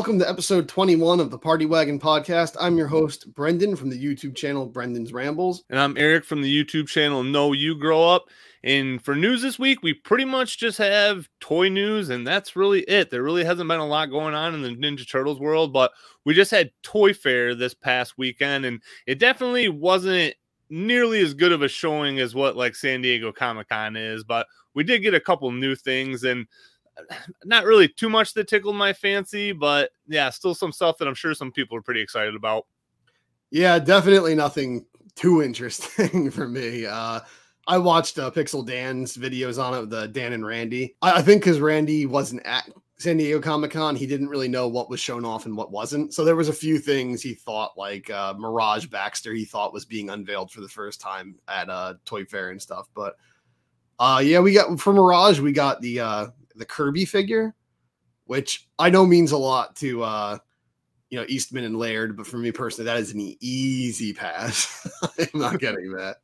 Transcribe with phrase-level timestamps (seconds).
[0.00, 2.56] Welcome to episode 21 of the Party Wagon podcast.
[2.58, 5.62] I'm your host, Brendan from the YouTube channel Brendan's Rambles.
[5.68, 8.24] And I'm Eric from the YouTube channel No You Grow Up.
[8.64, 12.80] And for news this week, we pretty much just have toy news, and that's really
[12.84, 13.10] it.
[13.10, 15.92] There really hasn't been a lot going on in the Ninja Turtles world, but
[16.24, 20.34] we just had Toy Fair this past weekend, and it definitely wasn't
[20.70, 24.46] nearly as good of a showing as what like San Diego Comic Con is, but
[24.72, 26.46] we did get a couple new things and
[27.44, 31.14] not really too much that tickled my fancy, but yeah, still some stuff that I'm
[31.14, 32.66] sure some people are pretty excited about.
[33.50, 36.86] Yeah, definitely nothing too interesting for me.
[36.86, 37.20] Uh,
[37.66, 40.96] I watched uh, Pixel Dan's videos on it, the Dan and Randy.
[41.02, 44.68] I, I think because Randy wasn't at San Diego Comic Con, he didn't really know
[44.68, 46.12] what was shown off and what wasn't.
[46.12, 49.84] So there was a few things he thought, like uh, Mirage Baxter, he thought was
[49.84, 52.88] being unveiled for the first time at uh, Toy Fair and stuff.
[52.94, 53.16] But
[53.98, 56.26] uh, yeah, we got for Mirage, we got the uh,
[56.60, 57.54] the Kirby figure,
[58.26, 60.38] which I know means a lot to uh,
[61.08, 64.88] you know Eastman and Laird, but for me personally, that is an easy pass.
[65.18, 66.18] I'm not getting that.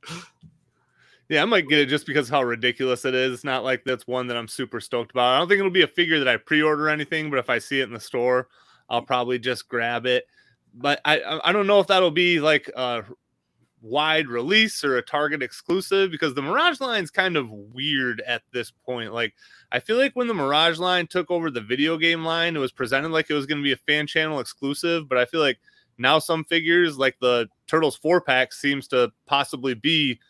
[1.29, 3.35] Yeah, I might get it just because how ridiculous it is.
[3.35, 5.35] It's not like that's one that I'm super stoked about.
[5.35, 7.81] I don't think it'll be a figure that I pre-order anything, but if I see
[7.81, 8.47] it in the store,
[8.89, 10.27] I'll probably just grab it.
[10.73, 13.03] But I I don't know if that'll be like a
[13.83, 18.71] wide release or a Target exclusive because the Mirage line's kind of weird at this
[18.71, 19.13] point.
[19.13, 19.35] Like
[19.73, 22.73] I feel like when the Mirage line took over the video game line, it was
[22.73, 25.59] presented like it was going to be a fan channel exclusive, but I feel like
[25.99, 30.21] now some figures like the Turtles 4 pack seems to possibly be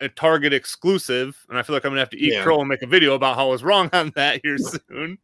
[0.00, 2.44] a Target exclusive, and I feel like I'm gonna have to eat yeah.
[2.44, 4.56] crow and make a video about how I was wrong on that here
[4.88, 5.18] soon.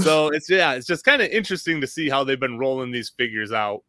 [0.00, 3.10] so it's yeah, it's just kind of interesting to see how they've been rolling these
[3.10, 3.82] figures out.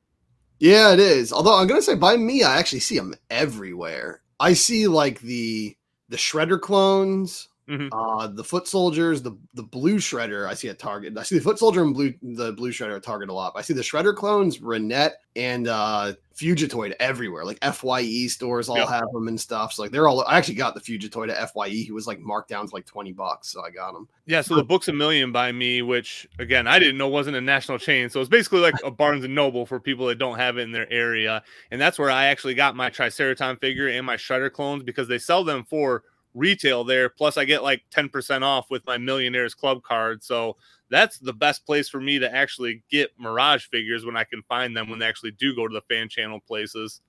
[0.59, 1.33] Yeah, it is.
[1.33, 4.21] Although I'm gonna say by me, I actually see them everywhere.
[4.39, 5.75] I see like the
[6.09, 7.87] the Shredder clones, Mm-hmm.
[7.91, 11.17] Uh, the foot soldiers, the the blue shredder, I see a target.
[11.17, 13.53] I see the foot soldier and blue the blue shredder target a lot.
[13.55, 17.43] I see the shredder clones, Renet, and uh Fugitoid everywhere.
[17.43, 18.89] Like Fye stores all yep.
[18.89, 19.73] have them and stuff.
[19.73, 20.23] So like they're all.
[20.25, 21.69] I actually got the Fugitoid at Fye.
[21.69, 24.07] He was like marked down to like twenty bucks, so I got him.
[24.27, 24.41] Yeah.
[24.41, 28.09] So the Books-A-Million by me, which again I didn't know wasn't a national chain.
[28.09, 30.71] So it's basically like a Barnes and Noble for people that don't have it in
[30.71, 34.83] their area, and that's where I actually got my Triceraton figure and my shredder clones
[34.83, 36.03] because they sell them for
[36.35, 37.09] retail there.
[37.09, 40.23] Plus, I get like 10% off with my Millionaires Club card.
[40.23, 40.57] So
[40.89, 44.75] that's the best place for me to actually get Mirage figures when I can find
[44.75, 47.01] them when they actually do go to the fan channel places.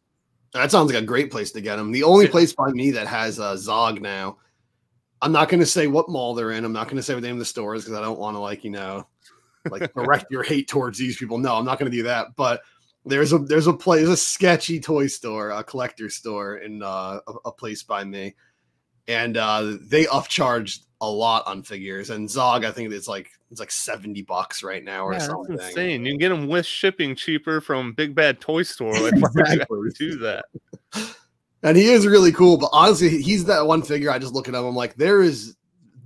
[0.53, 1.93] That sounds like a great place to get them.
[1.93, 4.39] The only place by me that has a Zog now,
[5.21, 6.65] I'm not going to say what mall they're in.
[6.65, 8.19] I'm not going to say what the name of the store is because I don't
[8.19, 9.07] want to, like, you know,
[9.71, 11.37] like direct your hate towards these people.
[11.37, 12.29] No, I'm not going to do that.
[12.37, 12.63] But
[13.05, 17.33] there's a there's a place, a sketchy toy store, a collector store in uh, a,
[17.47, 18.35] a place by me
[19.09, 22.11] and uh, they upcharged a lot on figures.
[22.11, 25.57] And Zog, I think it's like it's like seventy bucks right now or yeah, something.
[25.57, 26.05] That's insane.
[26.05, 28.93] You can get them with shipping cheaper from Big Bad Toy Store.
[28.93, 29.91] Like, exactly.
[29.99, 30.47] do that?
[31.63, 34.09] And he is really cool, but honestly, he's that one figure.
[34.09, 34.65] I just look at him.
[34.65, 35.56] I'm like, there is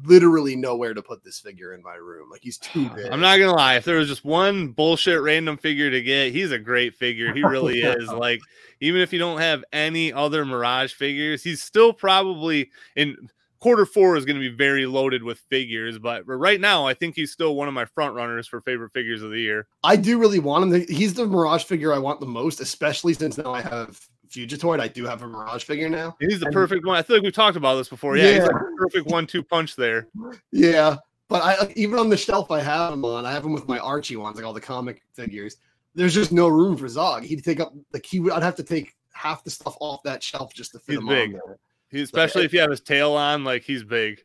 [0.04, 2.30] literally nowhere to put this figure in my room.
[2.30, 3.06] Like he's too big.
[3.10, 3.76] I'm not gonna lie.
[3.76, 7.32] If there was just one bullshit random figure to get, he's a great figure.
[7.32, 8.08] He oh, really is.
[8.08, 8.40] Like
[8.80, 13.16] even if you don't have any other Mirage figures, he's still probably in
[13.60, 15.98] quarter four is going to be very loaded with figures.
[15.98, 19.22] But right now, I think he's still one of my front runners for favorite figures
[19.22, 19.66] of the year.
[19.84, 20.86] I do really want him.
[20.88, 24.00] He's the Mirage figure I want the most, especially since now I have
[24.30, 24.80] Fugitoid.
[24.80, 26.16] I do have a Mirage figure now.
[26.20, 26.96] He's the and, perfect one.
[26.96, 28.16] I feel like we've talked about this before.
[28.16, 28.32] Yeah, yeah.
[28.32, 30.08] he's like the perfect one-two punch there.
[30.52, 30.96] Yeah,
[31.28, 33.26] but I even on the shelf I have him on.
[33.26, 35.56] I have him with my Archie ones, like all the comic figures.
[35.94, 37.24] There's just no room for Zog.
[37.24, 38.32] He'd take up like he would.
[38.32, 41.06] I'd have to take half the stuff off that shelf just to fit he's him
[41.06, 41.34] big.
[41.34, 41.56] on.
[41.90, 44.22] He, especially if you have his tail on, like he's big.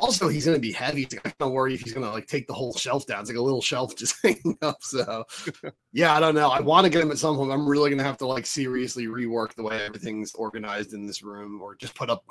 [0.00, 1.08] Also, he's gonna be heavy.
[1.24, 3.20] I don't worry if he's gonna like take the whole shelf down.
[3.20, 4.82] It's like a little shelf just hanging up.
[4.82, 5.24] So,
[5.92, 6.50] yeah, I don't know.
[6.50, 7.50] I want to get him at some point.
[7.50, 11.60] I'm really gonna have to like seriously rework the way everything's organized in this room,
[11.60, 12.24] or just put up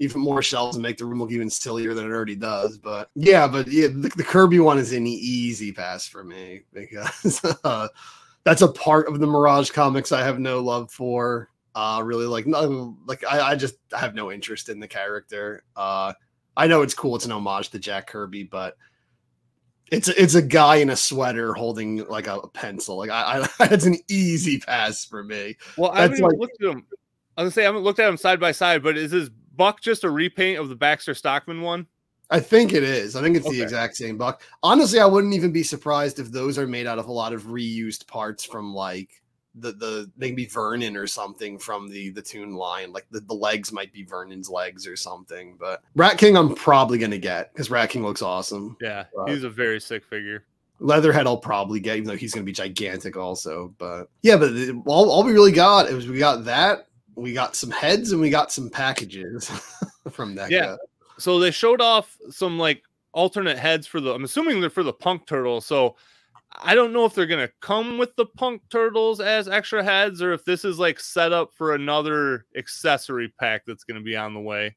[0.00, 2.78] even more shelves and make the room look even sillier than it already does.
[2.78, 7.40] But yeah, but yeah, the, the Kirby one is an easy pass for me because
[7.64, 7.88] uh,
[8.44, 11.48] that's a part of the Mirage comics I have no love for.
[11.74, 15.62] Uh, really like no, like I, I just have no interest in the character.
[15.76, 16.12] Uh,
[16.58, 17.14] I know it's cool.
[17.14, 18.76] It's an homage to Jack Kirby, but
[19.90, 22.98] it's it's a guy in a sweater holding like a, pencil.
[22.98, 25.56] Like I, I that's an easy pass for me.
[25.76, 26.84] Well, I haven't like, looked at him.
[27.36, 29.30] I was gonna say I haven't looked at him side by side, but is his
[29.30, 31.86] buck just a repaint of the Baxter Stockman one?
[32.30, 33.16] I think it is.
[33.16, 33.56] I think it's okay.
[33.56, 34.42] the exact same buck.
[34.62, 37.44] Honestly, I wouldn't even be surprised if those are made out of a lot of
[37.44, 39.22] reused parts from like
[39.54, 42.92] the the maybe Vernon or something from the the Toon line.
[42.92, 45.56] Like the, the legs might be Vernon's legs or something.
[45.58, 48.76] But Rat King, I'm probably gonna get because Rat King looks awesome.
[48.80, 50.44] Yeah, but he's a very sick figure.
[50.80, 53.74] Leatherhead I'll probably get, even though he's to be gigantic also.
[53.78, 56.86] But yeah, but the, all, all we really got is we got that,
[57.16, 59.50] we got some heads, and we got some packages
[60.10, 60.50] from that.
[60.50, 60.76] Yeah.
[61.18, 64.14] So they showed off some like alternate heads for the.
[64.14, 65.60] I'm assuming they're for the Punk Turtle.
[65.60, 65.96] So
[66.60, 70.32] I don't know if they're gonna come with the Punk Turtles as extra heads, or
[70.32, 74.40] if this is like set up for another accessory pack that's gonna be on the
[74.40, 74.76] way.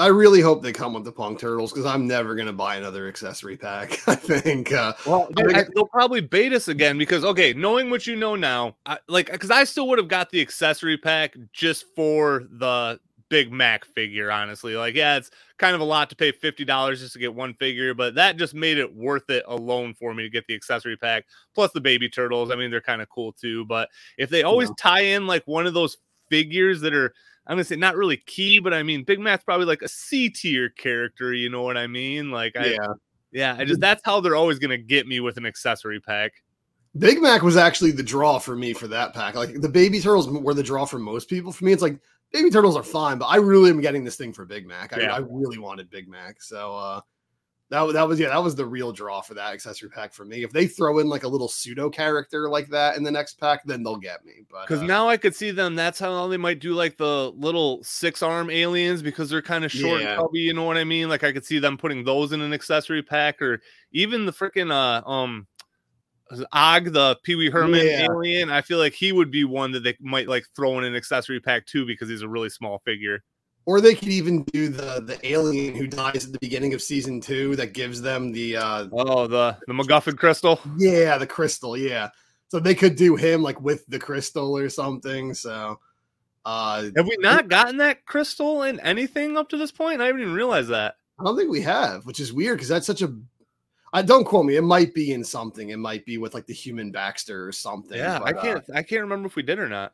[0.00, 3.08] I really hope they come with the Punk Turtles because I'm never gonna buy another
[3.08, 3.98] accessory pack.
[4.08, 4.72] I think.
[4.72, 8.36] Uh, well, dude, I, they'll probably bait us again because okay, knowing what you know
[8.36, 13.00] now, I, like because I still would have got the accessory pack just for the
[13.28, 14.30] Big Mac figure.
[14.30, 17.34] Honestly, like yeah, it's kind of a lot to pay fifty dollars just to get
[17.34, 20.54] one figure, but that just made it worth it alone for me to get the
[20.54, 22.50] accessory pack plus the baby turtles.
[22.50, 23.64] I mean, they're kind of cool too.
[23.66, 24.74] But if they always yeah.
[24.78, 25.96] tie in like one of those
[26.28, 27.12] figures that are
[27.48, 30.28] I'm gonna say not really key, but I mean Big Mac's probably like a C
[30.28, 31.32] tier character.
[31.32, 32.30] You know what I mean?
[32.30, 32.92] Like, I, yeah,
[33.32, 33.56] yeah.
[33.58, 36.32] I just that's how they're always gonna get me with an accessory pack.
[36.98, 39.34] Big Mac was actually the draw for me for that pack.
[39.34, 41.50] Like the baby turtles were the draw for most people.
[41.50, 41.98] For me, it's like
[42.32, 44.96] baby turtles are fine, but I really am getting this thing for Big Mac.
[44.96, 45.14] I, yeah.
[45.14, 47.00] I really wanted Big Mac, so uh,
[47.70, 50.42] that that was yeah, that was the real draw for that accessory pack for me.
[50.42, 53.62] If they throw in like a little pseudo character like that in the next pack,
[53.64, 54.44] then they'll get me.
[54.50, 57.30] But because uh, now I could see them, that's how they might do like the
[57.36, 60.12] little six arm aliens because they're kind of short yeah.
[60.12, 60.40] and chubby.
[60.40, 61.08] You know what I mean?
[61.08, 63.60] Like I could see them putting those in an accessory pack, or
[63.92, 65.46] even the freaking uh um
[66.52, 68.06] Og, the Pee Wee Herman yeah.
[68.10, 68.50] alien.
[68.50, 71.40] I feel like he would be one that they might like throw in an accessory
[71.40, 73.22] pack too because he's a really small figure.
[73.66, 77.20] Or they could even do the the alien who dies at the beginning of season
[77.20, 80.60] two that gives them the uh oh the the MacGuffin crystal.
[80.78, 81.76] Yeah, the crystal.
[81.76, 82.08] Yeah,
[82.48, 85.34] so they could do him like with the crystal or something.
[85.34, 85.78] So
[86.44, 90.00] uh have we not gotten that crystal in anything up to this point?
[90.00, 90.96] I didn't even realize that.
[91.20, 93.12] I don't think we have, which is weird because that's such a
[93.92, 94.56] I don't quote me.
[94.56, 95.70] It might be in something.
[95.70, 97.98] It might be with like the human Baxter or something.
[97.98, 98.64] Yeah, but, I can't.
[98.70, 99.92] Uh, I can't remember if we did or not.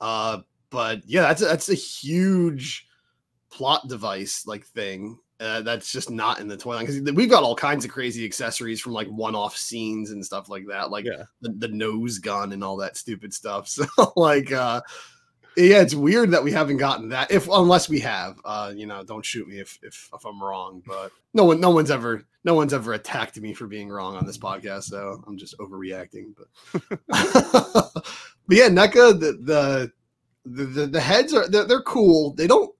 [0.00, 0.40] Uh,
[0.70, 2.86] but yeah, that's a, that's a huge
[3.50, 7.42] plot device like thing uh, that's just not in the toy line because we've got
[7.42, 11.24] all kinds of crazy accessories from like one-off scenes and stuff like that like yeah.
[11.40, 13.84] the, the nose gun and all that stupid stuff so
[14.16, 14.80] like uh
[15.56, 19.02] yeah it's weird that we haven't gotten that if unless we have uh you know
[19.02, 22.54] don't shoot me if if, if i'm wrong but no one no one's ever no
[22.54, 26.98] one's ever attacked me for being wrong on this podcast so i'm just overreacting but
[27.08, 29.92] but yeah NECA the the
[30.44, 32.34] the, the, the heads are they're, they're cool.
[32.34, 32.74] They don't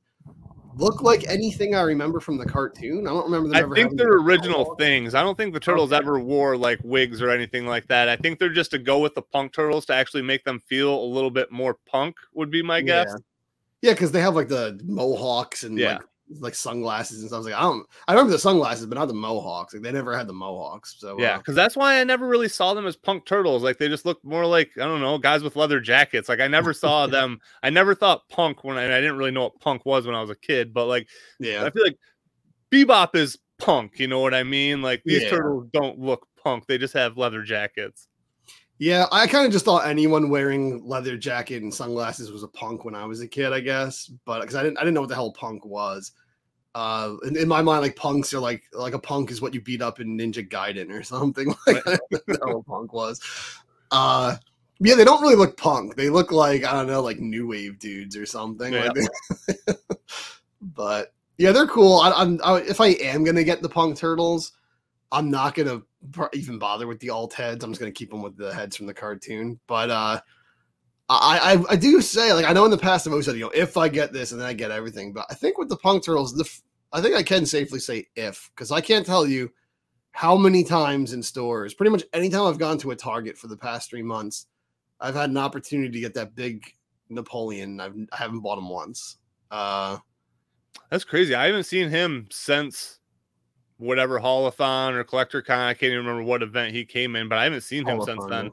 [0.74, 3.06] look like anything I remember from the cartoon.
[3.06, 3.72] I don't remember them.
[3.72, 5.14] I think they're original things.
[5.14, 5.98] I don't think the turtles okay.
[5.98, 8.08] ever wore like wigs or anything like that.
[8.08, 10.94] I think they're just to go with the punk turtles to actually make them feel
[10.94, 12.16] a little bit more punk.
[12.34, 13.14] Would be my guess.
[13.82, 15.94] Yeah, because yeah, they have like the mohawks and yeah.
[15.94, 16.02] like
[16.40, 17.36] like sunglasses and stuff.
[17.36, 19.74] I was like, I don't, I remember the sunglasses, but not the mohawks.
[19.74, 20.96] Like they never had the mohawks.
[20.98, 23.62] So yeah, because uh, that's why I never really saw them as punk turtles.
[23.62, 26.28] Like they just looked more like I don't know, guys with leather jackets.
[26.28, 27.40] Like I never saw them.
[27.62, 30.20] I never thought punk when I, I didn't really know what punk was when I
[30.20, 30.72] was a kid.
[30.72, 31.98] But like, yeah, I feel like
[32.70, 33.98] Bebop is punk.
[33.98, 34.82] You know what I mean?
[34.82, 35.30] Like these yeah.
[35.30, 36.66] turtles don't look punk.
[36.66, 38.08] They just have leather jackets.
[38.82, 42.84] Yeah, I kind of just thought anyone wearing leather jacket and sunglasses was a punk
[42.84, 44.10] when I was a kid, I guess.
[44.24, 46.10] But because I didn't, I didn't know what the hell punk was.
[46.74, 49.60] Uh, in, in, my mind, like punks are like like a punk is what you
[49.60, 51.54] beat up in Ninja Gaiden or something.
[51.66, 53.20] Like what punk was.
[53.90, 54.36] Uh,
[54.80, 55.96] yeah, they don't really look punk.
[55.96, 58.72] They look like I don't know, like new wave dudes or something.
[58.72, 58.90] Yeah.
[58.90, 59.76] Like
[60.60, 62.00] but yeah, they're cool.
[62.00, 64.52] I, am if I am gonna get the punk turtles,
[65.12, 65.82] I'm not gonna
[66.32, 67.62] even bother with the alt heads.
[67.62, 69.60] I'm just gonna keep them with the heads from the cartoon.
[69.66, 70.20] But uh,
[71.20, 73.42] I, I, I do say like I know in the past I've always said you
[73.42, 75.76] know if I get this and then I get everything, but I think with the
[75.76, 76.48] Punk Turtles, the
[76.92, 79.50] I think I can safely say if because I can't tell you
[80.12, 83.56] how many times in stores, pretty much anytime I've gone to a Target for the
[83.56, 84.46] past three months,
[85.00, 86.64] I've had an opportunity to get that big
[87.08, 87.80] Napoleon.
[87.80, 89.16] I've I haven't bought him once.
[89.50, 89.98] Uh,
[90.90, 91.34] That's crazy.
[91.34, 93.00] I haven't seen him since
[93.78, 95.58] whatever Haulathon or Collector Con.
[95.58, 98.24] I can't even remember what event he came in, but I haven't seen him since
[98.26, 98.50] then.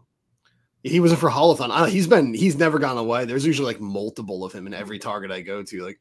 [0.84, 1.90] He was for Haulathon.
[1.90, 3.26] he's been he's never gone away.
[3.26, 5.84] There's usually like multiple of him in every Target I go to.
[5.84, 6.00] Like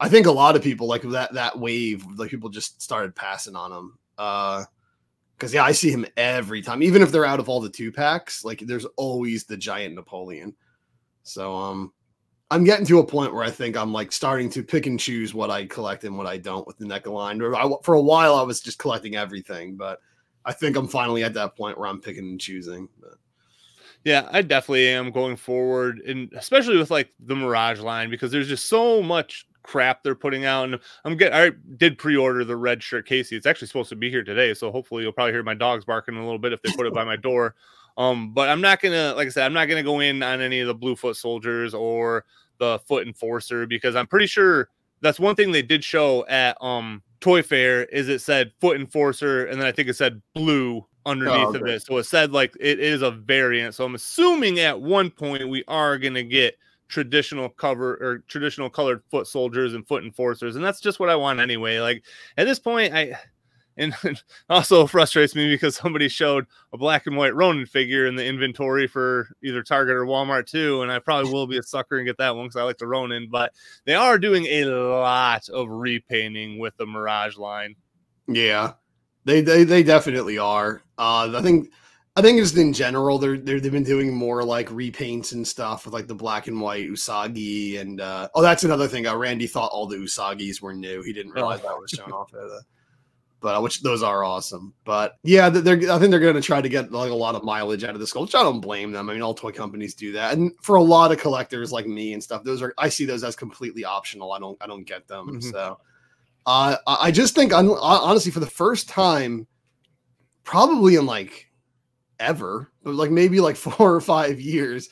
[0.00, 3.56] I think a lot of people like that that wave, like people just started passing
[3.56, 3.98] on him.
[4.16, 4.64] Uh
[5.36, 7.90] because yeah, I see him every time, even if they're out of all the two
[7.90, 8.44] packs.
[8.44, 10.54] Like there's always the giant Napoleon.
[11.22, 11.92] So um,
[12.50, 15.34] I'm getting to a point where I think I'm like starting to pick and choose
[15.34, 17.42] what I collect and what I don't with the NECA line.
[17.42, 19.98] I, for a while, I was just collecting everything, but
[20.44, 22.88] I think I'm finally at that point where I'm picking and choosing.
[23.00, 23.14] But.
[24.04, 28.48] Yeah, I definitely am going forward, and especially with like the Mirage line because there's
[28.48, 30.64] just so much crap they're putting out.
[30.64, 33.34] And I'm getting, I did pre-order the red shirt Casey.
[33.34, 36.16] It's actually supposed to be here today, so hopefully you'll probably hear my dogs barking
[36.16, 37.54] a little bit if they put it by my door.
[37.96, 40.60] Um, but I'm not gonna, like I said, I'm not gonna go in on any
[40.60, 42.26] of the Bluefoot soldiers or
[42.58, 44.68] the Foot Enforcer because I'm pretty sure
[45.00, 49.46] that's one thing they did show at um Toy Fair is it said Foot Enforcer
[49.46, 51.60] and then I think it said blue Oh, underneath oh, okay.
[51.60, 51.82] of it.
[51.82, 53.74] So it said like it is a variant.
[53.74, 56.56] So I'm assuming at one point we are gonna get
[56.88, 61.16] traditional cover or traditional colored foot soldiers and foot enforcers and that's just what i
[61.16, 62.04] want anyway like
[62.36, 63.12] at this point i
[63.76, 63.92] and
[64.50, 68.86] also frustrates me because somebody showed a black and white ronin figure in the inventory
[68.86, 72.18] for either target or walmart too and i probably will be a sucker and get
[72.18, 73.52] that one because i like the ronin but
[73.86, 77.74] they are doing a lot of repainting with the mirage line
[78.28, 78.74] yeah
[79.24, 81.70] they they, they definitely are uh i think
[82.16, 85.84] I think just in general, they're, they have been doing more like repaints and stuff
[85.84, 89.08] with like the black and white Usagi and uh, oh, that's another thing.
[89.08, 91.02] Uh, Randy thought all the Usagis were new.
[91.02, 91.68] He didn't realize oh.
[91.70, 92.32] that was shown off.
[92.32, 92.64] Of
[93.44, 94.72] but uh, which those are awesome.
[94.84, 97.42] But yeah, they're I think they're going to try to get like a lot of
[97.42, 98.22] mileage out of this skull.
[98.22, 99.10] Which I don't blame them.
[99.10, 102.14] I mean, all toy companies do that, and for a lot of collectors like me
[102.14, 104.32] and stuff, those are I see those as completely optional.
[104.32, 105.26] I don't I don't get them.
[105.26, 105.50] Mm-hmm.
[105.50, 105.78] So
[106.46, 109.46] uh, I just think honestly, for the first time,
[110.42, 111.50] probably in like
[112.20, 114.88] ever, but like maybe like four or five years,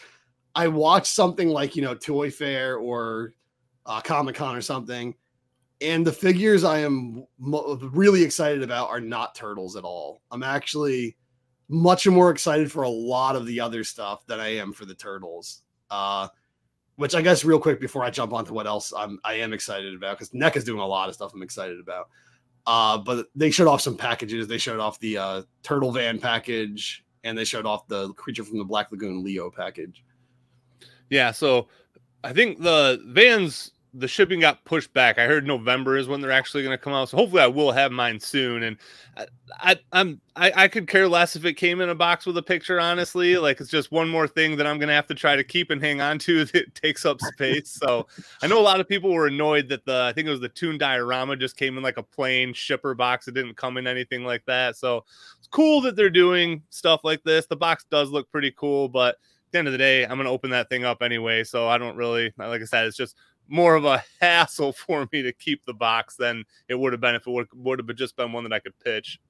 [0.54, 3.34] I watched something like, you know, Toy Fair or
[3.86, 5.14] uh, Comic Con or something.
[5.80, 10.22] And the figures I am mo- really excited about are not turtles at all.
[10.30, 11.16] I'm actually
[11.68, 14.94] much more excited for a lot of the other stuff than I am for the
[14.94, 15.62] turtles.
[15.90, 16.28] Uh,
[16.96, 19.94] which I guess real quick before I jump onto what else I'm I am excited
[19.94, 22.08] about because NECA is doing a lot of stuff I'm excited about.
[22.66, 24.46] Uh, but they showed off some packages.
[24.46, 28.58] They showed off the uh, turtle van package and they showed off the creature from
[28.58, 30.04] the Black Lagoon Leo package.
[31.10, 31.68] Yeah, so
[32.24, 35.18] I think the vans the shipping got pushed back.
[35.18, 37.10] I heard November is when they're actually going to come out.
[37.10, 38.62] So hopefully I will have mine soon.
[38.62, 38.78] And
[39.18, 39.26] I,
[39.60, 42.42] I am I, I could care less if it came in a box with a
[42.42, 42.80] picture.
[42.80, 45.44] Honestly, like it's just one more thing that I'm going to have to try to
[45.44, 47.70] keep and hang on to that takes up space.
[47.70, 48.06] so
[48.42, 50.48] I know a lot of people were annoyed that the I think it was the
[50.48, 53.28] Toon Diorama just came in like a plain shipper box.
[53.28, 54.76] It didn't come in anything like that.
[54.76, 55.04] So
[55.38, 57.46] it's cool that they're doing stuff like this.
[57.46, 59.16] The box does look pretty cool, but.
[59.44, 61.44] At the end of the day, I'm going to open that thing up anyway.
[61.44, 63.18] So I don't really, like I said, it's just
[63.48, 67.14] more of a hassle for me to keep the box than it would have been
[67.14, 69.20] if it would, would have just been one that I could pitch.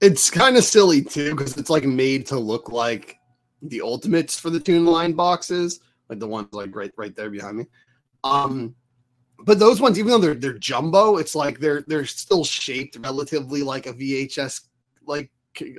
[0.00, 3.16] It's kind of silly too because it's like made to look like
[3.62, 7.56] the ultimates for the Toon line boxes, like the ones like right right there behind
[7.56, 7.66] me.
[8.22, 8.74] Um,
[9.44, 13.62] but those ones, even though they're they're jumbo, it's like they're they're still shaped relatively
[13.62, 14.62] like a VHS
[15.06, 15.30] like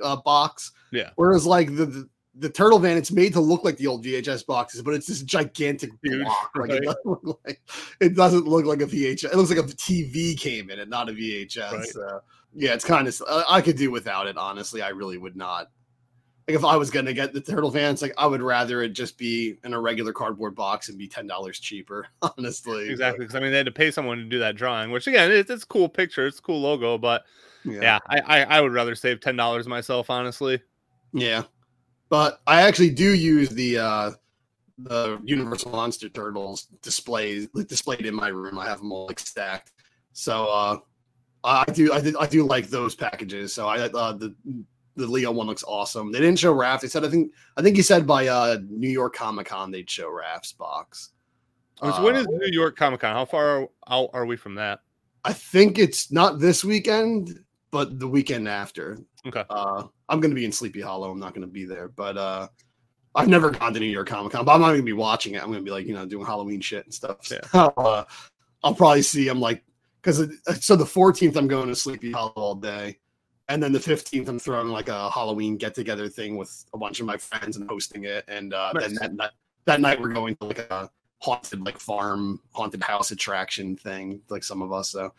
[0.02, 0.72] uh, box.
[0.92, 1.10] Yeah.
[1.16, 2.08] Whereas like the, the
[2.38, 5.22] the turtle van it's made to look like the old vhs boxes but it's this
[5.22, 6.82] gigantic Huge, block like, right?
[6.82, 7.60] it, doesn't look like
[8.00, 11.08] it doesn't look like a vhs it looks like a tv came in it not
[11.08, 11.86] a vhs right.
[11.86, 12.20] so
[12.54, 15.70] yeah it's kind of i could do without it honestly i really would not
[16.46, 19.16] like if i was gonna get the turtle vans like i would rather it just
[19.16, 22.06] be in a regular cardboard box and be ten dollars cheaper
[22.38, 25.06] honestly exactly because i mean they had to pay someone to do that drawing which
[25.06, 27.24] again it's, it's a cool picture it's a cool logo but
[27.64, 30.60] yeah, yeah I, I i would rather save ten dollars myself honestly
[31.12, 31.42] yeah
[32.08, 34.10] but I actually do use the uh,
[34.78, 38.58] the Universal Monster Turtles displays displayed in my room.
[38.58, 39.72] I have them all like stacked.
[40.12, 40.78] So uh,
[41.44, 43.54] I do I did I do like those packages.
[43.54, 44.34] So I uh, the
[44.96, 46.10] the Leo one looks awesome.
[46.12, 46.80] They didn't show Raph.
[46.80, 49.88] They said I think I think he said by uh, New York Comic Con they'd
[49.88, 51.10] show Raph's box.
[51.82, 53.12] Oh, so when is New York Comic Con?
[53.12, 54.80] How far out are we from that?
[55.24, 58.98] I think it's not this weekend, but the weekend after.
[59.26, 59.44] Okay.
[59.50, 61.10] Uh, I'm going to be in Sleepy Hollow.
[61.10, 62.48] I'm not going to be there, but uh,
[63.14, 65.34] I've never gone to New York Comic Con, but I'm not going to be watching
[65.34, 65.42] it.
[65.42, 67.30] I'm going to be like, you know, doing Halloween shit and stuff.
[67.30, 67.40] Yeah.
[67.52, 68.04] So, uh,
[68.62, 69.28] I'll probably see.
[69.28, 69.64] I'm like,
[70.02, 70.28] because
[70.60, 72.98] so the 14th I'm going to Sleepy Hollow all day,
[73.48, 77.00] and then the 15th I'm throwing like a Halloween get together thing with a bunch
[77.00, 78.84] of my friends and hosting it, and uh, nice.
[78.84, 79.32] then that, that
[79.64, 84.44] that night we're going to like a haunted like farm haunted house attraction thing, like
[84.44, 84.90] some of us.
[84.90, 85.12] So,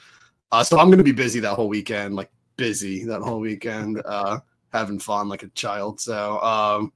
[0.52, 4.02] uh, so I'm going to be busy that whole weekend, like busy that whole weekend.
[4.06, 4.40] Uh,
[4.74, 6.00] having fun like a child.
[6.00, 6.94] So um,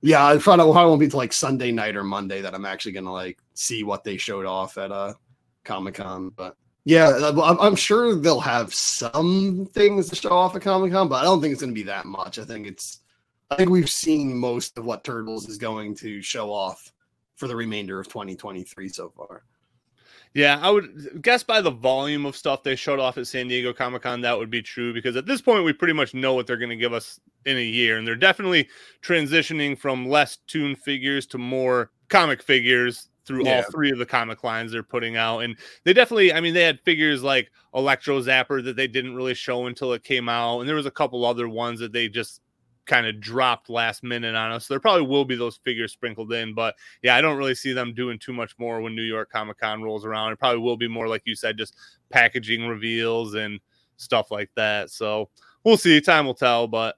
[0.00, 2.92] yeah, I probably, probably won't be to like Sunday night or Monday that I'm actually
[2.92, 5.14] gonna like see what they showed off at uh
[5.64, 6.30] Comic Con.
[6.36, 11.08] But yeah, uh, I'm sure they'll have some things to show off at Comic Con,
[11.08, 12.38] but I don't think it's gonna be that much.
[12.38, 13.00] I think it's
[13.50, 16.92] I think we've seen most of what Turtles is going to show off
[17.36, 19.44] for the remainder of 2023 so far.
[20.34, 23.72] Yeah, I would guess by the volume of stuff they showed off at San Diego
[23.72, 26.48] Comic Con, that would be true because at this point, we pretty much know what
[26.48, 27.98] they're going to give us in a year.
[27.98, 28.68] And they're definitely
[29.00, 33.58] transitioning from less Toon figures to more comic figures through Yeah.
[33.58, 35.38] all three of the comic lines they're putting out.
[35.40, 39.34] And they definitely, I mean, they had figures like Electro Zapper that they didn't really
[39.34, 40.58] show until it came out.
[40.60, 42.40] And there was a couple other ones that they just
[42.86, 44.66] kind of dropped last minute on us.
[44.66, 46.54] So there probably will be those figures sprinkled in.
[46.54, 49.58] But yeah, I don't really see them doing too much more when New York Comic
[49.58, 50.32] Con rolls around.
[50.32, 51.76] It probably will be more, like you said, just
[52.10, 53.60] packaging reveals and
[53.96, 54.90] stuff like that.
[54.90, 55.30] So
[55.64, 56.00] we'll see.
[56.00, 56.66] Time will tell.
[56.66, 56.96] But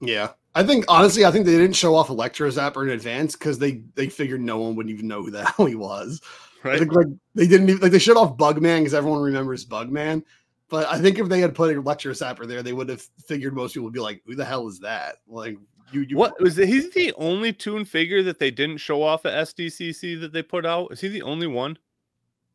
[0.00, 0.30] Yeah.
[0.54, 3.82] I think honestly, I think they didn't show off Electro Zapper in advance because they
[3.94, 6.20] they figured no one would even know who the hell he was.
[6.64, 6.78] I right.
[6.78, 10.24] think like they didn't even, like they showed off Bugman because everyone remembers Bugman.
[10.70, 13.74] But I think if they had put Electro Zapper there, they would have figured most
[13.74, 15.58] people would be like, "Who the hell is that?" Like
[15.92, 16.56] you, you What was?
[16.56, 20.64] He's the only tune figure that they didn't show off at SDCC that they put
[20.64, 20.92] out.
[20.92, 21.76] Is he the only one?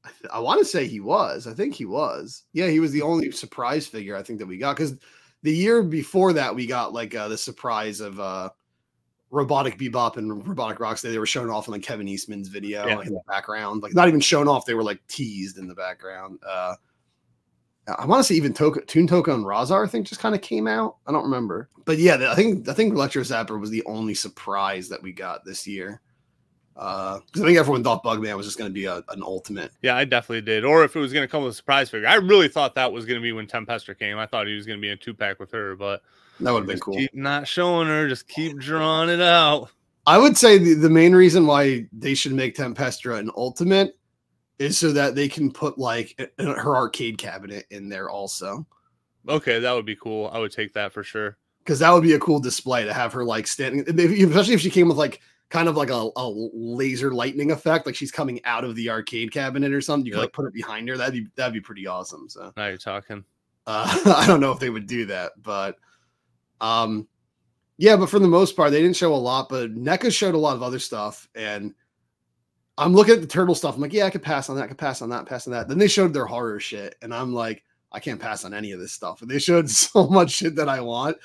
[0.05, 1.45] I, th- I want to say he was.
[1.47, 2.43] I think he was.
[2.53, 4.95] Yeah, he was the only surprise figure I think that we got because
[5.43, 8.49] the year before that we got like uh, the surprise of uh
[9.31, 11.11] Robotic Bebop and Robotic Rocksteady.
[11.11, 12.95] They were shown off in like Kevin Eastman's video Yeah.
[12.95, 14.65] like, in the background, like not even shown off.
[14.65, 16.39] They were like teased in the background.
[16.47, 16.75] Uh
[17.87, 20.41] I want to say even Tokka, Toon Tokka and Rahzar, I think, just kind of
[20.41, 20.97] came out.
[21.05, 24.89] I don't remember, but yeah, I think I think Electro Zapper was the only surprise
[24.89, 26.01] that we got this year.
[26.77, 29.71] Uh, 'cause I think everyone thought Bugman was just going to be a, an ultimate.
[29.81, 30.65] Yeah, I definitely did.
[30.65, 32.91] Or if it was going to come with a surprise figure, I really thought that
[32.91, 34.17] was going to be when Tempestra came.
[34.17, 36.01] I thought he was going to be in a two pack with her, but
[36.41, 36.95] That would have been cool.
[36.97, 38.09] keep not showing her.
[38.09, 39.69] Just keep drawing it out.
[40.05, 43.97] I would say the, the main reason why they should make Tempestra an ultimate
[44.59, 48.65] is so that they can put like her arcade cabinet in there also.
[49.27, 50.29] Okay, that would be cool.
[50.33, 51.37] I would take that for sure.
[51.59, 54.69] Because that would be a cool display to have her like standing, especially if she
[54.69, 55.19] came with like
[55.49, 59.31] kind of like a, a laser lightning effect, like she's coming out of the arcade
[59.31, 60.05] cabinet or something.
[60.05, 60.25] You could Yep.
[60.25, 60.95] like put it behind her.
[60.97, 62.29] That'd be that'd be pretty awesome.
[62.29, 63.25] So Now you're talking.
[63.65, 65.77] uh, I don't know if they would do that, but
[66.61, 67.07] um,
[67.77, 67.95] yeah.
[67.95, 69.49] But for the most part, they didn't show a lot.
[69.49, 71.73] But NECA showed a lot of other stuff, and
[72.77, 73.75] I'm looking at the turtle stuff.
[73.75, 74.63] I'm like, yeah, I could pass on that.
[74.63, 75.25] I could pass on that.
[75.25, 75.67] Pass on that.
[75.67, 78.79] Then they showed their horror shit, and I'm like, I can't pass on any of
[78.79, 79.21] this stuff.
[79.21, 81.17] And they showed so much shit that I want.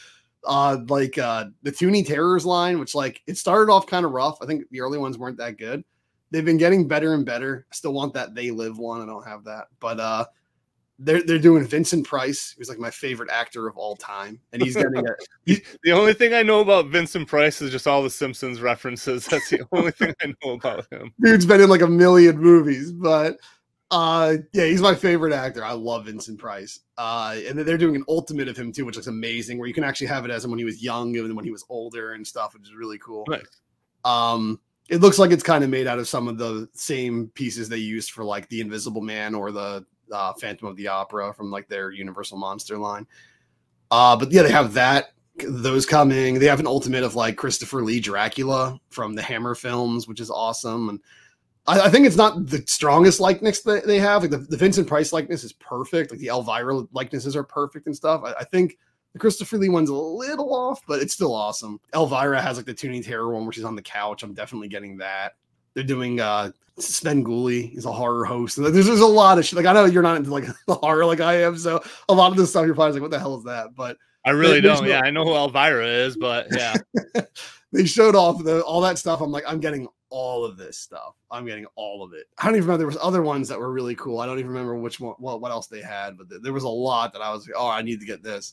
[0.43, 4.39] Uh, like uh, the Toony Terrors line, which like it started off kind of rough.
[4.41, 5.85] I think the early ones weren't that good.
[6.31, 7.67] They've been getting better and better.
[7.71, 9.03] I still want that They Live one.
[9.03, 10.25] I don't have that, but uh,
[11.03, 14.77] they're they're doing Vincent Price, who's like my favorite actor of all time, and he's
[14.77, 15.03] getting a
[15.83, 19.27] The only thing I know about Vincent Price is just all the Simpsons references.
[19.31, 21.13] That's the only thing I know about him.
[21.23, 23.39] dude's been in like a million movies, but
[23.91, 25.65] uh yeah, he's my favorite actor.
[25.65, 26.81] I love Vincent Price.
[26.99, 29.85] Uh and they're doing an ultimate of him too, which looks amazing, where you can
[29.85, 32.27] actually have it as him when he was young and when he was older and
[32.27, 33.25] stuff, which is really cool.
[33.29, 33.61] Nice.
[34.05, 34.61] Um
[34.91, 37.77] it looks like it's kind of made out of some of the same pieces they
[37.77, 41.69] used for like the Invisible Man or the uh, Phantom of the Opera from like
[41.69, 43.07] their Universal Monster line.
[43.91, 46.39] Uh, but yeah, they have that those coming.
[46.39, 50.31] They have an ultimate of like Christopher Lee Dracula from the Hammer films, which is
[50.31, 50.89] awesome.
[50.91, 51.01] And
[51.67, 54.23] I, I think it's not the strongest likeness that they have.
[54.23, 56.11] Like the, the Vincent Price likeness is perfect.
[56.11, 58.23] Like the Elvira likenesses are perfect and stuff.
[58.25, 58.77] I, I think
[59.13, 61.81] the Christopher Lee one's a little off, but it's still awesome.
[61.95, 64.23] Elvira has like the Toony Terror one where she's on the couch.
[64.23, 65.35] I'm definitely getting that.
[65.81, 68.57] They're doing uh Svengoolie is a horror host.
[68.57, 69.57] There's, there's a lot of shit.
[69.57, 72.31] Like I know you're not into like the horror like I am, so a lot
[72.31, 73.75] of this stuff you're probably like, what the hell is that?
[73.75, 74.87] But I really don't.
[74.87, 76.77] Yeah, I know who Elvira is, but yeah.
[77.73, 79.23] they showed off the all that stuff.
[79.23, 81.15] I'm like, I'm getting all of this stuff.
[81.31, 82.27] I'm getting all of it.
[82.37, 84.19] I don't even remember there was other ones that were really cool.
[84.19, 86.69] I don't even remember which one what, what else they had, but there was a
[86.69, 88.53] lot that I was like, oh, I need to get this.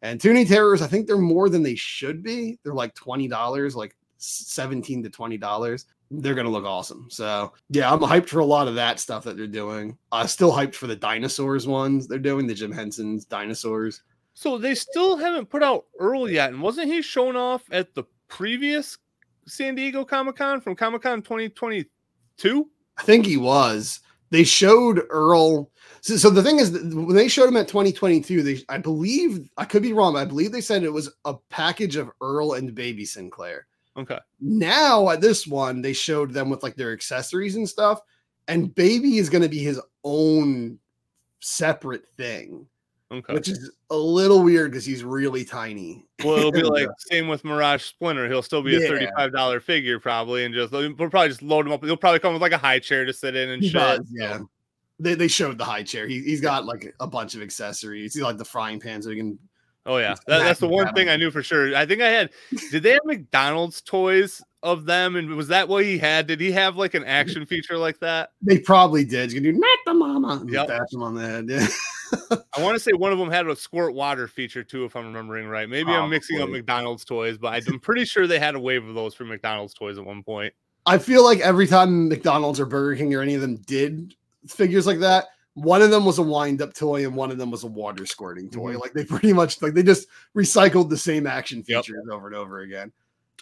[0.00, 2.58] And Toony Terrors, I think they're more than they should be.
[2.62, 5.84] They're like $20, like 17 to $20
[6.20, 7.06] they're going to look awesome.
[7.10, 9.96] So, yeah, I'm hyped for a lot of that stuff that they're doing.
[10.12, 14.02] I'm still hyped for the dinosaurs ones they're doing, the Jim Henson's dinosaurs.
[14.34, 16.50] So, they still haven't put out Earl yet.
[16.50, 18.98] And wasn't he shown off at the previous
[19.46, 22.70] San Diego Comic Con from Comic Con 2022?
[22.96, 24.00] I think he was.
[24.30, 25.70] They showed Earl.
[26.00, 29.64] So, so the thing is, when they showed him at 2022, they I believe I
[29.64, 30.16] could be wrong.
[30.16, 33.66] I believe they said it was a package of Earl and Baby Sinclair.
[33.96, 34.18] Okay.
[34.40, 38.00] Now at this one, they showed them with like their accessories and stuff,
[38.48, 40.78] and Baby is going to be his own
[41.40, 42.66] separate thing,
[43.12, 43.32] Okay.
[43.34, 46.04] which is a little weird because he's really tiny.
[46.24, 48.28] Well, it'll be like same with Mirage Splinter.
[48.28, 51.72] He'll still be a thirty-five dollar figure probably, and just we'll probably just load him
[51.72, 51.84] up.
[51.84, 53.80] He'll probably come with like a high chair to sit in and He shit.
[53.80, 54.40] does, yeah.
[55.00, 56.06] They, they showed the high chair.
[56.06, 58.14] He, he's got like a bunch of accessories.
[58.14, 59.38] He's like the frying pan, so he can
[59.86, 61.76] Oh yeah, that, that's the one thing I knew for sure.
[61.76, 62.30] I think I had.
[62.70, 65.16] Did they have McDonald's toys of them?
[65.16, 66.26] And was that what he had?
[66.26, 68.30] Did he have like an action feature like that?
[68.40, 69.30] They probably did.
[69.30, 70.44] You can do not the mama.
[70.48, 70.68] Yep.
[70.68, 71.48] Bash him on the head.
[71.48, 71.66] Yeah.
[72.56, 75.06] I want to say one of them had a squirt water feature too, if I'm
[75.06, 75.68] remembering right.
[75.68, 78.94] Maybe I'm mixing up McDonald's toys, but I'm pretty sure they had a wave of
[78.94, 80.54] those for McDonald's toys at one point.
[80.86, 84.14] I feel like every time McDonald's or Burger King or any of them did
[84.46, 87.50] figures like that, one of them was a wind up toy and one of them
[87.50, 88.74] was a water squirting toy.
[88.74, 88.80] Mhm.
[88.80, 91.84] Like they pretty much like they just recycled the same action Yep.
[91.86, 92.92] features over and over again.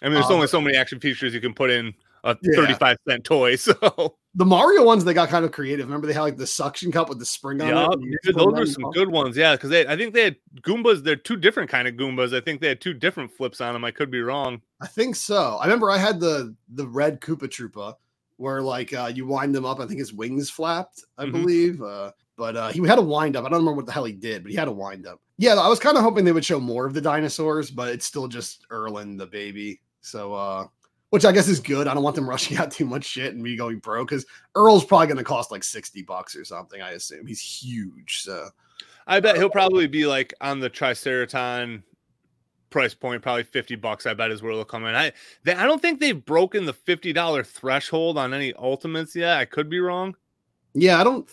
[0.01, 2.55] I mean, there's Um, only so many action features you can put in a Yeah.
[2.55, 3.55] 35 cent toy.
[3.57, 5.85] So The Mario ones they got kind of creative.
[5.85, 7.93] Remember they had like the suction cup with the spring on yeah, it.
[7.93, 9.37] and you dude, pull those are some good ones.
[9.37, 11.03] Yeah, because they I think they had Goombas.
[11.03, 12.35] They're two different kind of Goombas.
[12.35, 13.83] I think they had two different flips on them.
[13.85, 14.61] I could be wrong.
[14.81, 15.57] I think so.
[15.59, 17.95] I remember I had the the red Koopa Troopa
[18.43, 19.79] where like uh you wind them up.
[19.79, 21.31] I think his wings flapped, I Mhm.
[21.31, 21.81] believe.
[21.81, 23.45] Uh but uh he had a wind up.
[23.45, 25.19] I don't remember what the hell he did, but he had a wind up.
[25.37, 28.05] Yeah, I was kind of hoping they would show more of the dinosaurs, but it's
[28.05, 29.81] still just Erlen the baby.
[30.01, 30.67] So uh
[31.09, 31.87] which I guess is good.
[31.87, 34.25] I don't want them rushing out too much shit and me going pro because
[34.55, 37.25] Earl's probably gonna cost like 60 bucks or something, I assume.
[37.27, 38.21] He's huge.
[38.23, 38.49] So
[39.07, 41.83] I bet he'll probably be like on the Triceraton
[42.73, 44.05] price point, probably 50 bucks.
[44.05, 44.95] I bet is where they'll come in.
[44.95, 49.37] I they, I don't think they've broken the $50 threshold on any ultimates yet.
[49.37, 50.15] I could be wrong.
[50.73, 51.29] yeah, I don't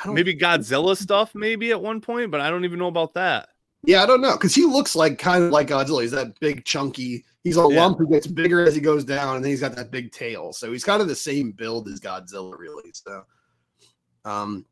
[0.00, 3.14] I don't Maybe Godzilla stuff, maybe at one point, but I don't even know about
[3.14, 3.48] that.
[3.82, 6.02] Yeah, I don't know because he looks like kind of like Godzilla.
[6.02, 7.24] He's that big, chunky.
[7.42, 7.80] He's a Yeah.
[7.80, 10.52] lump who gets bigger as he goes down, and then he's got that big tail.
[10.52, 12.90] So he's kind of the same build as Godzilla, really.
[12.92, 13.22] So,
[14.24, 14.64] um,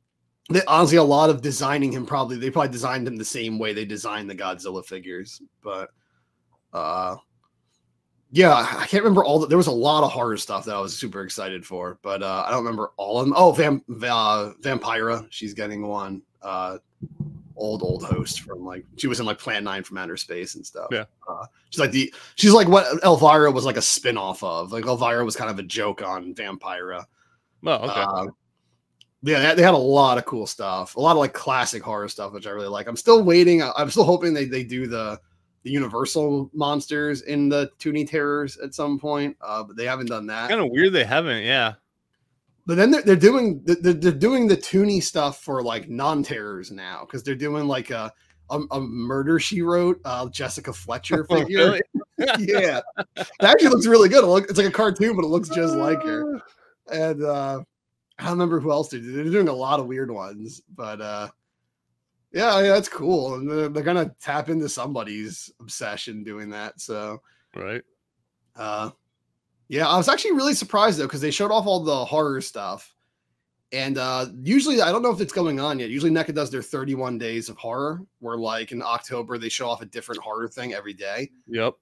[0.50, 3.72] they, honestly, a lot of designing him probably they probably designed him the same way
[3.72, 5.42] they designed the Godzilla figures.
[5.62, 5.90] But,
[6.72, 7.16] uh,
[8.30, 9.46] yeah, I can't remember all the.
[9.46, 12.44] There was a lot of horror stuff that I was super excited for, but uh,
[12.46, 13.34] I don't remember all of them.
[13.36, 16.22] Oh, Vam, uh, Vampira, she's getting one.
[16.42, 16.78] Uh,
[17.56, 20.66] old old host from like she was in like Plan Nine from Outer Space and
[20.66, 20.88] stuff.
[20.92, 21.04] Yeah.
[21.28, 24.72] uh, she's like the she's like what Elvira was like a spin off of.
[24.72, 27.04] Like Elvira was kind of a joke on Vampira.
[27.62, 28.00] Well, okay.
[28.00, 28.26] Uh,
[29.26, 32.32] yeah, they, had a lot of cool stuff, a lot of like classic horror stuff,
[32.32, 32.86] which I really like.
[32.86, 33.62] I'm still waiting.
[33.62, 35.20] I'm still hoping they they do the
[35.62, 40.26] the Universal monsters in the Toony Terrors at some point, uh, but they haven't done
[40.26, 40.48] that.
[40.48, 41.42] kind of weird they haven't.
[41.42, 41.74] Yeah.
[42.66, 46.70] But then they're, they're doing they're, they're doing the Toonie stuff for like non terrors
[46.70, 48.12] now because they're doing like a,
[48.50, 51.58] a a murder she wrote uh, Jessica Fletcher figure.
[51.58, 51.82] Really?
[52.38, 52.80] yeah,
[53.16, 54.24] it actually looks really good.
[54.24, 56.40] It look, it's like a cartoon, but it looks just like her.
[56.88, 57.62] And uh,
[58.18, 59.14] I don't remember who else they did.
[59.14, 61.28] They're doing a lot of weird ones, but uh,
[62.32, 63.34] yeah, that's cool.
[63.34, 66.80] And they're, they're gonna tap into somebody's obsession doing that.
[66.80, 67.20] So
[67.54, 67.82] Right.
[68.56, 68.90] uh,
[69.68, 72.94] yeah, I was actually really surprised though because they showed off all the horror stuff,
[73.72, 75.90] and uh, usually I don't know if it's going on yet.
[75.90, 79.82] Usually NECA does their 31 days of horror, where like in October they show off
[79.82, 81.30] a different horror thing every day.
[81.48, 81.74] Yep.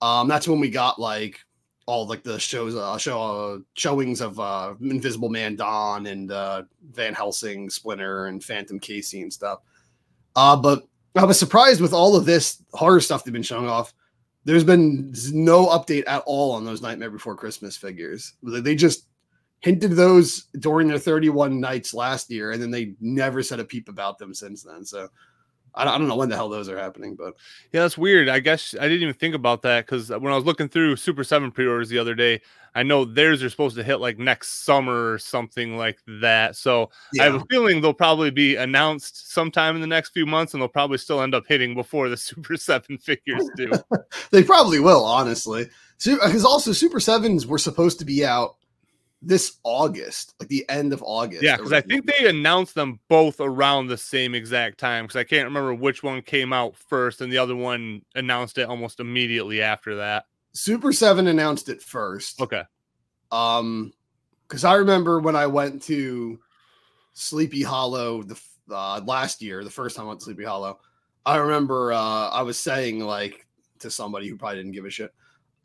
[0.00, 1.38] Um, that's when we got like
[1.86, 6.64] all like the shows, uh, show uh, showings of uh, Invisible Man Don and uh,
[6.92, 9.60] Van Helsing, Splinter, and Phantom Casey and stuff.
[10.34, 10.82] Uh, but
[11.14, 13.94] I was surprised with all of this horror stuff they've been showing off.
[14.44, 18.34] There's been no update at all on those Nightmare Before Christmas figures.
[18.42, 19.06] They just
[19.60, 23.88] hinted those during their 31 nights last year, and then they never said a peep
[23.88, 24.84] about them since then.
[24.84, 25.08] So
[25.76, 27.34] I don't, know when the hell those are happening, but
[27.72, 28.28] Yeah, that's weird.
[28.28, 30.96] I guess I didn't even think about that because uh, when I was looking through
[30.96, 32.40] Super 7 pre orders the other day,
[32.74, 36.56] I know theirs are supposed to hit like next summer or something like that.
[36.56, 40.54] So I have a feeling they'll probably be announced sometime in the next few months
[40.54, 43.70] and they'll probably still end up hitting before the Super 7 figures do.
[44.30, 45.68] They probably will, honestly.
[46.02, 48.56] Because uh, also Super Sevens were supposed to be out
[49.26, 51.42] this August, like the end of August.
[51.42, 55.24] yeah, because I think they announced them both around the same exact time because I
[55.24, 59.62] can't remember which one came out first and the other one announced it almost immediately
[59.62, 60.26] after that.
[60.52, 62.40] Super Seven announced it first.
[62.40, 62.62] Okay.
[63.32, 63.92] Um,
[64.46, 66.38] because I remember when I went to
[67.14, 70.78] Sleepy Hollow the uh, last year, the first time I went to Sleepy Hollow,
[71.24, 73.44] I remember uh, I was saying like
[73.80, 75.12] to somebody who probably didn't give a shit,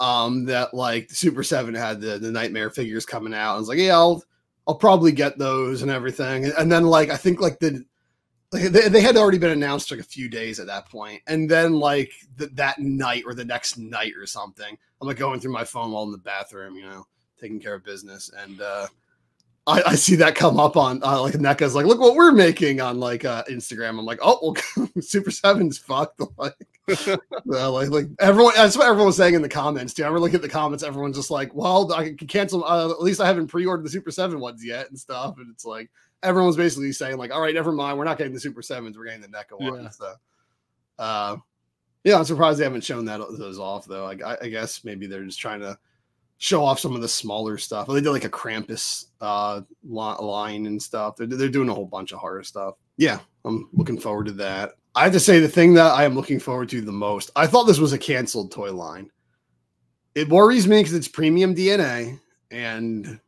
[0.01, 3.55] um, that like the Super Seven had the the Nightmare figures coming out.
[3.55, 4.23] I was like, yeah, I'll
[4.67, 6.51] I'll probably get those and everything.
[6.57, 7.85] And, then like I think like the
[8.51, 11.21] like they, they had already been announced like a few days at that point.
[11.27, 15.39] and then like th- that night or the next night or something, I'm like going
[15.39, 17.05] through my phone while in the bathroom, you know,
[17.39, 18.87] taking care of business, and uh,
[19.67, 22.81] I, I see that come up on uh, like NECA's like, look what we're making
[22.81, 23.89] on like uh, Instagram.
[23.99, 24.39] I'm like, oh,
[24.75, 26.19] well, Super Seven's fucked.
[26.37, 26.55] Like,
[27.07, 30.03] uh, like, like everyone, that's what everyone was saying in the comments too.
[30.03, 32.65] I ever look at the comments, everyone's just like, well, I can cancel.
[32.65, 35.35] Uh, at least I haven't pre-ordered the Super Seven ones yet and stuff.
[35.37, 35.89] And it's like
[36.23, 39.05] everyone's basically saying like, all right, never mind, we're not getting the Super Sevens, we're
[39.05, 39.69] getting the NECA Yeah.
[39.69, 39.97] ones.
[39.97, 40.13] So,
[40.99, 41.37] uh,
[42.03, 44.05] yeah, I'm surprised they haven't shown that those off though.
[44.07, 45.77] I, I- I guess maybe they're just trying to
[46.41, 47.87] show off some of the smaller stuff.
[47.87, 51.15] They did like a Krampus uh, line and stuff.
[51.15, 52.77] They're, they're doing a whole bunch of horror stuff.
[52.97, 54.71] Yeah, I'm looking forward to that.
[54.95, 57.29] I have to say the thing that I am looking forward to the most.
[57.35, 59.11] I thought this was a canceled toy line.
[60.15, 63.19] It worries me because it's premium DNA, and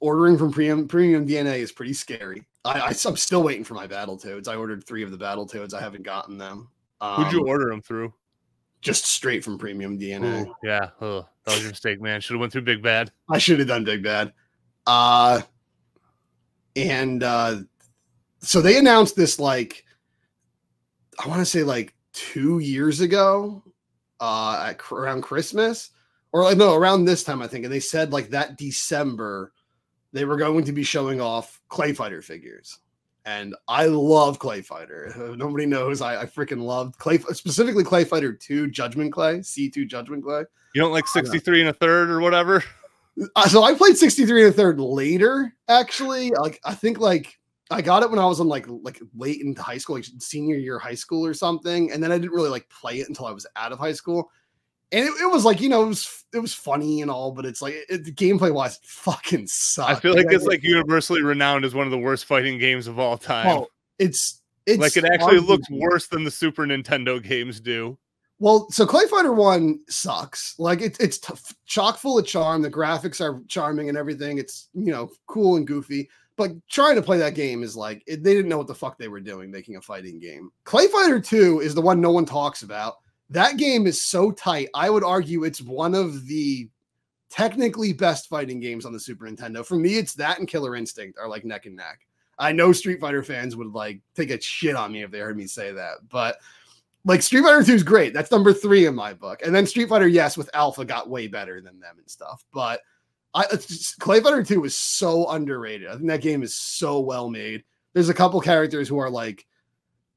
[0.00, 2.44] ordering from premium premium DNA is pretty scary.
[2.64, 4.48] I, am still waiting for my Battletoads.
[4.48, 5.74] I ordered three of the Battletoads.
[5.74, 6.68] I haven't gotten them.
[7.00, 8.12] Um, Who'd you um, order them through?
[8.82, 10.46] Just straight from Premium DNA.
[10.46, 12.20] Ooh, yeah, oh, that was your mistake, man.
[12.20, 13.12] Should have went through Big Bad.
[13.30, 14.32] I should have done Big Bad.
[14.86, 15.40] Uh,
[16.76, 17.60] and uh,
[18.40, 19.84] so they announced this like
[21.22, 23.62] I want to say like two years ago,
[24.20, 25.90] uh, at, around Christmas,
[26.32, 29.52] or like no, around this time I think, and they said like that December
[30.12, 32.78] they were going to be showing off Clay Fighter figures.
[33.24, 35.14] And I love Clay Fighter.
[35.36, 40.24] Nobody knows I, I freaking love Clay, specifically Clay Fighter 2 Judgment Clay, C2 Judgment
[40.24, 40.44] Clay.
[40.74, 42.62] You don't like 63 and a third or whatever?
[43.36, 46.30] Uh, so I played 63 and a third later, actually.
[46.30, 47.38] Like I think like
[47.70, 50.56] I got it when I was in like like late into high school, like senior
[50.56, 51.92] year high school or something.
[51.92, 54.30] And then I didn't really like play it until I was out of high school
[54.92, 57.44] and it, it, was like you know it was it was funny and all, but
[57.44, 59.90] it's like it, the gameplay wise fucking sucks.
[59.90, 62.98] I feel like it's like universally renowned as one of the worst fighting games of
[62.98, 63.46] all time.
[63.46, 63.66] Oh,
[63.98, 67.98] it's it's like it actually looks worse than the Super Nintendo games do.
[68.38, 70.58] Well, so Clay Fighter One sucks.
[70.58, 72.60] Like it, it's t- chock full of charm.
[72.62, 74.38] The graphics are charming and everything.
[74.38, 76.08] It's you know cool and goofy.
[76.36, 78.98] But trying to play that game is like it, they didn't know what the fuck
[78.98, 80.50] they were doing making a fighting game.
[80.64, 82.96] Clay Fighter Two is the one no one talks about
[83.32, 84.68] that game is so tight.
[84.74, 86.68] I would argue it's one of the
[87.30, 89.64] technically best fighting games on the Super Nintendo.
[89.64, 92.00] For me, it's that and Killer Instinct are like neck and neck.
[92.38, 95.36] I know Street Fighter fans would like take a shit on me if they heard
[95.36, 96.36] me say that, but
[97.04, 98.14] like Street Fighter 2 is great.
[98.14, 99.42] That's number three in my book.
[99.44, 102.44] And then Street Fighter, yes, with Alpha got way better than them and stuff.
[102.52, 102.80] But
[103.34, 105.88] I just, Clay Fighter 2 is so underrated.
[105.88, 107.64] I think that game is so well made.
[107.92, 109.46] There's a couple characters who are like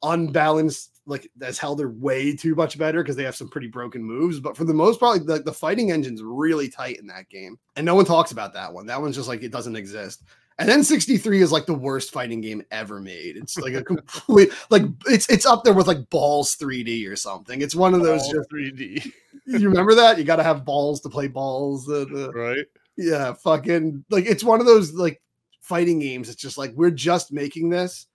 [0.03, 4.03] unbalanced like as hell they're way too much better because they have some pretty broken
[4.03, 7.29] moves but for the most part like, the, the fighting engine's really tight in that
[7.29, 8.85] game and no one talks about that one.
[8.85, 10.23] That one's just like it doesn't exist.
[10.57, 13.35] And then 63 is like the worst fighting game ever made.
[13.35, 17.61] It's like a complete like it's it's up there with like Ballz 3D or something.
[17.61, 19.11] It's one of those just 3d
[19.45, 20.17] you remember that?
[20.17, 22.65] You got to have balls to play balls uh, uh, right.
[22.97, 25.21] Yeah fucking like it's one of those like
[25.59, 28.05] fighting games it's just like we're just making this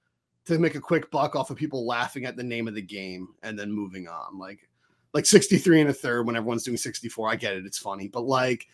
[0.46, 3.29] to make a quick buck off of people laughing at the name of the game
[3.42, 4.38] and then moving on.
[4.38, 4.68] Like
[5.12, 7.31] like 63 and a third when everyone's doing 64.
[7.31, 8.66] I get it, it's funny, but like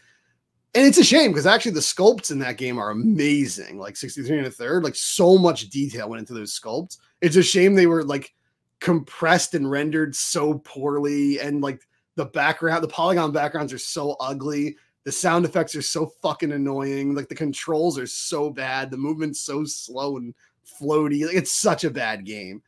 [0.74, 3.78] and it's a shame because actually the sculpts in that game are amazing.
[3.78, 6.98] Like 63 and a third, like so much detail went into those sculpts.
[7.22, 8.34] It's a shame they were like
[8.80, 11.80] compressed and rendered so poorly and like
[12.16, 14.76] the background, the polygon backgrounds are so ugly.
[15.04, 17.14] The sound effects are so fucking annoying.
[17.14, 18.90] Like the controls are so bad.
[18.90, 20.34] The movement's so slow and
[20.80, 21.26] floaty.
[21.26, 22.62] Like, it's such a bad game.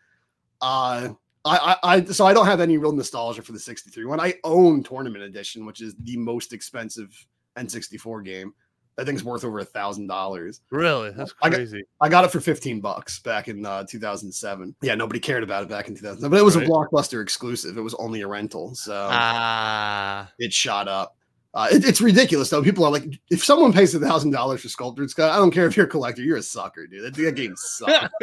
[0.61, 1.11] Uh,
[1.45, 4.21] I, I, I, so I don't have any real nostalgia for the 63 one.
[4.21, 7.11] I own Tournament Edition, which is the most expensive
[7.57, 8.55] N64 game.
[8.99, 10.61] I think it's worth over a thousand dollars.
[10.71, 11.11] Really?
[11.13, 11.85] That's crazy.
[12.01, 14.75] I got, I got, it for 15 bucks back in uh, 2007.
[14.83, 16.67] Yeah, nobody cared about it back in 2007, but it was right.
[16.67, 17.79] a blockbuster exclusive.
[17.79, 18.75] It was only a rental.
[18.75, 20.33] So ah.
[20.41, 21.17] it shot up.
[21.59, 22.63] Uh, it, it's ridiculous though.
[22.63, 25.67] People are like, if someone pays a thousand dollars for Sculptor's Cut, I don't care
[25.67, 27.03] if you're a collector, you're a sucker, dude.
[27.03, 28.15] That, that game sucks.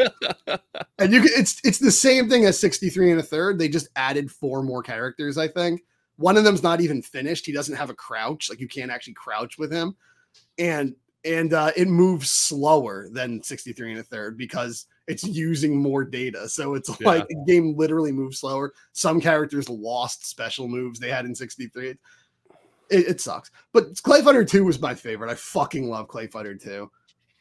[0.99, 3.59] and you can, it's it's the same thing as 63 and a third.
[3.59, 5.81] They just added four more characters, I think.
[6.15, 7.45] One of them's not even finished.
[7.45, 9.97] He doesn't have a crouch, like you can't actually crouch with him.
[10.57, 10.95] And
[11.25, 16.47] and uh, it moves slower than 63 and a third because it's using more data.
[16.47, 17.05] So it's yeah.
[17.05, 18.71] like the game literally moves slower.
[18.93, 21.95] Some characters lost special moves they had in 63
[22.89, 23.51] it, it, sucks.
[23.73, 25.31] But Clay Fighter 2 was my favorite.
[25.31, 26.89] I fucking love Clay Fighter 2.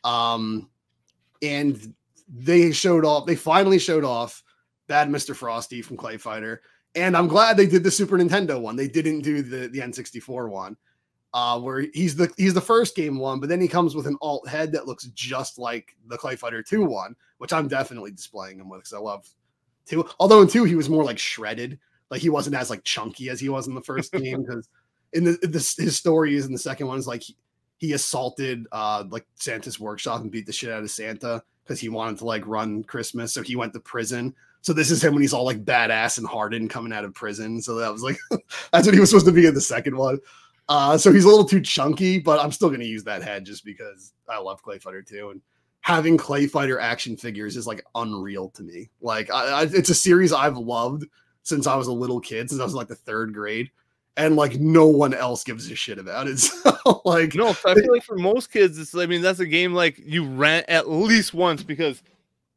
[0.05, 0.69] Um,
[1.43, 1.95] and
[2.29, 4.43] they showed off, they finally showed off
[4.87, 5.35] Bad Mr.
[5.35, 6.63] Frosty from Clay Fighter.
[6.95, 8.77] And I'm glad they did the Super Nintendo one.
[8.77, 10.77] They didn't do the, the N64 one.
[11.33, 14.17] Uh, where he's the he's the first game one, but then he comes with an
[14.23, 18.61] alt head that looks just like the Clay Fighter 2 one, which I'm definitely displaying
[18.61, 19.29] him with because I love
[19.85, 20.09] two.
[20.21, 23.41] Although in two he was more like shredded, like he wasn't as like chunky as
[23.41, 24.69] he was in the first game because
[25.15, 27.37] in the, his story is in the second one is like he,
[27.79, 31.89] he assaulted uh like Santa's workshop and beat the shit out of Santa because he
[31.89, 33.33] wanted to like run Christmas.
[33.33, 34.35] So he went to prison.
[34.61, 37.61] So this is him when he's all like badass and hardened coming out of prison.
[37.63, 38.19] So that was like
[38.73, 40.19] that's what he was supposed to be in the second one.
[40.69, 43.65] Uh, so he's a little too chunky, but I'm still gonna use that head just
[43.65, 45.43] because I love Clay Fighter 2 and
[45.81, 48.89] having Clay Fighter action figures is like unreal to me.
[49.03, 51.05] Like I, I, it's a series I've loved
[51.43, 53.71] since I was a little kid, since I was like the third grade
[54.17, 56.39] and like no one else gives a shit about it.
[56.85, 59.73] So like no, I feel like for most kids, it's I mean that's a game
[59.73, 62.03] like you rent at least once because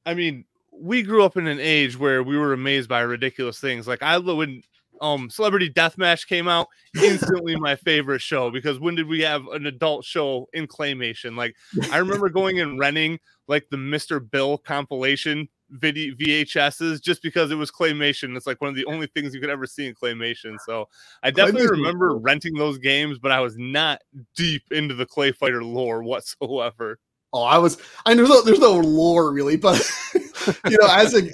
[0.06, 3.88] I mean we grew up in an age where we were amazed by ridiculous things.
[3.88, 4.64] Like I would
[5.02, 6.68] um Celebrity Deathmatch came out,
[7.02, 11.36] instantly my favorite show because when did we have an adult show in claymation?
[11.36, 11.56] Like
[11.92, 14.20] I remember going and renting like the Mr.
[14.30, 18.36] Bill compilation video VHSs just because it was claymation.
[18.36, 20.58] It's like one of the only things you could ever see in claymation.
[20.66, 20.88] So
[21.24, 24.02] I definitely remember renting those games, but I was not
[24.36, 27.00] deep into the clay fighter lore whatsoever.
[27.34, 27.78] Oh, I was.
[28.06, 29.86] I know there's no, there's no lore really, but
[30.70, 31.30] you know, as a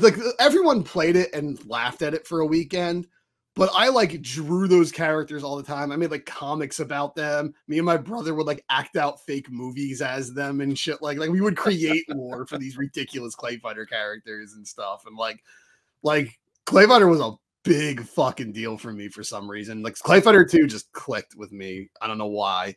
[0.00, 3.06] like everyone played it and laughed at it for a weekend
[3.54, 5.92] but I like drew those characters all the time.
[5.92, 7.52] I made like comics about them.
[7.68, 11.02] Me and my brother would like act out fake movies as them and shit.
[11.02, 15.04] Like like we would create lore for these ridiculous Clay Fighter characters and stuff.
[15.06, 15.42] And like
[16.02, 19.82] like Clay Fighter was a big fucking deal for me for some reason.
[19.82, 21.90] Like Clay Fighter 2 just clicked with me.
[22.00, 22.76] I don't know why.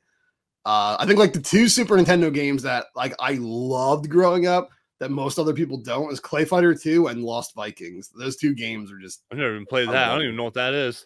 [0.66, 4.72] Uh, I think like the two Super Nintendo games that like I loved growing up
[5.00, 8.10] that most other people don't is Clay Fighter 2 and Lost Vikings.
[8.18, 10.10] Those two games are just I've never even played that.
[10.10, 11.06] I don't even know what that is.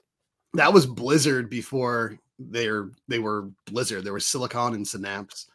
[0.53, 4.03] That was Blizzard before they're they were Blizzard.
[4.03, 5.47] There was Silicon and Synapse.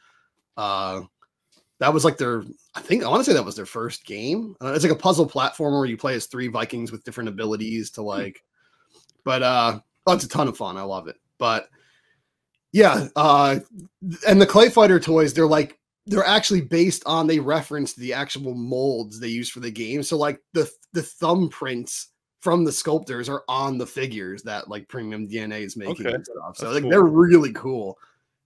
[0.57, 1.03] Uh
[1.79, 2.44] that was like their
[2.75, 4.57] I think I want to say that was their first game.
[4.61, 7.90] Uh, it's like a puzzle platformer where you play as three Vikings with different abilities
[7.92, 8.09] to hmm.
[8.09, 8.42] like
[9.25, 10.77] but uh oh, it's a ton of fun.
[10.77, 11.16] I love it.
[11.38, 11.68] But
[12.73, 13.61] yeah, uh
[14.27, 18.55] and the Clay Fighter toys, they're like they're actually based on they referenced the actual
[18.55, 20.03] molds they use for the game.
[20.03, 22.07] So like the the thumbprints
[22.40, 26.14] from the sculptors are on the figures that like Premium DNA is making okay.
[26.14, 26.57] and stuff.
[26.57, 26.90] So That's like cool.
[26.90, 27.99] they're really cool.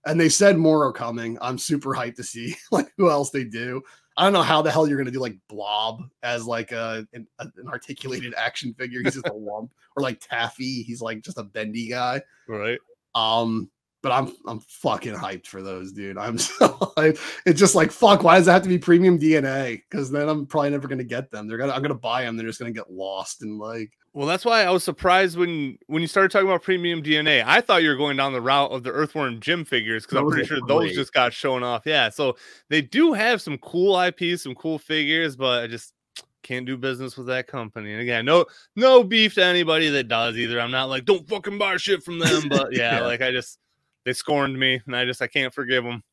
[0.05, 1.37] And they said more are coming.
[1.41, 3.81] I'm super hyped to see like who else they do.
[4.15, 7.27] I don't know how the hell you're gonna do like Blob as like a an,
[7.39, 9.01] an articulated action figure.
[9.03, 10.83] He's just a lump, or like Taffy.
[10.83, 12.21] He's like just a bendy guy.
[12.47, 12.79] Right.
[13.15, 13.69] Um,
[14.01, 16.17] but I'm I'm fucking hyped for those, dude.
[16.17, 17.19] I'm so hyped.
[17.45, 18.23] It's just like fuck.
[18.23, 19.81] Why does it have to be premium DNA?
[19.89, 21.47] Because then I'm probably never gonna get them.
[21.47, 22.37] They're gonna I'm gonna buy them.
[22.37, 23.91] They're just gonna get lost and like.
[24.13, 27.43] Well, that's why I was surprised when when you started talking about premium DNA.
[27.45, 30.27] I thought you were going down the route of the Earthworm Jim figures because I'm
[30.29, 30.67] pretty sure great.
[30.67, 31.83] those just got shown off.
[31.85, 32.35] Yeah, so
[32.69, 35.93] they do have some cool IPs, some cool figures, but I just
[36.41, 37.93] can't do business with that company.
[37.93, 40.59] And again, no no beef to anybody that does either.
[40.59, 43.05] I'm not like don't fucking buy shit from them, but yeah, yeah.
[43.05, 43.59] like I just
[44.05, 46.03] they scorned me, and I just I can't forgive them.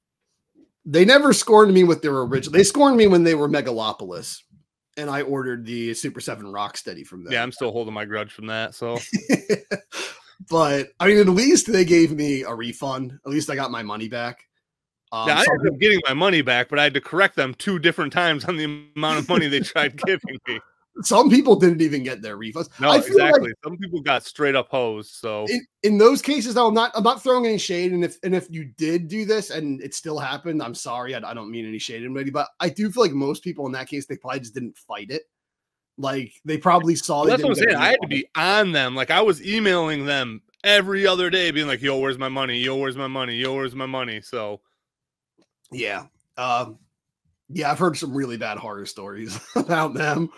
[0.85, 2.53] They never scorned me with their original.
[2.53, 4.43] They scorned me when they were Megalopolis,
[4.97, 7.33] and I ordered the Super Seven Rocksteady from them.
[7.33, 8.75] Yeah, I'm still holding my grudge from that.
[8.75, 8.99] So,
[10.51, 13.19] but I mean, at least they gave me a refund.
[13.25, 14.45] At least I got my money back.
[15.13, 17.55] Um, yeah, I ended up getting my money back, but I had to correct them
[17.55, 18.65] two different times on the
[18.97, 20.61] amount of money they tried giving me
[21.03, 22.69] some people didn't even get their refunds.
[22.81, 23.49] No, exactly.
[23.49, 25.13] Like some people got straight up hosed.
[25.15, 27.93] So in, in, those cases, though, I'm not I'm not throwing any shade.
[27.93, 31.15] And if and if you did do this and it still happened, I'm sorry.
[31.15, 33.73] I, I don't mean any shade anybody, but I do feel like most people in
[33.73, 35.23] that case they probably just didn't fight it.
[35.99, 37.21] Like they probably saw.
[37.21, 37.77] Well, that's what I'm saying.
[37.77, 38.95] I had to be on them.
[38.95, 42.59] Like I was emailing them every other day, being like, "Yo, where's my money?
[42.59, 43.37] Yo, where's my money?
[43.37, 44.61] Yo, where's my money?" So,
[45.73, 46.07] yeah,
[46.37, 46.79] um,
[47.49, 50.31] yeah, I've heard some really bad horror stories about them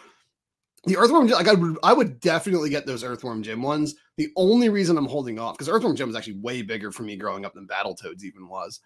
[0.88, 3.94] the Earthworm Jim, like I would, I would definitely get those Earthworm Jim ones.
[4.16, 7.16] The only reason I'm holding off because Earthworm Jim was actually way bigger for me
[7.16, 8.80] growing up than Battletoads even was.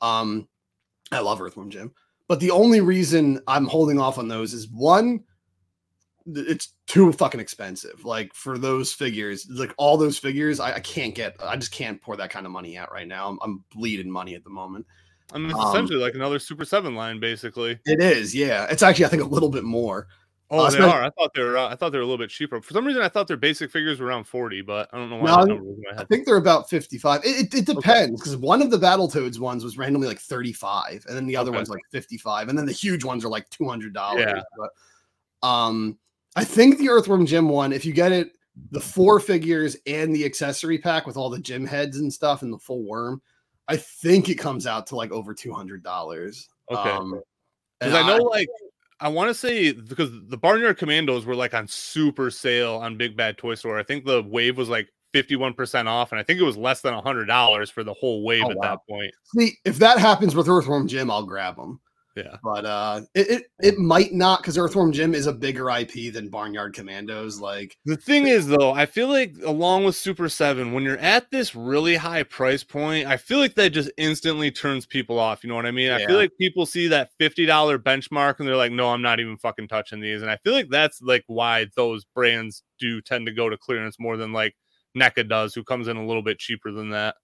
[0.00, 0.48] Um,
[1.10, 1.92] I love Earthworm Jim,
[2.28, 5.24] but the only reason I'm holding off on those is one,
[6.26, 8.04] it's too fucking expensive.
[8.04, 11.36] Like for those figures, like all those figures, I, I can't get.
[11.42, 13.28] I just can't pour that kind of money out right now.
[13.28, 14.86] I'm, I'm bleeding money at the moment.
[15.32, 17.78] I mean, it's um, essentially like another Super Seven line, basically.
[17.86, 18.66] It is, yeah.
[18.70, 20.08] It's actually, I think, a little bit more.
[20.54, 21.02] Oh, uh, they are.
[21.02, 21.56] I thought they were.
[21.56, 22.60] Uh, I thought they were a little bit cheaper.
[22.60, 25.16] For some reason, I thought their basic figures were around forty, but I don't know
[25.16, 25.44] why.
[25.44, 27.24] No, I think they're about fifty-five.
[27.24, 28.44] It, it, it depends because okay.
[28.44, 31.56] one of the Battletoads ones was randomly like thirty-five, and then the other okay.
[31.56, 34.26] one's like fifty-five, and then the huge ones are like two hundred dollars.
[34.26, 34.42] Yeah.
[34.58, 35.98] But um,
[36.36, 38.32] I think the Earthworm Jim one, if you get it,
[38.72, 42.52] the four figures and the accessory pack with all the Jim heads and stuff and
[42.52, 43.22] the full worm,
[43.68, 46.50] I think it comes out to like over two hundred dollars.
[46.70, 46.90] Okay.
[46.90, 47.22] Um,
[47.80, 48.48] because I know like
[49.02, 53.16] I want to say because the Barnyard Commandos were like on super sale on Big
[53.16, 53.76] Bad Toy Store.
[53.78, 56.94] I think the wave was like 51% off, and I think it was less than
[56.94, 58.62] $100 for the whole wave oh, at wow.
[58.62, 59.12] that point.
[59.36, 61.80] See, if that happens with Earthworm Jim, I'll grab them.
[62.14, 62.36] Yeah.
[62.42, 66.28] But uh it it, it might not because Earthworm Jim is a bigger IP than
[66.28, 67.40] Barnyard Commandos.
[67.40, 71.30] Like the thing is though, I feel like along with Super 7, when you're at
[71.30, 75.42] this really high price point, I feel like that just instantly turns people off.
[75.42, 75.86] You know what I mean?
[75.86, 75.96] Yeah.
[75.96, 77.46] I feel like people see that $50
[77.78, 80.20] benchmark and they're like, no, I'm not even fucking touching these.
[80.20, 83.96] And I feel like that's like why those brands do tend to go to clearance
[83.98, 84.54] more than like
[84.96, 87.14] NECA does, who comes in a little bit cheaper than that.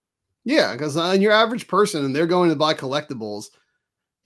[0.44, 3.48] Yeah, because uh, your average person and they're going to buy collectibles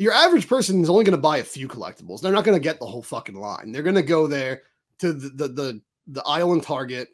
[0.03, 2.21] your average person is only going to buy a few collectibles.
[2.21, 3.73] They're not going to get the whole fucking line.
[3.73, 4.63] They're going to go there
[4.99, 7.09] to the, the the the aisle and Target,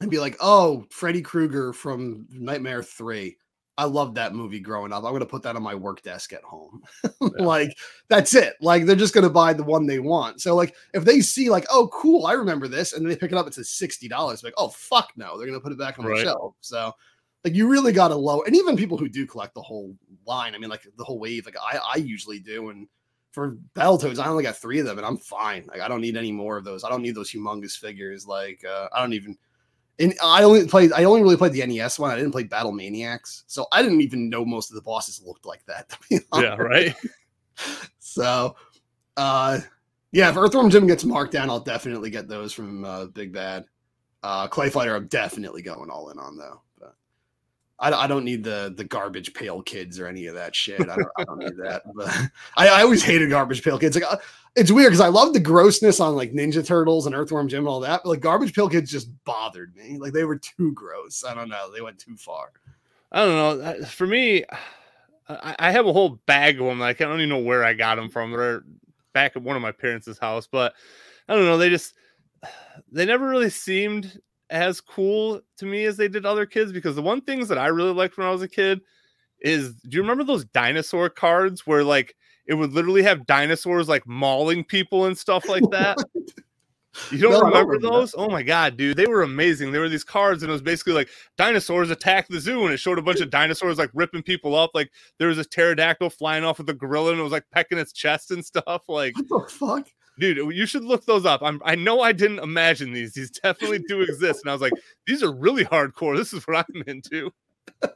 [0.00, 3.36] and be like, "Oh, Freddy Krueger from Nightmare 3.
[3.78, 5.04] I loved that movie growing up.
[5.04, 6.82] I'm going to put that on my work desk at home."
[7.20, 7.44] Yeah.
[7.44, 7.76] like
[8.08, 8.54] that's it.
[8.60, 10.40] Like they're just going to buy the one they want.
[10.40, 13.32] So like if they see like, "Oh, cool, I remember this," and then they pick
[13.32, 14.44] it up, it's a $60.
[14.44, 16.18] Like, "Oh, fuck no." They're going to put it back on Right.
[16.18, 16.54] the shelf.
[16.60, 16.92] So
[17.46, 20.54] like you really got to low and even people who do collect the whole line,
[20.54, 22.88] I mean like the whole wave, like I I usually do and
[23.36, 25.66] for Battletoads, I only got three of them, and I'm fine.
[25.68, 26.84] Like I don't need any more of those.
[26.84, 28.26] I don't need those humongous figures.
[28.26, 29.36] Like uh, I don't even.
[29.98, 30.90] And I only played.
[30.94, 32.10] I only really played the NES one.
[32.10, 35.44] I didn't play Battle Maniacs, so I didn't even know most of the bosses looked
[35.44, 35.90] like that.
[35.90, 36.20] To be.
[36.34, 36.94] Yeah, right.
[37.98, 38.56] So,
[39.18, 39.60] uh,
[40.12, 43.66] yeah, if Earthworm Jim gets marked down, I'll definitely get those from uh, Big Bad.
[44.22, 46.62] Uh, Clay Fighter, I'm definitely going all in on though.
[47.78, 50.80] I, I don't need the the garbage pail kids or any of that shit.
[50.80, 51.82] I don't, I don't need that.
[51.94, 52.08] But
[52.56, 53.96] I, I always hated garbage pail kids.
[53.96, 54.16] Like uh,
[54.54, 57.68] it's weird because I love the grossness on like Ninja Turtles and Earthworm Jim and
[57.68, 58.02] all that.
[58.02, 59.98] But like garbage pail kids just bothered me.
[59.98, 61.24] Like they were too gross.
[61.24, 61.70] I don't know.
[61.70, 62.52] They went too far.
[63.12, 63.64] I don't know.
[63.64, 64.44] Uh, For me,
[65.28, 66.80] I, I have a whole bag of them.
[66.80, 68.32] Like I don't even know where I got them from.
[68.32, 68.64] They're
[69.12, 70.74] back at one of my parents' house, but
[71.28, 71.58] I don't know.
[71.58, 71.94] They just
[72.90, 74.20] they never really seemed
[74.50, 77.66] as cool to me as they did other kids because the one things that I
[77.68, 78.80] really liked when I was a kid
[79.40, 82.14] is do you remember those dinosaur cards where like
[82.46, 85.98] it would literally have dinosaurs like mauling people and stuff like that?
[87.10, 87.82] You don't No, remember that.
[87.86, 88.14] those?
[88.16, 89.70] Oh my god, dude, they were amazing.
[89.70, 92.78] There were these cards, and it was basically like dinosaurs attack the zoo, and it
[92.78, 94.70] showed a bunch of dinosaurs like ripping people up.
[94.72, 97.76] Like there was a pterodactyl flying off with a gorilla, and it was like pecking
[97.76, 98.84] its chest and stuff.
[98.88, 99.88] Like, What the fuck?
[100.18, 101.42] Dude, you should look those up.
[101.42, 104.40] I'm, I know I didn't imagine these; these definitely do exist.
[104.44, 104.72] And I was like,
[105.06, 106.16] these are really hardcore.
[106.16, 107.30] This is what I'm into.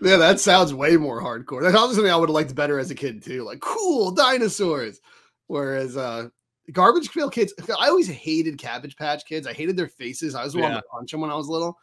[0.00, 1.60] Yeah, that sounds way more hardcore.
[1.60, 3.42] That's honestly something I would have liked better as a kid too.
[3.42, 5.00] Like cool dinosaurs.
[5.48, 6.28] Whereas uh
[6.72, 9.44] Garbage Pail Kids, I always hated Cabbage Patch Kids.
[9.46, 10.36] I hated their faces.
[10.36, 10.76] I was the one Yeah.
[10.76, 11.76] to punch them when I was little.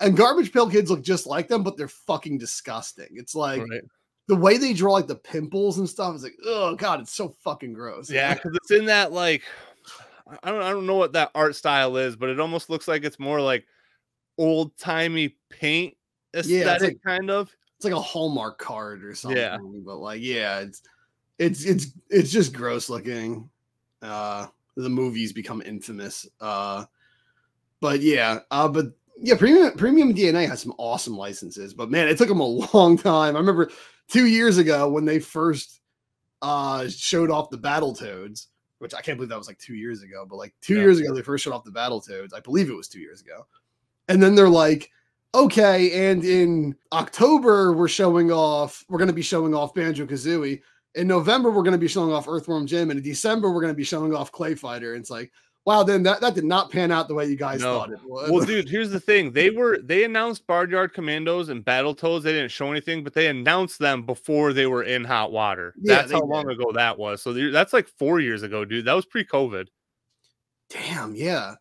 [0.00, 3.08] And Garbage Pail Kids look just like them, but they're fucking disgusting.
[3.12, 3.80] It's like Right.
[4.26, 7.34] The way they draw like the pimples and stuff is like, oh god, it's so
[7.42, 8.10] fucking gross.
[8.10, 9.42] Yeah, because it's in that like
[10.42, 13.04] I don't I don't know what that art style is, but it almost looks like
[13.04, 13.66] it's more like
[14.38, 15.96] old timey paint
[16.34, 17.54] aesthetic, like- kind of.
[17.76, 19.38] it's like a Hallmark card or something.
[19.38, 19.58] Yeah.
[19.84, 20.82] But like, yeah, it's
[21.38, 23.50] it's it's it's just gross looking.
[24.00, 24.46] Uh
[24.76, 26.26] the movies become infamous.
[26.40, 26.84] Uh
[27.80, 28.86] but yeah, uh but
[29.18, 32.44] yeah, premium premium DNA has some awesome licenses, but man, it took them a
[32.74, 33.36] long time.
[33.36, 33.70] I remember
[34.08, 35.80] two years ago when they first
[36.42, 38.48] uh showed off the Battle Toads,
[38.78, 40.80] which I can't believe that was like two years ago, but like two Yeah.
[40.82, 42.34] years ago they first showed off the Battle Toads.
[42.34, 43.46] I believe it was two years ago.
[44.08, 44.90] And then they're like,
[45.34, 50.60] okay, and in October we're showing off, we're gonna be showing off Banjo Kazooie.
[50.96, 53.82] In November, we're gonna be showing off Earthworm Jim, and in December, we're gonna be
[53.82, 54.94] showing off Clay Fighter.
[54.94, 55.32] And it's like,
[55.66, 57.78] wow, then that, that did not pan out the way you guys No.
[57.78, 58.30] thought it would.
[58.30, 59.32] Well, dude, here's the thing.
[59.32, 62.22] They were they announced Barnyard Commandos and Battletoads.
[62.22, 65.74] They didn't show anything, but they announced them before they were in hot water.
[65.80, 67.22] Yeah, That's how long ago that was.
[67.22, 68.84] So that's like four years ago, dude.
[68.84, 69.68] That was pre-COVID.
[70.70, 71.54] Damn, yeah.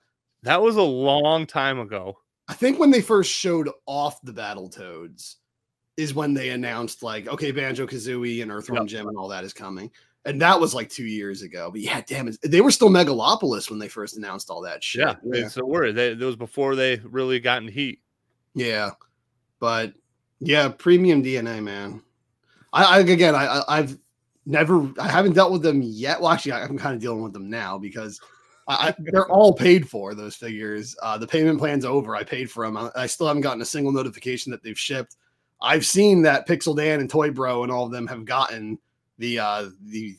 [0.44, 2.18] That was a long time ago.
[2.48, 5.36] I think when they first showed off the Battletoads
[5.96, 8.88] is when they announced like, okay, Banjo Kazooie and Earthworm Yep.
[8.88, 9.90] Jim and all that is coming.
[10.26, 11.70] And that was like two years ago.
[11.72, 12.38] But yeah, damn it.
[12.42, 15.02] They were still Megalopolis when they first announced all that shit.
[15.02, 15.92] Yeah, they so were.
[15.92, 18.00] They, it was before they really got in heat.
[18.56, 18.92] Yeah,
[19.60, 19.94] but
[20.40, 22.02] yeah, premium DNA, man.
[22.72, 23.98] I, I again, I, I I've
[24.46, 26.22] never, I haven't dealt with them yet.
[26.22, 28.20] Well, actually, I, I'm kind of dealing with them now because
[28.68, 30.14] I, I, they're all paid for.
[30.14, 32.16] Those figures, uh, the payment plan's over.
[32.16, 32.78] I paid for them.
[32.78, 35.18] I, I still haven't gotten a single notification that they've shipped.
[35.62, 38.78] I've seen that Pixel Dan and Toy Bro and all of them have gotten
[39.18, 40.16] the uh the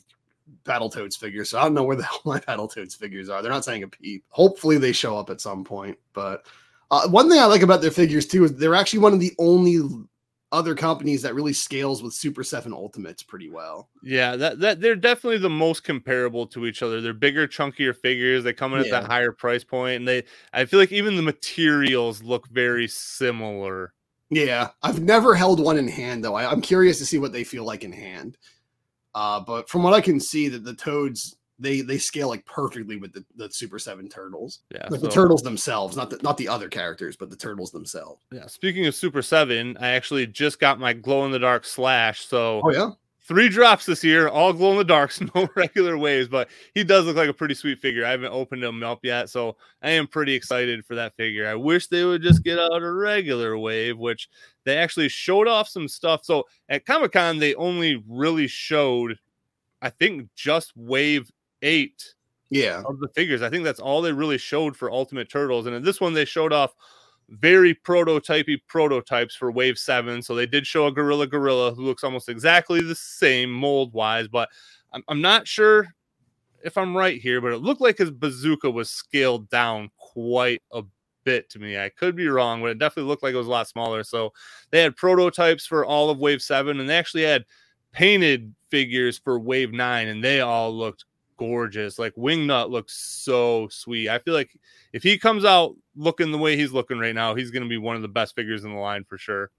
[0.63, 1.49] Battletoads figures.
[1.49, 3.41] So I don't know where the hell my Battletoads figures are.
[3.41, 4.23] They're not saying a peep.
[4.29, 5.97] Hopefully they show up at some point.
[6.13, 6.45] But
[6.91, 9.33] uh, one thing I like about their figures too is they're actually one of the
[9.39, 9.81] only
[10.51, 13.89] other companies that really scales with Super Seven Ultimates pretty well.
[14.03, 17.01] Yeah, that that they're definitely the most comparable to each other.
[17.01, 18.43] They're bigger, chunkier figures.
[18.43, 20.23] They come in at that higher price point, and they
[20.53, 23.93] I feel like even the materials look very similar.
[24.29, 26.35] Yeah, I've never held one in hand though.
[26.35, 28.37] I, I'm curious to see what they feel like in hand.
[29.15, 32.97] Uh, but from what I can see, that the toads they they scale like perfectly
[32.97, 36.49] with the, the Super Seven turtles, Yeah, like the turtles themselves, not the not the
[36.49, 38.21] other characters, but the turtles themselves.
[38.31, 38.47] Yeah.
[38.47, 42.25] Speaking of Super Seven, I actually just got my glow in the dark slash.
[42.25, 42.91] So Oh yeah,
[43.27, 47.05] three drops this year, all glow in the darks, no regular waves, but he does
[47.05, 48.05] look like a pretty sweet figure.
[48.05, 51.47] I haven't opened him up yet, so I am pretty excited for that figure.
[51.47, 54.29] I wish they would just get out a regular wave, which
[54.63, 56.23] they actually showed off some stuff.
[56.23, 59.17] So at Comic Con, they only really showed,
[59.81, 62.13] I think, just wave eight
[62.51, 62.83] Yeah.
[62.85, 63.41] of the figures.
[63.41, 65.65] I think that's all they really showed for Ultimate Turtles.
[65.65, 66.75] And in this one, they showed off
[67.29, 70.21] very prototypey prototypes for Wave 7.
[70.21, 74.27] So they did show a Gorilla Gorilla who looks almost exactly the same mold wise,
[74.27, 74.49] but
[74.93, 75.87] I'm, I'm not sure
[76.63, 80.83] if I'm right here, but it looked like his bazooka was scaled down quite a
[81.23, 81.77] bit to me.
[81.77, 84.03] I could be wrong, but it definitely looked like it was a lot smaller.
[84.03, 84.33] So
[84.71, 87.45] they had prototypes for all of Wave 7, and they actually had
[87.91, 91.05] painted figures for Wave 9, and they all looked
[91.37, 91.99] gorgeous.
[91.99, 94.09] Like Wingnut looks so sweet.
[94.09, 94.57] I feel like
[94.93, 97.77] if he comes out looking the way he's looking right now, he's going to be
[97.77, 99.51] one of the best figures in the line for sure.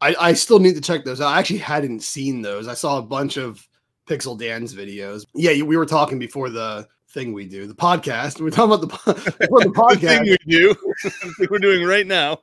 [0.00, 1.28] I, I still need to check those out.
[1.28, 2.66] I actually hadn't seen those.
[2.66, 3.66] I saw a bunch of
[4.06, 5.24] Pixel Dan's videos.
[5.34, 8.40] Yeah, we were talking before the thing we do, the podcast.
[8.40, 10.00] We are talking about the, the podcast.
[10.00, 12.38] the thing we do, we're doing right now.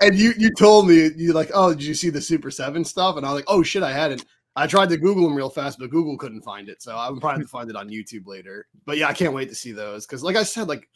[0.00, 3.16] and you you told me you like, oh, did you see the Super Seven stuff?
[3.16, 4.24] And I was like, oh shit, I hadn't.
[4.54, 6.82] I tried to Google them real fast, but Google couldn't find it.
[6.82, 8.66] So I'm probably to find it on YouTube later.
[8.86, 10.88] But yeah, I can't wait to see those because, like I said, like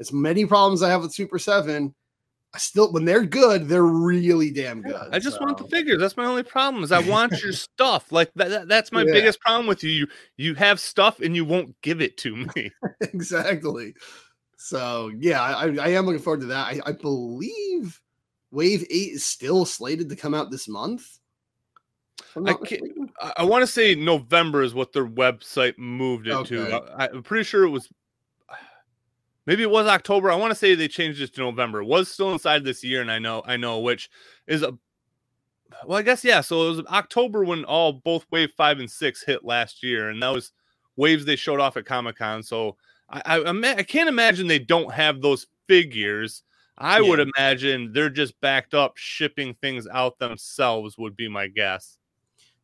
[0.00, 1.94] as many problems I have with Super Seven,
[2.54, 5.08] I still when they're good, they're really damn good.
[5.10, 5.44] I just so.
[5.44, 5.98] want the figures.
[5.98, 6.84] That's my only problem.
[6.84, 8.12] Is I want your stuff.
[8.12, 9.12] Like that, that that's my yeah.
[9.12, 9.90] biggest problem with you.
[9.90, 12.70] You you have stuff and you won't give it to me.
[13.00, 13.94] exactly.
[14.58, 16.66] So yeah, I, I am looking forward to that.
[16.66, 18.00] I, I believe
[18.50, 21.18] Wave Eight is still slated to come out this month.
[22.36, 22.54] I,
[23.36, 26.56] I want to say November is what their website moved it okay.
[26.56, 26.76] to.
[26.96, 27.88] I, I'm pretty sure it was
[29.46, 30.30] maybe it was October.
[30.30, 31.82] I want to say they changed it to November.
[31.82, 34.10] It was still inside this year, and I know, I know, which
[34.46, 34.76] is a
[35.86, 36.40] well, I guess yeah.
[36.40, 40.22] So it was October when all both wave five and six hit last year, and
[40.22, 40.52] that was
[40.96, 42.42] waves they showed off at Comic Con.
[42.42, 42.76] So
[43.08, 46.42] I, I, I can't imagine they don't have those figures.
[46.78, 47.08] I yeah.
[47.08, 50.98] would imagine they're just backed up shipping things out themselves.
[50.98, 51.96] Would be my guess.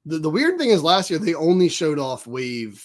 [0.06, 2.84] The, the weird thing is last year they only showed off wave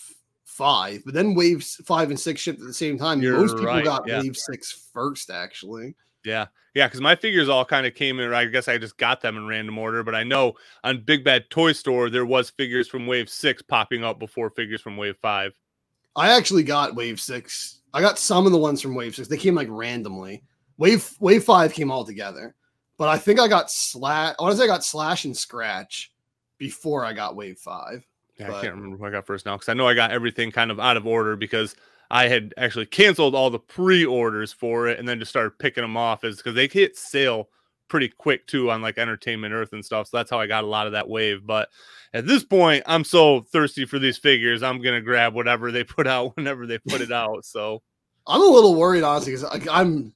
[0.53, 3.21] five, but then waves five and six shipped at the same time.
[3.21, 3.83] You're Most people right.
[3.83, 4.21] got yeah.
[4.21, 5.95] wave six first, actually.
[6.23, 8.33] Yeah, yeah, because my figures all kind of came in.
[8.33, 11.49] I guess I just got them in random order, but I know on Big Bad
[11.49, 15.53] Toy Store there was figures from Wave Six popping up before figures from Wave Five.
[16.15, 17.81] I actually got Wave Six.
[17.93, 19.27] I got some of the ones from Wave Six.
[19.27, 20.43] They came like randomly.
[20.77, 22.55] Wave Wave Five came all together,
[22.97, 24.35] but I think I got slash.
[24.39, 26.11] I want to say I got Slash and Scratch
[26.57, 28.05] before I got Wave Five.
[28.43, 30.11] Yeah, but, I can't remember who I got first now because I know I got
[30.11, 31.75] everything kind of out of order because
[32.11, 35.97] I had actually canceled all the pre-orders for it and then just started picking them
[35.97, 37.49] off as because they hit sale
[37.87, 40.07] pretty quick too on like Entertainment Earth and stuff.
[40.07, 41.45] So that's how I got a lot of that wave.
[41.45, 41.69] But
[42.13, 44.63] at this point, I'm so thirsty for these figures.
[44.63, 47.45] I'm gonna grab whatever they put out whenever they put it out.
[47.45, 47.81] So
[48.27, 50.13] I'm a little worried honestly because I'm.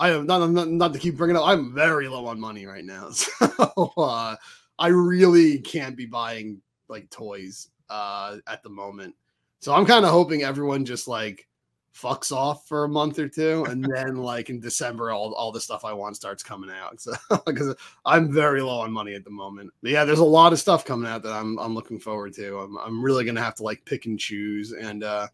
[0.00, 1.46] I am not, not, not to keep bringing up.
[1.46, 4.34] I'm very low on money right now, so uh,
[4.76, 6.60] I really can't be buying
[6.92, 9.16] like toys uh, at the moment.
[9.58, 11.48] So I'm kind of hoping everyone just like
[11.94, 15.60] fucks off for a month or two, and then like in December, all all the
[15.60, 17.00] stuff I want starts coming out.
[17.00, 17.12] So
[17.46, 17.74] because
[18.04, 19.70] I'm very low on money at the moment.
[19.82, 22.58] But yeah, there's a lot of stuff coming out that I'm I'm looking forward to.
[22.58, 24.72] I'm I'm really gonna have to like pick and choose.
[24.72, 25.28] And uh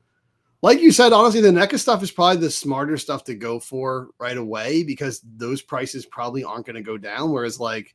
[0.60, 4.08] like you said, honestly, the NECA stuff is probably the smarter stuff to go for
[4.18, 7.30] right away because those prices probably aren't going to go down.
[7.30, 7.94] Whereas like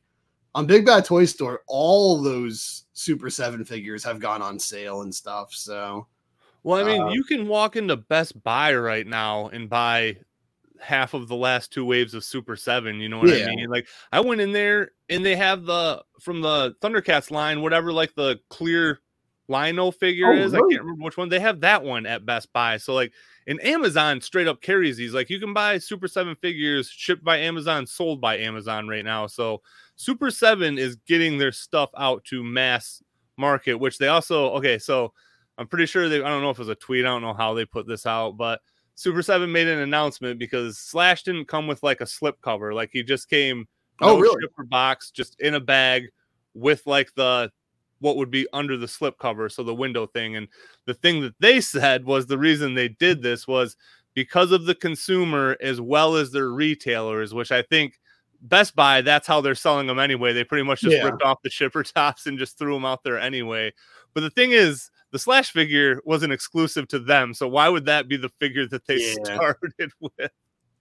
[0.54, 5.14] on Big Bad Toy Store, all those Super 7 figures have gone on sale and
[5.14, 5.52] stuff.
[5.52, 6.06] So,
[6.62, 10.18] well, I mean, uh, you can walk into Best Buy right now and buy
[10.80, 13.00] half of the last two waves of Super 7.
[13.00, 13.46] You know what yeah.
[13.46, 13.68] I mean?
[13.68, 18.14] Like, I went in there and they have the from the Thundercats line, whatever, like
[18.14, 19.00] the clear
[19.48, 20.52] Lion-O figure oh, is.
[20.52, 20.74] Really?
[20.74, 21.28] I can't remember which one.
[21.28, 22.76] They have that one at Best Buy.
[22.76, 23.12] So, like,
[23.46, 25.14] and Amazon straight up carries these.
[25.14, 29.26] Like, you can buy Super 7 figures shipped by Amazon, sold by Amazon right now.
[29.26, 29.62] So,
[29.96, 33.02] Super 7 is getting their stuff out to mass
[33.36, 35.12] market, which they also okay, so
[35.58, 37.34] I'm pretty sure they I don't know if it was a tweet, I don't know
[37.34, 38.60] how they put this out, but
[38.94, 42.90] Super 7 made an announcement because Slash didn't come with like a slip cover, like
[42.92, 43.66] he just came
[44.00, 46.08] oh no really shipper box just in a bag
[46.54, 47.50] with like the
[48.04, 50.36] what would be under the slip cover, so the window thing.
[50.36, 50.46] And
[50.84, 53.78] the thing that they said was the reason they did this was
[54.12, 57.98] because of the consumer as well as their retailers, which I think
[58.42, 60.34] Best Buy, that's how they're selling them anyway.
[60.34, 61.02] They pretty much just yeah.
[61.02, 63.72] ripped off the shipper tops and just threw them out there anyway.
[64.12, 67.32] But the thing is, the slash figure wasn't exclusive to them.
[67.32, 69.24] So why would that be the figure that they yeah.
[69.24, 70.30] started with?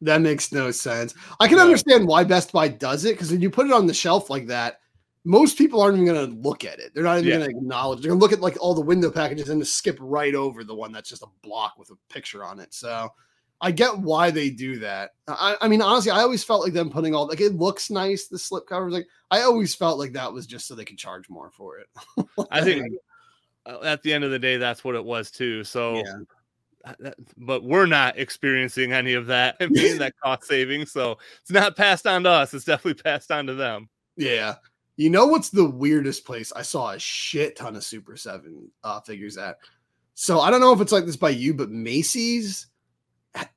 [0.01, 1.15] That makes no sense.
[1.39, 1.63] I can no.
[1.63, 4.47] understand why Best Buy does it because when you put it on the shelf like
[4.47, 4.79] that,
[5.25, 6.93] most people aren't even going to look at it.
[6.93, 7.37] They're not even yeah.
[7.37, 8.01] going to acknowledge.
[8.01, 10.63] They're going to look at like all the window packages and just skip right over
[10.63, 12.73] the one that's just a block with a picture on it.
[12.73, 13.09] So
[13.61, 15.11] I get why they do that.
[15.27, 18.27] I, I, mean, honestly, I always felt like them putting all like it looks nice.
[18.27, 21.29] The slip covers, like I always felt like that was just so they could charge
[21.29, 21.87] more for it.
[22.51, 22.85] I think
[23.65, 25.63] uh, at the end of the day, that's what it was too.
[25.63, 26.03] So,
[26.99, 27.11] yeah.
[27.37, 30.85] but we're not experiencing any of that and being that cost saving.
[30.85, 32.53] So it's not passed on to us.
[32.53, 33.89] It's definitely passed on to them.
[34.15, 34.57] Yeah.
[34.95, 39.01] You know what's the weirdest place I saw a shit ton of Super 7 uh,
[39.01, 39.57] figures at?
[40.13, 42.67] So I don't know if it's like this by you, but Macy's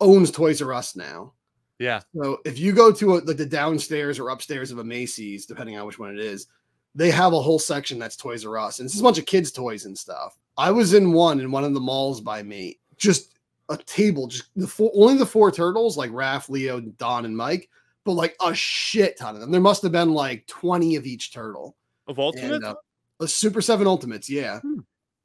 [0.00, 1.34] owns Toys R Us now.
[1.78, 2.00] Yeah.
[2.14, 5.76] So if you go to a, like the downstairs or upstairs of a Macy's, depending
[5.76, 6.46] on which one it is,
[6.94, 9.52] they have a whole section that's Toys R Us, and it's a bunch of kids'
[9.52, 10.38] toys and stuff.
[10.56, 13.34] I was in one in one of the malls by me, just
[13.68, 17.68] a table, just the four, only the four turtles, like Raph, Leo, Don, and Mike,
[18.06, 19.50] but like a shit ton of them.
[19.50, 21.76] There must have been like 20 of each turtle.
[22.06, 22.54] Of Ultimate?
[22.54, 22.74] And, uh,
[23.18, 24.60] the Super 7 Ultimates, yeah.
[24.60, 24.78] Hmm.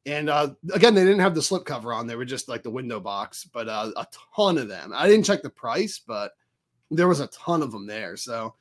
[0.07, 2.07] And uh, again, they didn't have the slip cover on.
[2.07, 4.91] They were just like the window box, but uh, a ton of them.
[4.95, 6.32] I didn't check the price, but
[6.89, 8.17] there was a ton of them there.
[8.17, 8.55] So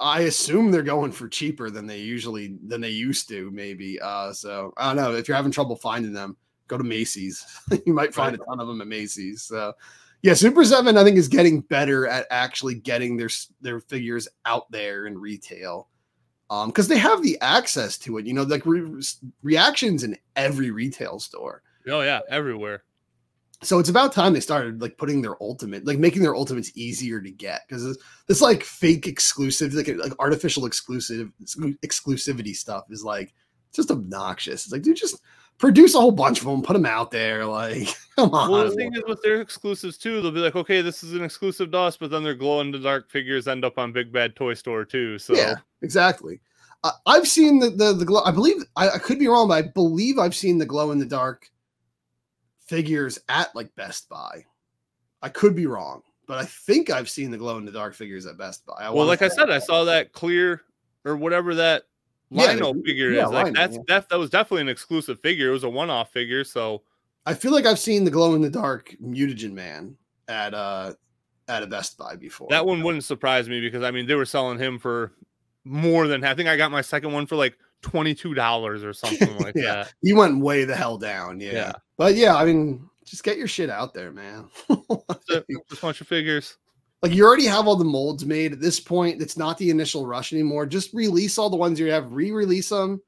[0.00, 4.00] I assume they're going for cheaper than they usually than they used to, maybe.
[4.00, 5.14] Uh, so I don't know.
[5.14, 7.46] If you're having trouble finding them, go to Macy's.
[7.86, 9.42] you might find a ton of them at Macy's.
[9.42, 9.72] So
[10.22, 14.70] yeah, Super Seven I think is getting better at actually getting their their figures out
[14.70, 15.88] there in retail.
[16.50, 19.02] Um, because they have the access to it, you know, like re-
[19.42, 21.62] reactions in every retail store.
[21.88, 22.84] Oh yeah, everywhere
[23.62, 27.20] so it's about time they started like putting their ultimate like making their ultimates easier
[27.20, 27.96] to get because this,
[28.26, 31.30] this like fake exclusive like, like artificial exclusive
[31.84, 33.32] exclusivity stuff is like
[33.72, 35.22] just obnoxious it's like dude just
[35.62, 38.74] produce a whole bunch of them put them out there like come on well the
[38.74, 42.00] thing is with their exclusives too they'll be like okay this is an exclusive dust
[42.00, 44.84] but then their glow in the dark figures end up on big bad toy store
[44.84, 46.40] too so yeah exactly
[46.84, 49.64] uh, i've seen the the, the glow i believe I, I could be wrong but
[49.64, 51.48] i believe i've seen the glow in the dark
[52.72, 54.46] figures at like Best Buy.
[55.20, 58.24] I could be wrong, but I think I've seen the glow in the dark figures
[58.24, 58.76] at Best Buy.
[58.80, 60.62] I well, like I said, I saw that clear
[61.04, 61.82] or whatever that
[62.32, 63.30] Lion-O yeah, figure yeah, is.
[63.30, 63.82] Like Lion-O, that's yeah.
[63.88, 65.48] that that was definitely an exclusive figure.
[65.48, 66.82] It was a one-off figure, so
[67.26, 69.96] I feel like I've seen the glow in the dark mutagen man
[70.28, 70.94] at uh
[71.48, 72.48] at a Best Buy before.
[72.50, 75.12] That one wouldn't surprise me because I mean they were selling him for
[75.64, 79.54] more than I think I got my second one for like $22 or something like
[79.54, 79.94] yeah, that.
[80.00, 81.40] You went way the hell down.
[81.40, 81.52] Yeah.
[81.52, 81.72] yeah.
[81.96, 84.48] But yeah, I mean, just get your shit out there, man.
[85.28, 86.56] just a bunch of figures.
[87.02, 89.20] Like you already have all the molds made at this point.
[89.20, 90.66] It's not the initial rush anymore.
[90.66, 93.02] Just release all the ones you have, re-release them,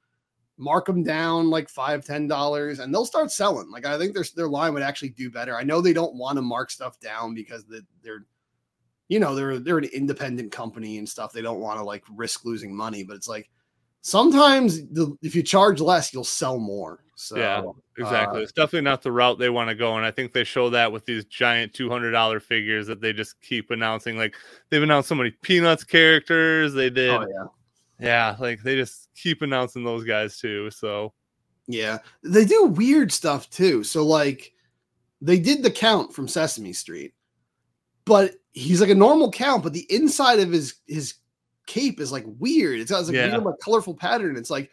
[0.59, 3.71] mark them down like five, ten dollars, and they'll start selling.
[3.71, 5.57] Like I think their their line would actually do better.
[5.57, 7.65] I know they don't want to mark stuff down because
[8.03, 8.27] they're
[9.09, 11.33] you know they're they're an independent company and stuff.
[11.33, 13.49] They don't want to like risk losing money, but it's like
[14.05, 17.01] sometimes the, if you charge less, you'll sell more.
[17.17, 17.63] So yeah,
[17.97, 18.41] exactly.
[18.41, 20.69] Uh, it's definitely not the route they want to go, and I think they show
[20.71, 24.17] that with these giant two hundred dollar figures that they just keep announcing.
[24.17, 24.35] Like
[24.69, 26.75] they've announced so many Peanuts characters.
[26.75, 27.27] They did, oh,
[28.01, 28.37] yeah, yeah.
[28.39, 30.71] Like they just keep announcing those guys too.
[30.71, 31.13] So
[31.67, 33.85] yeah, they do weird stuff too.
[33.85, 34.53] So like
[35.21, 37.15] they did the count from Sesame Street,
[38.05, 41.15] but he's like a normal count, but the inside of his his
[41.67, 42.81] cape is like weird.
[42.81, 43.31] It's got like yeah.
[43.31, 44.37] weird, like colorful pattern.
[44.37, 44.71] It's like,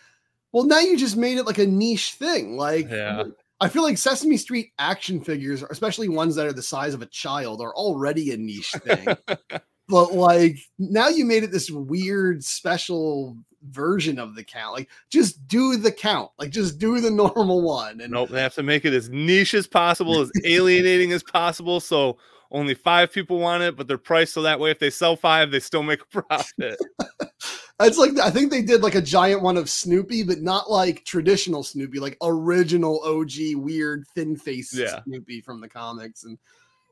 [0.52, 2.58] well, now you just made it like a niche thing.
[2.58, 3.24] Like, yeah.
[3.60, 7.08] I feel like Sesame Street action figures, especially ones that are the size of a
[7.08, 9.08] child, are already a niche thing.
[9.88, 13.38] but like now you made it this weird special
[13.70, 14.74] version of the count.
[14.74, 16.32] Like just do the count.
[16.40, 18.02] Like just do the normal one.
[18.02, 21.80] And nope, they have to make it as niche as possible, as alienating as possible.
[21.80, 22.18] So
[22.52, 25.52] only five people want it, but they're priced so that way if they sell five,
[25.52, 26.78] they still make a profit.
[27.80, 31.06] it's like I think they did like a giant one of Snoopy, but not like
[31.06, 35.02] traditional Snoopy, like original OG weird thin face yeah.
[35.04, 36.24] Snoopy from the comics.
[36.24, 36.38] And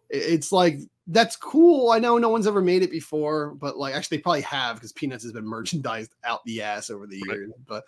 [0.09, 1.91] it's like that's cool.
[1.91, 4.93] I know no one's ever made it before, but like actually they probably have because
[4.93, 7.49] Peanuts has been merchandised out the ass over the years.
[7.49, 7.83] Right.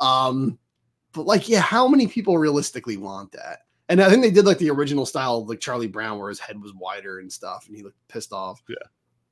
[0.00, 0.58] But um,
[1.12, 3.60] but like, yeah, how many people realistically want that?
[3.88, 6.40] And I think they did like the original style of like Charlie Brown, where his
[6.40, 8.62] head was wider and stuff, and he looked pissed off.
[8.68, 8.76] Yeah.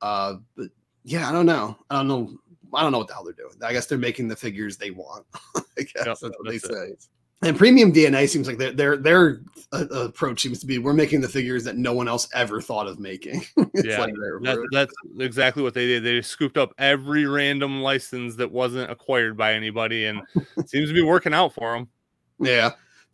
[0.02, 0.68] Uh, but
[1.04, 1.76] yeah, I don't know.
[1.90, 2.36] I don't know.
[2.74, 3.54] I don't know what the hell they're doing.
[3.62, 5.26] I guess they're making the figures they want.
[5.56, 7.00] I guess yep, that's what that's they it.
[7.02, 7.08] say.
[7.44, 9.40] And premium DNA seems like their their their
[9.72, 12.86] uh, approach seems to be we're making the figures that no one else ever thought
[12.86, 13.42] of making.
[13.74, 16.04] yeah, like that, that's exactly what they did.
[16.04, 20.22] They scooped up every random license that wasn't acquired by anybody, and
[20.66, 21.88] seems to be working out for them.
[22.38, 22.70] Yeah,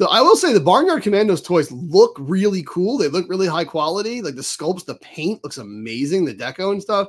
[0.07, 2.99] I will say the Barnyard Commandos toys look really cool.
[2.99, 4.23] They look really high quality.
[4.23, 7.09] Like the sculpts, the paint looks amazing, the deco and stuff.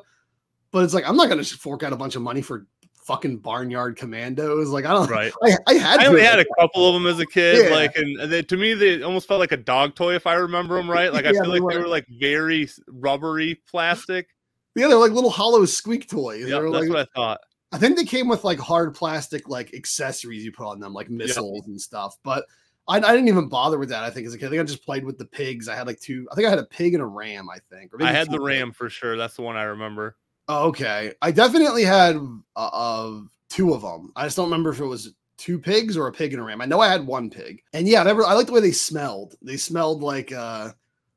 [0.71, 2.65] But it's like I'm not going to fork out a bunch of money for
[3.09, 4.69] fucking Barnyard Commandos.
[4.69, 5.09] Like I don't.
[5.09, 5.31] Right.
[5.43, 5.99] I, I had.
[5.99, 7.65] I only had a couple of them as a kid.
[7.65, 7.75] Yeah.
[7.75, 10.75] Like, and they, to me, they almost felt like a dog toy if I remember
[10.77, 11.11] them right.
[11.11, 14.29] Like I yeah, feel like they were like very rubbery plastic.
[14.75, 16.47] Yeah, they're like little hollow squeak toys.
[16.47, 17.41] Yeah, that's like, what I thought.
[17.71, 21.09] I think they came with like hard plastic like accessories you put on them, like
[21.09, 21.67] missiles yep.
[21.67, 22.15] and stuff.
[22.23, 22.45] But
[22.87, 24.03] I, I didn't even bother with that.
[24.03, 25.69] I think as a kid, I think I just played with the pigs.
[25.69, 26.27] I had like two.
[26.31, 27.49] I think I had a pig and a ram.
[27.49, 27.91] I think.
[28.01, 29.17] I had the ram for sure.
[29.17, 30.15] That's the one I remember.
[30.47, 32.15] Oh, okay, I definitely had
[32.55, 34.11] uh, uh, two of them.
[34.15, 36.61] I just don't remember if it was two pigs or a pig and a ram.
[36.61, 38.25] I know I had one pig, and yeah, I remember.
[38.25, 39.35] I like the way they smelled.
[39.43, 40.71] They smelled like uh,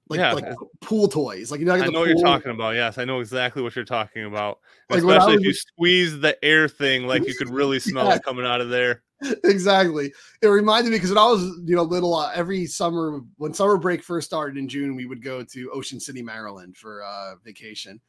[0.09, 0.33] like yeah.
[0.35, 1.51] like pool toys.
[1.51, 2.75] Like you know, I know what you're talking about.
[2.75, 4.59] Yes, I know exactly what you're talking about.
[4.91, 8.17] Like Especially if you squeeze the air thing, like you could really smell yeah.
[8.17, 9.03] it coming out of there.
[9.45, 10.13] Exactly.
[10.41, 13.77] It reminded me because when I was you know little, uh, every summer when summer
[13.77, 18.01] break first started in June, we would go to Ocean City, Maryland for uh, vacation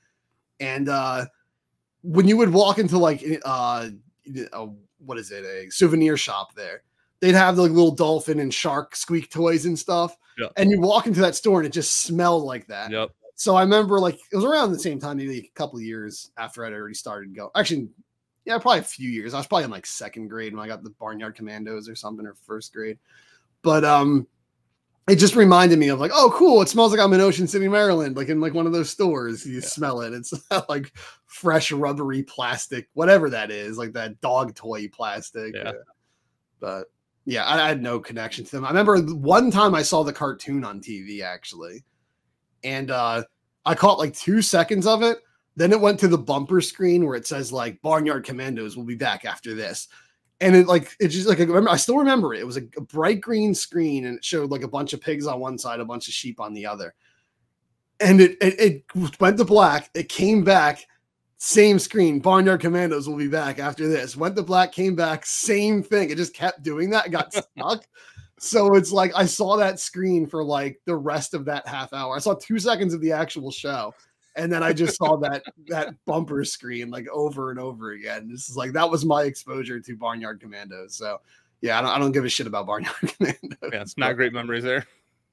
[0.59, 1.25] and uh,
[2.01, 3.89] when you would walk into like uh,
[4.53, 4.67] a,
[4.99, 6.83] what is it, a souvenir shop there,
[7.19, 10.15] they'd have the like, little dolphin and shark squeak toys and stuff.
[10.37, 10.53] Yep.
[10.57, 12.91] And you walk into that store and it just smelled like that.
[12.91, 13.09] Yep.
[13.35, 16.31] So I remember like it was around the same time, maybe a couple of years
[16.37, 17.51] after I'd already started go.
[17.55, 17.89] Actually,
[18.45, 19.33] yeah, probably a few years.
[19.33, 22.25] I was probably in like second grade when I got the Barnyard Commandos or something,
[22.25, 22.99] or first grade.
[23.61, 24.27] But um,
[25.07, 26.61] it just reminded me of like, oh, cool.
[26.61, 29.45] It smells like I'm in Ocean City, Maryland, like in like one of those stores.
[29.45, 29.67] You yeah.
[29.67, 30.13] smell it.
[30.13, 30.33] It's
[30.69, 30.91] like
[31.25, 35.55] fresh, rubbery plastic, whatever that is, like that dog toy plastic.
[35.55, 35.73] Yeah.
[36.59, 36.87] But
[37.25, 38.65] yeah, I, I, had no connection to them.
[38.65, 41.83] I remember one time I saw the cartoon on TV actually,
[42.63, 43.23] and uh,
[43.65, 45.17] I caught like two seconds of it.
[45.55, 48.95] Then it went to the bumper screen where it says like Barnyard Commandos will be
[48.95, 49.87] back after this
[50.43, 52.41] and it like it's just like I, remember, I still remember it.
[52.41, 55.25] It was a, a, bright green screen, and it showed like a bunch of pigs
[55.25, 56.93] on one side, a bunch of sheep on the other,
[58.01, 59.89] and it it, it went to black.
[59.93, 60.85] It came back,
[61.37, 62.19] same screen.
[62.19, 64.17] Barnyard Commandos will be back after this.
[64.17, 66.09] Went to black, came back, same thing.
[66.09, 67.07] It just kept doing that.
[67.07, 67.85] It got stuck.
[68.37, 72.17] So it's like I saw that screen for like the rest of that half hour.
[72.17, 73.93] I saw two seconds of the actual show
[74.35, 78.29] and then I just saw that that bumper screen like over and over again.
[78.29, 80.95] This is like that was my exposure to Barnyard Commandos.
[80.95, 81.19] So
[81.61, 83.71] yeah, I don't, I don't give a shit about Barnyard Commandos.
[83.71, 84.85] Yeah, it's not great memories there.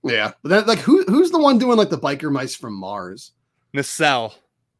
[0.02, 3.32] Yeah, but then like who who's the one doing like the biker mice from Mars?
[3.72, 4.34] Nacelle.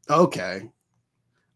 [0.08, 0.70] Okay.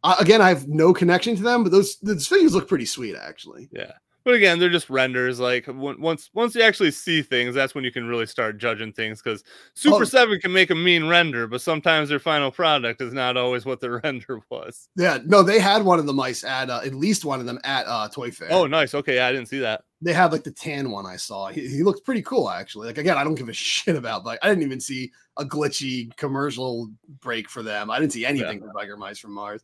[0.03, 3.17] Uh, again, I have no connection to them, but those those figures look pretty sweet,
[3.17, 3.69] actually.
[3.73, 3.93] Yeah.
[4.25, 5.39] But again, they're just renders.
[5.39, 9.21] Like once once you actually see things, that's when you can really start judging things.
[9.21, 9.45] Because
[9.75, 10.05] Super oh.
[10.05, 13.81] Seven can make a mean render, but sometimes their final product is not always what
[13.81, 14.89] the render was.
[14.97, 17.59] Yeah, no, they had one of the mice at uh, at least one of them
[17.65, 18.49] at uh, Toy Fair.
[18.51, 18.95] Oh, nice.
[18.95, 19.85] Okay, yeah, I didn't see that.
[20.01, 21.49] They had like the tan one I saw.
[21.49, 22.87] He, he looked pretty cool actually.
[22.87, 26.17] Like again, I don't give a shit about like I didn't even see a glitchy
[26.17, 27.91] commercial break for them.
[27.91, 28.67] I didn't see anything yeah.
[28.73, 29.63] for Biker Mice from Mars.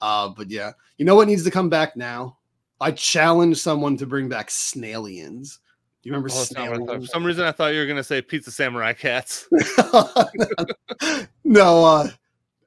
[0.00, 2.38] Uh, but yeah, you know what needs to come back now?
[2.82, 5.60] I challenge someone to bring back Snailians.
[6.02, 8.50] Do you remember oh, For some reason, I thought you were going to say Pizza
[8.50, 9.46] Samurai Cats.
[11.44, 12.08] no, uh,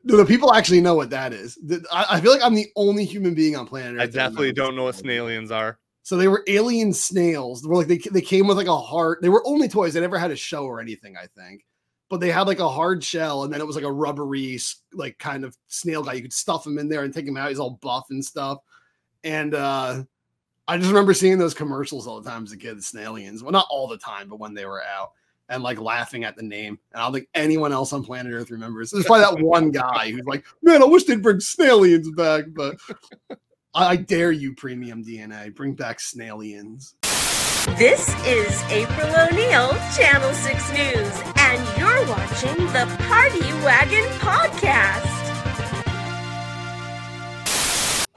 [0.05, 1.57] no, the people actually know what that is.
[1.91, 4.01] I, I, feel like I'm the only human being on planet Earth.
[4.01, 5.79] I definitely don't know what Snailians are.
[6.03, 7.61] So they were alien snails.
[7.61, 9.19] They were like they, they came with like a heart.
[9.21, 9.95] They were only toys.
[9.95, 11.65] They never had a show or anything, I think.
[12.07, 14.59] But they had like a hard shell, and then it was like a rubbery,
[14.93, 16.13] like kind of snail guy.
[16.13, 17.49] You could stuff him in there and take him out.
[17.49, 18.59] He's all buff and stuff.
[19.25, 20.03] And uh,
[20.67, 23.41] I just remember seeing those commercials all the time as a kid, the Snailians.
[23.43, 25.11] Well, not all the time, but when they were out
[25.49, 26.79] and like laughing at the name.
[26.91, 28.91] And I don't think anyone else on planet Earth remembers.
[28.91, 32.77] There's probably that one guy who's like, man, I wish they'd bring Snailians back, but
[33.73, 36.95] I, dare you, premium DNA, bring back Snailians.
[37.77, 45.24] This is April O'Neil, Channel 6 News, and you're watching the Party Wagon Podcast.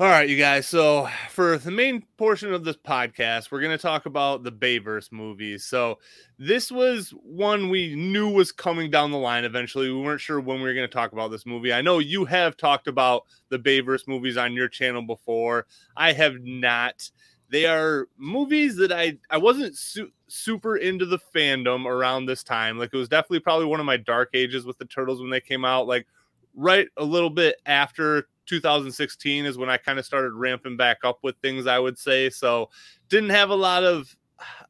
[0.01, 0.69] All right, you guys.
[0.69, 5.11] So, for the main portion of this podcast, we're going to talk about the Bayverse
[5.11, 5.65] movies.
[5.65, 5.99] So,
[6.39, 9.91] this was one we knew was coming down the line eventually.
[9.91, 11.73] We weren't sure when we were going to talk about this movie.
[11.73, 15.67] I know you have talked about the Bayverse movies on your channel before.
[15.97, 17.11] I have not.
[17.51, 22.79] They are movies that I I wasn't su- super into the fandom around this time.
[22.79, 25.41] Like it was definitely probably one of my dark ages with the Turtles when they
[25.41, 25.89] came out.
[25.89, 26.07] Like
[26.55, 31.19] right a little bit after 2016 is when I kind of started ramping back up
[31.23, 32.31] with things, I would say.
[32.31, 32.71] So
[33.09, 34.17] didn't have a lot of,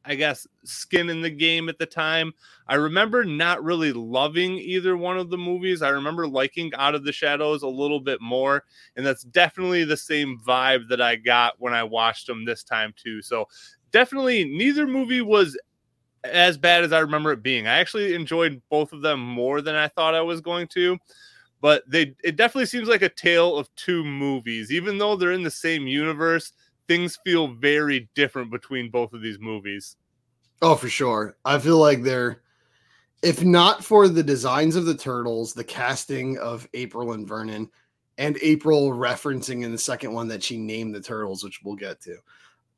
[0.05, 2.33] I guess, skin in the game at the time.
[2.67, 5.81] I remember not really loving either one of the movies.
[5.81, 8.63] I remember liking Out of the Shadows a little bit more.
[8.95, 12.93] And that's definitely the same vibe that I got when I watched them this time,
[12.95, 13.21] too.
[13.21, 13.47] So
[13.91, 15.57] definitely neither movie was
[16.23, 17.67] as bad as I remember it being.
[17.67, 20.97] I actually enjoyed both of them more than I thought I was going to
[21.61, 25.43] but they it definitely seems like a tale of two movies even though they're in
[25.43, 26.53] the same universe
[26.87, 29.95] things feel very different between both of these movies
[30.61, 32.41] oh for sure i feel like they're
[33.21, 37.69] if not for the designs of the turtles the casting of april and vernon
[38.17, 42.01] and april referencing in the second one that she named the turtles which we'll get
[42.01, 42.17] to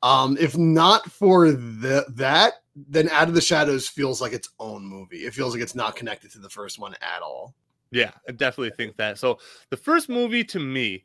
[0.02, 4.84] um if not for the that then Out of the Shadows feels like its own
[4.84, 5.24] movie.
[5.26, 7.54] It feels like it's not connected to the first one at all.
[7.92, 9.18] Yeah, I definitely think that.
[9.18, 9.38] So
[9.70, 11.04] the first movie to me,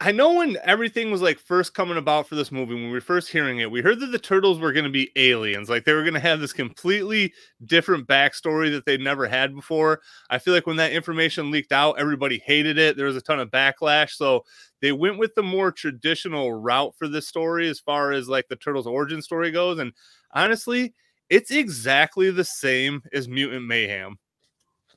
[0.00, 3.00] I know when everything was like first coming about for this movie, when we were
[3.00, 5.70] first hearing it, we heard that the turtles were going to be aliens.
[5.70, 7.32] Like they were going to have this completely
[7.66, 10.02] different backstory that they'd never had before.
[10.30, 12.96] I feel like when that information leaked out, everybody hated it.
[12.96, 14.10] There was a ton of backlash.
[14.12, 14.44] So
[14.82, 18.56] they went with the more traditional route for this story as far as like the
[18.56, 19.78] turtles' origin story goes.
[19.78, 19.92] And
[20.34, 20.94] honestly,
[21.30, 24.18] it's exactly the same as Mutant Mayhem.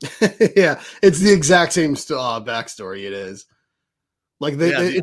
[0.55, 3.05] yeah, it's the exact same uh, backstory.
[3.05, 3.45] It is.
[4.39, 5.01] Like they, yeah, they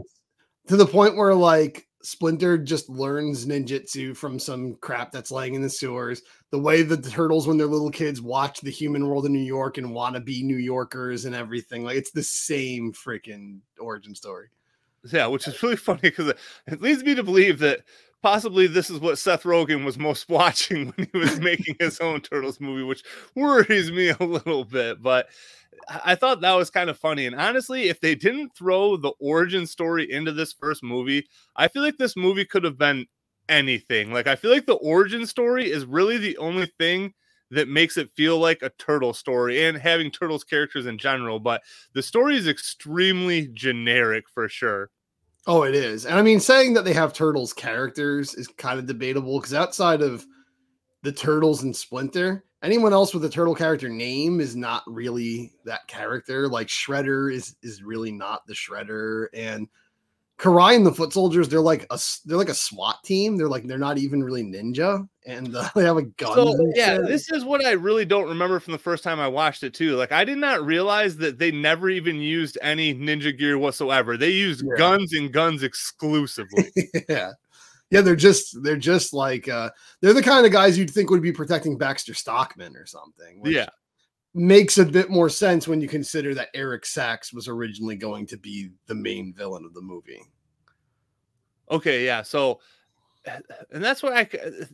[0.69, 5.63] to the point where like Splinter just learns ninjutsu from some crap that's laying in
[5.63, 6.23] the sewers.
[6.51, 9.39] The way that the turtles, when they're little kids, watch the human world in New
[9.39, 11.85] York and want to be New Yorkers and everything.
[11.85, 14.49] Like it's the same freaking origin story.
[15.13, 16.33] Yeah, which is really funny because
[16.67, 17.81] it leads me to believe that
[18.27, 22.21] possibly this is what Seth Rogen was most watching when he was making his own
[22.21, 23.05] Turtles movie, which
[23.37, 25.01] worries me a little bit.
[25.01, 25.29] But
[26.05, 27.27] I thought that was kind of funny.
[27.27, 31.83] And honestly, if they didn't throw the origin story into this first movie, I feel
[31.83, 33.07] like this movie could have been
[33.49, 34.13] anything.
[34.13, 37.15] Like, I feel like the origin story is really the only thing
[37.53, 41.39] that makes it feel like a turtle story and having turtles characters in general.
[41.39, 41.63] But
[41.95, 44.91] the story is extremely generic for sure.
[45.47, 46.07] Oh, it is.
[46.07, 50.03] And I mean, saying that they have turtles characters is kind of debatable because outside
[50.03, 50.27] of
[51.03, 55.87] the turtles and Splinter, anyone else with a turtle character name is not really that
[55.87, 56.49] character.
[56.49, 59.69] Like Shredder is is really not the Shredder, and
[60.39, 63.37] Karai and the Foot Soldiers, they're like a they're like a SWAT team.
[63.37, 66.35] They're like they're not even really ninja, and uh, they have a gun.
[66.35, 69.63] So yeah, this is what I really don't remember from the first time I watched
[69.63, 69.97] it too.
[69.97, 74.19] Like I did not realize that they never even used any ninja gear whatsoever.
[74.19, 74.77] They used yeah.
[74.77, 76.71] guns and guns exclusively.
[77.09, 77.33] yeah.
[77.91, 79.71] Yeah, they're just they're just like uh
[80.01, 83.41] they're the kind of guys you'd think would be protecting Baxter Stockman or something.
[83.45, 83.69] Yeah.
[84.39, 88.37] Makes a bit more sense when you consider that Eric Sacks was originally going to
[88.37, 90.21] be the main villain of the movie.
[91.71, 92.21] Okay, yeah.
[92.21, 92.61] So
[93.27, 94.25] and that's what I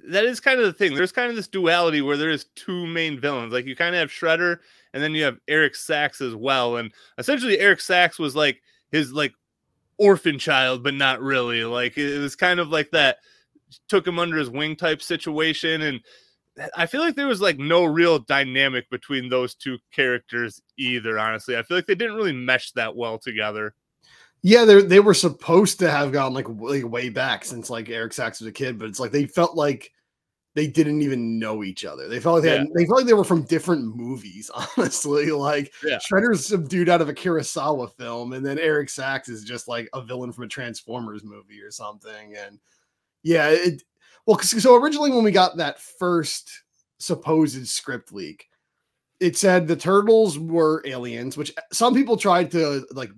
[0.09, 0.95] that is kind of the thing.
[0.95, 3.53] There's kind of this duality where there is two main villains.
[3.53, 4.59] Like you kind of have Shredder
[4.93, 6.77] and then you have Eric Sacks as well.
[6.77, 8.61] And essentially Eric Sacks was like
[8.91, 9.33] his like
[9.97, 11.65] orphan child, but not really.
[11.65, 13.19] Like it was kind of like that
[13.89, 15.83] took him under his wing type situation.
[15.83, 16.01] And
[16.77, 21.57] I feel like there was like no real dynamic between those two characters either, honestly.
[21.57, 23.75] I feel like they didn't really mesh that well together.
[24.43, 28.13] Yeah, they they were supposed to have gone like, like way back since like Eric
[28.13, 29.93] Sacks was a kid, but it's like they felt like
[30.55, 32.09] they didn't even know each other.
[32.09, 32.59] They felt like they, yeah.
[32.59, 34.51] had, they felt like they were from different movies.
[34.77, 35.99] Honestly, like yeah.
[35.99, 39.89] Shredder's some dude out of a Kurosawa film, and then Eric Sacks is just like
[39.95, 42.35] a villain from a Transformers movie or something.
[42.37, 42.59] And
[43.23, 43.83] yeah, it
[44.27, 46.51] well, so originally when we got that first
[46.99, 48.49] supposed script leak,
[49.21, 53.11] it said the turtles were aliens, which some people tried to like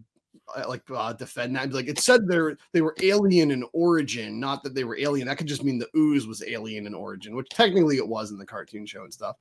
[0.55, 1.73] uh, like uh, defend that.
[1.73, 5.27] Like it said they're they were alien in origin, not that they were alien.
[5.27, 8.39] That could just mean the ooze was alien in origin, which technically it was in
[8.39, 9.37] the cartoon show and stuff.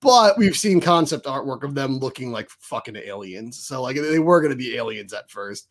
[0.00, 3.58] But we've seen concept artwork of them looking like fucking aliens.
[3.66, 5.68] So like they were gonna be aliens at first.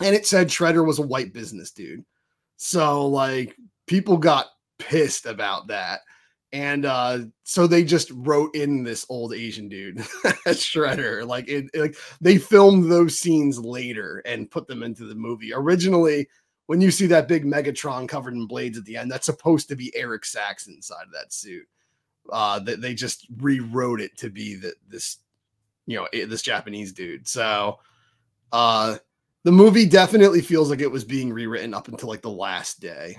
[0.00, 2.04] And it said Shredder was a white business dude.
[2.56, 3.56] So like
[3.92, 4.46] people got
[4.78, 6.00] pissed about that.
[6.50, 9.98] And uh, so they just wrote in this old Asian dude
[10.46, 11.26] as Shredder.
[11.26, 15.52] Like it, like they filmed those scenes later and put them into the movie.
[15.52, 16.26] Originally,
[16.66, 19.76] when you see that big Megatron covered in blades at the end, that's supposed to
[19.76, 21.66] be Eric Saxon inside of that suit.
[22.32, 25.18] Uh, that they just rewrote it to be that this,
[25.86, 27.28] you know, this Japanese dude.
[27.28, 27.78] So,
[28.52, 28.96] uh,
[29.44, 33.18] the movie definitely feels like it was being rewritten up until like the last day.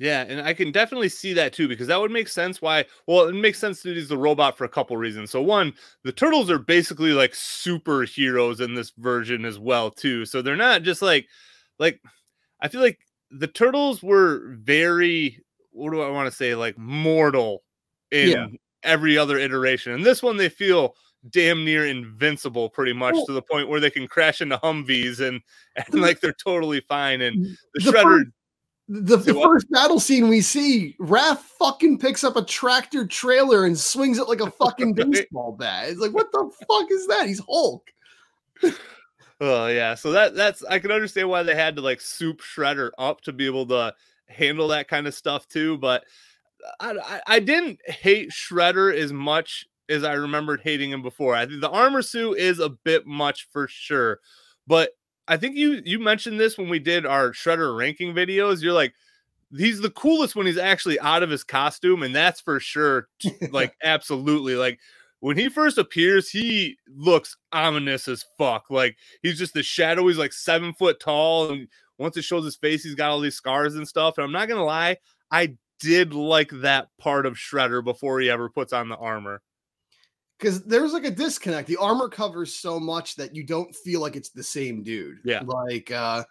[0.00, 2.62] Yeah, and I can definitely see that too because that would make sense.
[2.62, 2.86] Why?
[3.06, 5.30] Well, it makes sense that he's the robot for a couple reasons.
[5.30, 5.74] So one,
[6.04, 10.24] the turtles are basically like superheroes in this version as well too.
[10.24, 11.28] So they're not just like,
[11.78, 12.00] like
[12.62, 12.98] I feel like
[13.30, 17.62] the turtles were very, what do I want to say, like mortal
[18.10, 18.46] in yeah.
[18.82, 19.92] every other iteration.
[19.92, 20.94] And this one, they feel
[21.28, 25.20] damn near invincible pretty much well, to the point where they can crash into Humvees
[25.20, 25.42] and
[25.76, 27.20] and like they're totally fine.
[27.20, 28.02] And mm, the, the shredder.
[28.02, 28.30] First,
[28.90, 33.78] the, the first battle scene we see, Raph fucking picks up a tractor trailer and
[33.78, 35.90] swings it like a fucking baseball bat.
[35.90, 37.28] It's like, what the fuck is that?
[37.28, 37.88] He's Hulk.
[39.40, 42.90] oh yeah, so that that's I can understand why they had to like soup Shredder
[42.98, 43.94] up to be able to
[44.28, 45.78] handle that kind of stuff too.
[45.78, 46.02] But
[46.80, 51.36] I, I, I didn't hate Shredder as much as I remembered hating him before.
[51.36, 54.18] I think the armor suit is a bit much for sure,
[54.66, 54.90] but
[55.30, 58.62] I think you you mentioned this when we did our Shredder ranking videos.
[58.62, 58.92] You're like,
[59.56, 63.08] he's the coolest when he's actually out of his costume, and that's for sure.
[63.52, 64.80] Like absolutely, like
[65.20, 68.64] when he first appears, he looks ominous as fuck.
[68.70, 70.06] Like he's just the shadow.
[70.08, 71.68] He's like seven foot tall, and
[71.98, 74.18] once it shows his face, he's got all these scars and stuff.
[74.18, 74.96] And I'm not gonna lie,
[75.30, 79.42] I did like that part of Shredder before he ever puts on the armor.
[80.40, 81.68] Because there's like a disconnect.
[81.68, 85.18] The armor covers so much that you don't feel like it's the same dude.
[85.24, 85.42] Yeah.
[85.44, 86.24] Like uh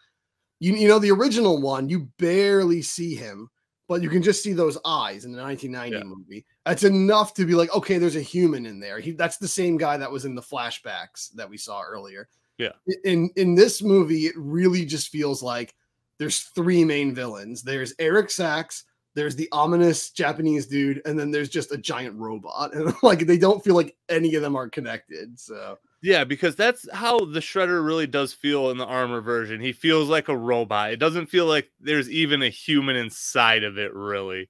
[0.59, 3.49] you you know the original one, you barely see him,
[3.87, 6.03] but you can just see those eyes in the 1990 Yeah.
[6.03, 6.45] movie.
[6.65, 8.99] That's enough to be like, okay, there's a human in there.
[8.99, 12.27] He that's the same guy that was in the flashbacks that we saw earlier.
[12.57, 12.71] Yeah.
[13.03, 15.73] In in this movie, it really just feels like
[16.17, 17.61] there's three main villains.
[17.61, 18.83] There's Eric Sacks,
[19.15, 22.73] there's the ominous Japanese dude, and then there's just a giant robot.
[22.75, 25.39] And like they don't feel like any of them are connected.
[25.39, 29.59] So Yeah, because that's how the Shredder really does feel in the armor version.
[29.61, 30.91] He feels like a robot.
[30.91, 34.49] It doesn't feel like there's even a human inside of it, really.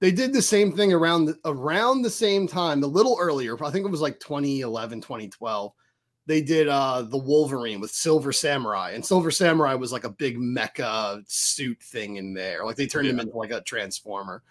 [0.00, 3.62] they did the same thing around the, around the same time, a little earlier.
[3.62, 5.72] I think it was like 2011, 2012.
[6.30, 10.38] They did uh the Wolverine with Silver Samurai, and Silver Samurai was like a big
[10.38, 12.64] mecha suit thing in there.
[12.64, 14.44] Like they turned him into like a transformer.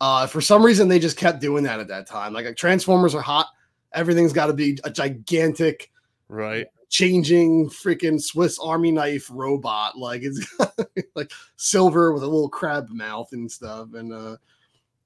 [0.00, 2.32] Uh, for some reason, they just kept doing that at that time.
[2.32, 3.48] Like Transformers are hot.
[3.92, 5.90] Everything's got to be a gigantic
[6.28, 6.66] Right.
[6.88, 9.98] changing freaking Swiss Army knife robot.
[9.98, 10.40] Like it's
[11.14, 13.92] like silver with a little crab mouth and stuff.
[13.92, 14.38] And uh,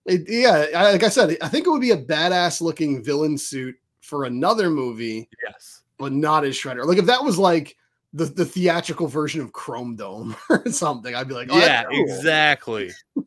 [0.05, 3.37] it, yeah, I, like I said, I think it would be a badass looking villain
[3.37, 5.81] suit for another movie, Yes.
[5.99, 6.85] But not as Shredder.
[6.85, 7.77] Like if that was like
[8.13, 12.05] the, the theatrical version of Chrome Dome or something, I'd be like, oh, yeah, cool.
[12.05, 12.91] exactly.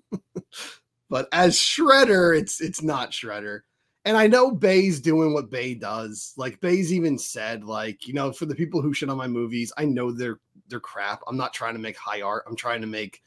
[1.09, 3.61] But as Shredder, it's it's not Shredder.
[4.05, 6.33] And I know Bay's doing what Bay does.
[6.37, 9.73] Like Bay's even said, like, you know, for the people who shit on my movies,
[9.77, 10.39] I know they're
[10.69, 11.21] they're crap.
[11.27, 12.43] I'm not trying to make high art.
[12.47, 13.21] I'm trying to make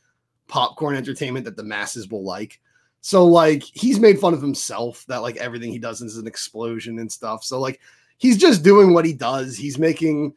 [0.49, 2.61] popcorn entertainment that the masses will like.
[3.03, 6.99] So like he's made fun of himself that like everything he does is an explosion
[6.99, 7.45] and stuff.
[7.45, 7.80] So like
[8.21, 9.57] he's just doing what he does.
[9.57, 10.35] He's making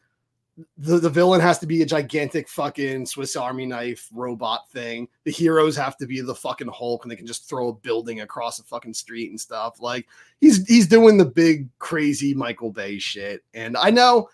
[0.78, 5.08] the, the villain has to be a gigantic fucking Swiss Army knife robot thing.
[5.24, 8.22] The heroes have to be the fucking Hulk and they can just throw a building
[8.22, 9.82] across a fucking street and stuff.
[9.82, 10.08] Like
[10.42, 13.44] he's he's doing the big crazy Michael Bay shit.
[13.54, 14.30] And I know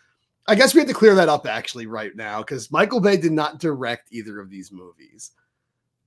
[0.48, 3.32] I guess we have to clear that up actually right now because Michael Bay did
[3.32, 5.32] not direct either of these movies.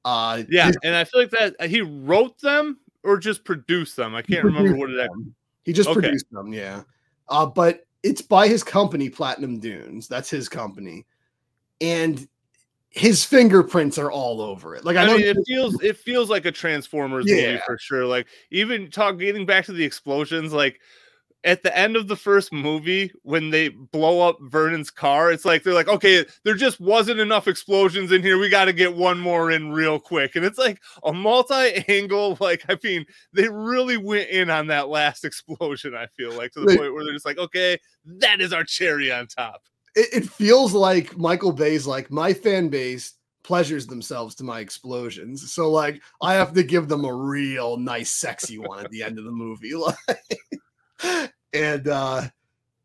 [0.04, 4.14] Uh Yeah, his- and I feel like that he wrote them or just produced them.
[4.14, 5.10] I can't remember what it.
[5.64, 6.00] He just Okay.
[6.00, 6.82] produced them, yeah.
[7.28, 10.08] Uh, but it's by his company, Platinum Dunes.
[10.08, 11.06] That's his company,
[11.80, 12.26] and
[12.90, 14.84] his fingerprints are all over it.
[14.84, 18.04] Like I, I know, mean, it feels it feels like a Transformers movie for sure.
[18.04, 20.80] Like even talk getting back to the explosions, like
[21.44, 25.62] at the end of the first movie when they blow up Vernon's car, it's like
[25.62, 28.38] they're like, okay, there just wasn't enough explosions in here.
[28.38, 32.36] We got to get one more in real quick, and it's like a multi-angle.
[32.40, 35.94] Like I mean, they really went in on that last explosion.
[35.94, 38.64] I feel like to the They- point where they're just like, okay, that is our
[38.64, 39.62] cherry on top.
[39.96, 43.14] it, it feels like Michael Bay's like my fan base
[43.44, 45.52] pleasures themselves to my explosions.
[45.52, 49.18] So like I have to give them a real nice, sexy one at the end
[49.18, 49.72] of the movie.
[50.08, 50.28] Like,
[51.52, 52.22] and uh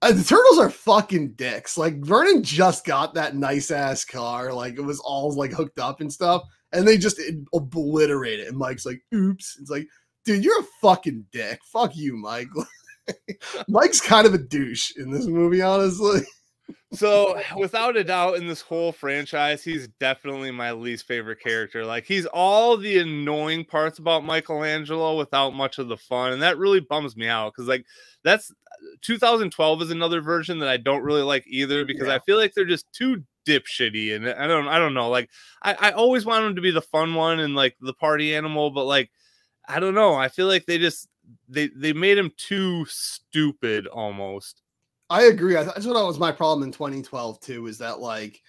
[0.02, 1.78] uh, the turtles are fucking dicks.
[1.78, 6.02] Like Vernon just got that nice ass car, like it was all like hooked up
[6.02, 7.20] and stuff, and they just
[7.54, 8.48] obliterate it.
[8.48, 9.88] And Mike's like, "Oops!" It's like,
[10.24, 11.60] dude, you're a fucking dick.
[11.66, 12.48] Fuck you, Mike.
[13.68, 16.22] Mike's kind of a douche in this movie, honestly.
[16.92, 21.86] So, without a doubt, in this whole franchise, he's definitely my least favorite character.
[21.86, 26.34] Like, he's all the annoying parts about Michelangelo without much of the fun.
[26.34, 27.86] And that really bums me out because, like,
[28.24, 28.52] that's
[29.02, 32.16] 2012 is another version that I don't really like either because Yeah.
[32.16, 34.16] I feel like they're just too dipshitty.
[34.16, 35.10] And I don't, I don't know.
[35.10, 35.30] Like,
[35.62, 38.72] I, I always want him to be the fun one and like the party animal,
[38.72, 39.12] but like,
[39.68, 40.16] I don't know.
[40.16, 41.08] I feel like they just,
[41.50, 44.62] they, they made him too stupid almost.
[45.10, 45.56] I agree.
[45.56, 47.68] I, that's what was my problem in 2012 too.
[47.68, 48.42] Is that like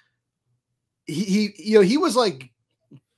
[1.06, 2.50] he, he you know he was like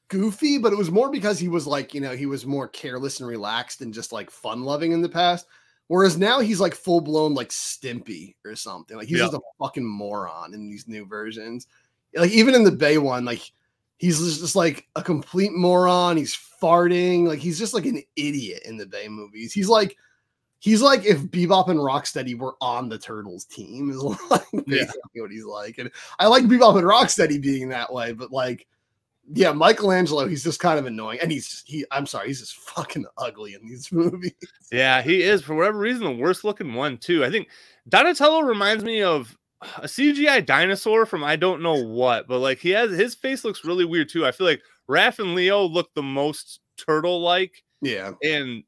[0.09, 3.21] goofy, but it was more because he was like you know he was more careless
[3.21, 5.47] and relaxed and just like fun loving in the past.
[5.89, 8.97] Whereas now he's like full blown like Stimpy or something.
[8.97, 9.25] Like he's Yeah.
[9.25, 11.67] just a fucking moron in these new versions.
[12.15, 13.51] Like even in the Bay one, like
[13.99, 16.17] he's just, just like a complete moron.
[16.17, 17.27] He's farting.
[17.27, 19.53] Like he's just like an idiot in the Bay movies.
[19.53, 19.97] He's like
[20.61, 23.97] he's like if Bebop and Rocksteady were on the Turtles team is
[24.31, 25.79] like basically what he's like.
[25.79, 28.67] And I like Bebop and Rocksteady being that way, but like
[29.33, 31.19] yeah, Michelangelo, he's just kind of annoying.
[31.21, 34.33] And he's just he I'm sorry, he's just fucking ugly in these movies.
[34.71, 37.25] Yeah, he is for whatever reason the worst looking one too.
[37.25, 37.49] I think
[37.89, 39.37] Donatello reminds me of
[39.77, 43.65] a CGI dinosaur from I don't know what, but like he has his face looks
[43.65, 44.27] really weird too.
[44.27, 47.63] I feel like Raph and Leo look the most turtle like.
[47.83, 48.13] Yeah.
[48.23, 48.65] And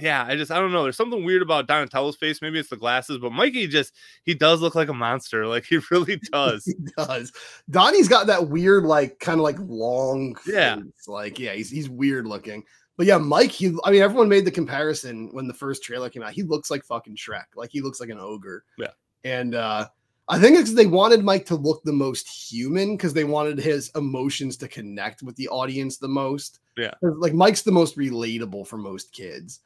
[0.00, 0.82] yeah, I just I don't know.
[0.82, 2.42] There's something weird about Donatello's face.
[2.42, 5.46] Maybe it's the glasses, but Mikey just he does look like a monster.
[5.46, 6.64] Like he really does.
[6.64, 7.32] he does.
[7.70, 10.76] Donnie's got that weird, like kind of like long yeah.
[10.76, 11.06] Face.
[11.06, 12.64] Like, yeah, he's he's weird looking.
[12.96, 16.22] But yeah, Mike, he I mean, everyone made the comparison when the first trailer came
[16.22, 16.32] out.
[16.32, 17.44] He looks like fucking Shrek.
[17.54, 18.64] Like he looks like an ogre.
[18.78, 18.90] Yeah.
[19.24, 19.88] And uh
[20.28, 23.60] I think it's because they wanted Mike to look the most human because they wanted
[23.60, 26.58] his emotions to connect with the audience the most.
[26.76, 26.94] Yeah.
[27.00, 29.60] Like Mike's the most relatable for most kids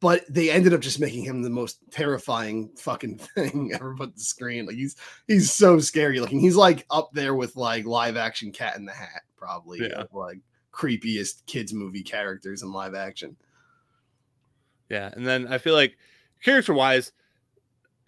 [0.00, 4.12] but they ended up just making him the most terrifying fucking thing ever put on
[4.16, 4.66] the screen.
[4.66, 6.40] Like he's he's so scary looking.
[6.40, 9.80] He's like up there with like live action Cat in the Hat, probably.
[9.80, 10.04] Yeah.
[10.12, 10.38] Like
[10.72, 13.36] creepiest kids movie characters in live action.
[14.90, 15.96] Yeah, and then I feel like
[16.42, 17.12] character wise,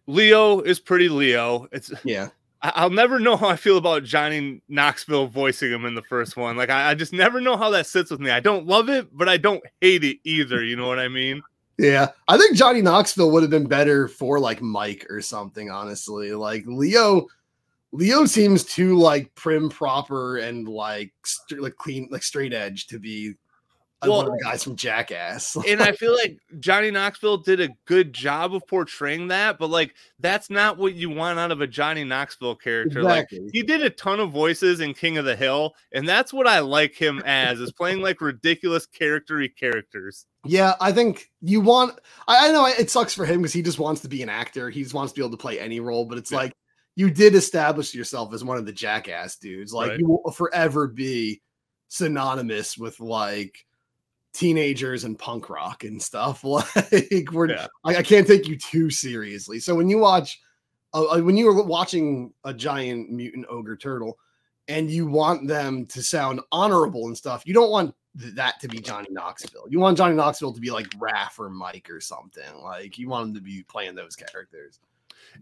[0.07, 1.68] Leo is pretty Leo.
[1.72, 2.28] It's yeah.
[2.62, 6.57] I'll never know how I feel about Johnny Knoxville voicing him in the first one.
[6.57, 8.30] Like I, I just never know how that sits with me.
[8.30, 10.64] I don't love it, but I don't hate it either.
[10.64, 11.43] You know what I mean?
[11.79, 15.70] Yeah, I think Johnny Knoxville would have been better for like Mike or something.
[15.70, 17.27] Honestly, like Leo,
[17.93, 22.99] Leo seems too like prim, proper, and like st- like clean, like straight edge to
[22.99, 23.35] be
[24.01, 25.55] uh, Well- one of the guys from Jackass.
[25.68, 29.95] and I feel like Johnny Knoxville did a good job of portraying that, but like
[30.18, 33.03] that's not what you want out of a Johnny Knoxville character.
[33.03, 36.47] Like he did a ton of voices in King of the Hill, and that's what
[36.47, 40.24] I like him as is playing like ridiculous charactery characters.
[40.49, 41.99] Yeah, I think you want.
[42.29, 44.71] I, I know it sucks for him because he just wants to be an actor.
[44.71, 46.05] He just wants to be able to play any role.
[46.05, 46.39] But it's Yeah.
[46.39, 46.53] like
[46.95, 49.73] you did establish yourself as one of the jackass dudes.
[49.73, 49.99] Like Right.
[50.01, 51.43] you will forever be
[51.89, 53.55] synonymous with like
[54.33, 56.43] teenagers and punk rock and stuff.
[56.45, 57.67] Like we're, Yeah.
[57.85, 59.59] I, I can't take you too seriously.
[59.61, 60.39] So when you watch,
[60.95, 64.19] uh, uh, when you were watching a giant mutant ogre turtle,
[64.69, 68.69] and you want them to sound honorable and stuff, you don't want th- that to
[68.69, 69.67] be Johnny Knoxville.
[69.69, 72.45] You want Johnny Knoxville to be like Raph or Mike or something.
[72.62, 74.81] Like you want him to be playing those characters.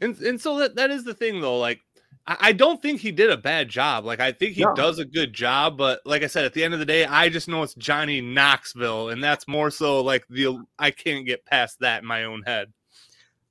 [0.01, 1.59] And and so that that is the thing though.
[1.59, 1.81] Like
[2.27, 4.05] I, I don't think he did a bad job.
[4.05, 4.75] Like I think he No.
[4.75, 5.77] does a good job.
[5.77, 8.21] But like I said, at the end of the day, I just know it's Johnny
[8.21, 12.43] Knoxville, and that's more so like the I can't get past that in my own
[12.47, 12.73] head.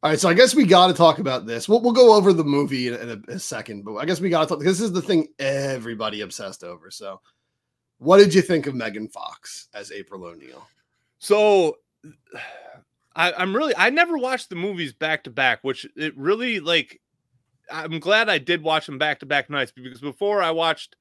[0.02, 1.70] All right, so I guess we got to talk about this.
[1.70, 4.30] We'll, we'll go over the movie in, in a, a second, but I guess we
[4.30, 4.60] got to talk.
[4.62, 6.92] This is the thing everybody obsessed over.
[6.92, 7.22] So,
[8.04, 10.68] what did you think of Megan Fox as April O'Neil?
[11.20, 11.78] So
[13.16, 17.00] I, I'm really I never watched the movies back to back, which it really like
[17.72, 20.96] I'm glad I did watch them back to back nights because before I watched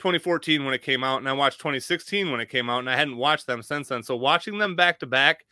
[0.00, 2.96] 2014 when it came out and I watched 2016 when it came out and I
[2.96, 4.02] hadn't watched them since then.
[4.02, 5.44] So watching them back to back,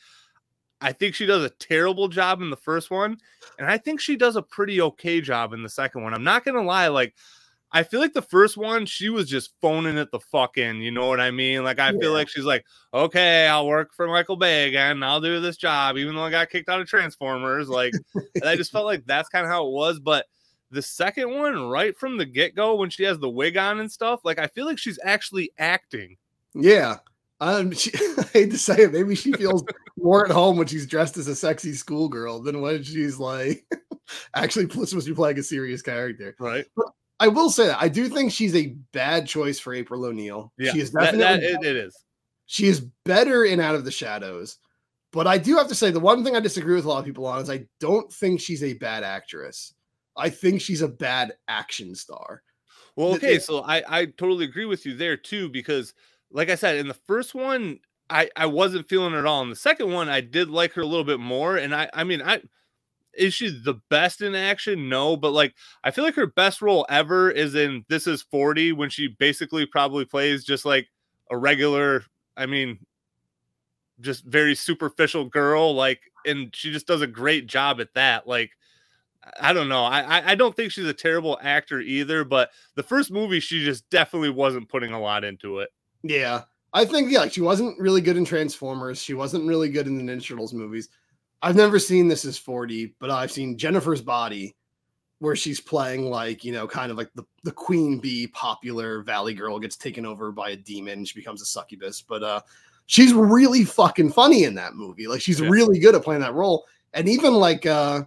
[0.81, 3.17] I think she does a terrible job in the first one,
[3.59, 6.15] and I think she does a pretty okay job in the second one.
[6.15, 7.15] I'm not gonna lie, like
[7.73, 10.81] I feel like the first one, she was just phoning it the fucking.
[10.81, 11.65] You know what I mean?
[11.65, 11.99] Like, I Yeah.
[12.01, 12.65] feel like she's like,
[12.95, 15.03] okay, I'll work for Michael Bay again.
[15.03, 17.69] I'll do this job, even though I got kicked out of Transformers.
[17.69, 17.93] Like,
[18.45, 19.99] I just felt like that's kind of how it was.
[19.99, 20.27] But
[20.71, 23.91] the second one, right from the get go, when she has the wig on and
[23.91, 26.17] stuff, like, I feel like she's actually acting.
[26.55, 26.99] Yeah.
[27.41, 29.65] Um, she, I hate to say it, maybe she feels
[29.99, 33.67] more at home when she's dressed as a sexy schoolgirl than when she's like
[34.35, 36.35] actually supposed to be playing a serious character.
[36.39, 36.65] Right.
[37.19, 40.53] I will say that I do think she's a bad choice for April O'Neil.
[40.59, 40.73] Yeah.
[40.73, 41.97] she is definitely that, it, it is.
[42.47, 44.59] she is better in Out of the Shadows.
[45.13, 47.07] But I do have to say the one thing I disagree with a lot of
[47.07, 49.73] people on is I don't think she's a bad actress.
[50.17, 52.43] I think she's a bad action star.
[52.97, 55.95] Well, okay, so I I totally agree with you there too because,
[56.31, 57.79] like I said, in the first one,
[58.11, 59.43] I I wasn't feeling it at all.
[59.43, 62.05] In the second one, I did like her a little bit more, and I I
[62.05, 62.41] mean I.
[63.17, 64.89] Is she the best in action?
[64.89, 68.73] No, but like I feel like her best role ever is in This Is 40
[68.73, 70.89] when she basically probably plays just like
[71.31, 72.05] a regular,
[72.37, 72.79] I mean,
[74.01, 75.75] just very superficial girl.
[75.75, 78.27] Like, and she just does a great job at that.
[78.27, 78.51] Like,
[79.41, 79.85] I don't know.
[79.85, 83.89] I, I don't think she's a terrible actor either, but the first movie she just
[83.91, 85.71] definitely wasn't putting a lot into it.
[86.03, 86.43] Yeah.
[86.73, 89.01] I think yeah, she wasn't really good in Transformers.
[89.01, 90.89] She wasn't really good in the Ninja Turtles movies.
[91.47, 94.57] I've never seen This Is 40, but I've seen Jennifer's Body,
[95.21, 99.33] where she's playing like, you know, kind of like the, the queen bee popular valley
[99.33, 101.05] girl gets taken over by a demon.
[101.05, 102.03] She becomes a succubus.
[102.03, 102.41] But uh
[102.87, 105.07] she's really fucking funny in that movie.
[105.07, 105.49] Like she's Yeah.
[105.49, 106.67] really good at playing that role.
[106.95, 108.03] And even like uh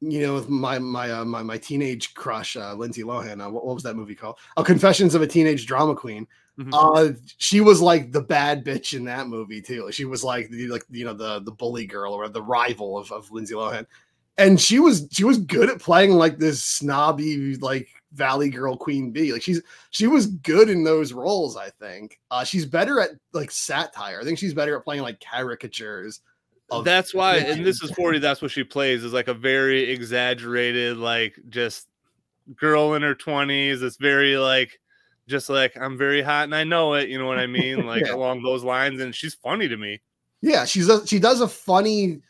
[0.00, 3.44] you know, with my my uh, my my teenage crush, uh, Lindsay Lohan.
[3.44, 4.38] Uh, what, what was that movie called?
[4.56, 6.24] Oh, Confessions of a Teenage Drama Queen.
[6.58, 6.70] Mhm.
[6.72, 9.90] Uh, she was like the bad bitch in that movie too.
[9.92, 13.12] She was like the like you know the the bully girl or the rival of,
[13.12, 13.86] of Lindsay Lohan.
[14.38, 19.10] and she was she was good at playing like this snobby like valley girl queen
[19.10, 19.60] bee like she's
[19.90, 24.24] she was good in those roles i think uh she's better at like satire i
[24.24, 26.22] think she's better at playing like caricatures
[26.70, 29.90] of- that's why and this is 40 that's what she plays is like a very
[29.90, 31.86] exaggerated like just
[32.56, 34.80] girl in her 20s it's very like
[35.28, 38.06] just like i'm very hot and i know it you know what i mean like
[38.06, 38.14] yeah.
[38.14, 40.00] along those lines and she's funny to me
[40.40, 42.20] yeah she's a, she does a funny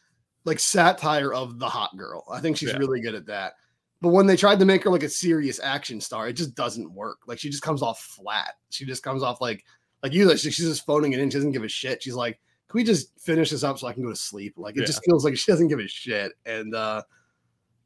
[0.45, 2.79] like satire of the hot girl i think she's yeah.
[2.79, 3.55] really good at that
[4.01, 6.93] but when they tried to make her like a serious action star, it just doesn't
[6.93, 7.19] work.
[7.27, 8.55] Like she just comes off flat.
[8.71, 9.65] She just comes off like
[10.03, 10.27] like you.
[10.27, 11.31] Like she's just phoning it in.
[11.31, 12.03] She doesn't give a shit.
[12.03, 12.39] She's like,
[12.69, 14.87] "Can we just finish this up so I can go to sleep?" Like it yeah.
[14.87, 16.33] just feels like she doesn't give a shit.
[16.47, 17.03] And uh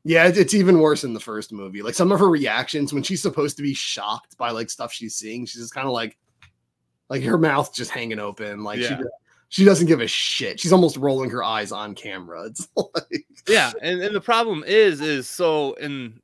[0.04, 1.82] yeah, it's even worse in the first movie.
[1.82, 5.14] Like some of her reactions when she's supposed to be shocked by like stuff she's
[5.14, 6.18] seeing, she's just kind of like
[7.08, 8.64] like her mouth just hanging open.
[8.64, 8.98] Like yeah.
[8.98, 9.04] she
[9.48, 10.58] she doesn't give a shit.
[10.58, 12.44] She's almost rolling her eyes on camera.
[12.46, 16.20] It's like yeah, and, and the problem is is so and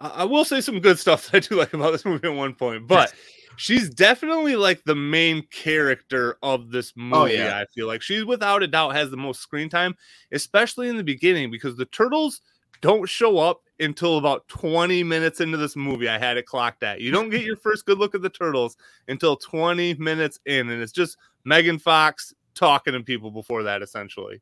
[0.00, 2.54] I will say some good stuff that I do like about this movie at one
[2.54, 3.12] point, but
[3.56, 7.14] she's definitely like the main character of this movie.
[7.16, 7.58] Oh, yeah.
[7.58, 9.94] I feel like she's without a doubt has the most screen time,
[10.32, 12.40] especially in the beginning, because the turtles
[12.80, 16.08] don't show up until about 20 minutes into this movie.
[16.08, 17.00] I had it clocked at.
[17.00, 18.76] You don't get your first good look at the turtles
[19.06, 24.40] until 20 minutes in, and it's just Megan Fox talking to people before that, essentially.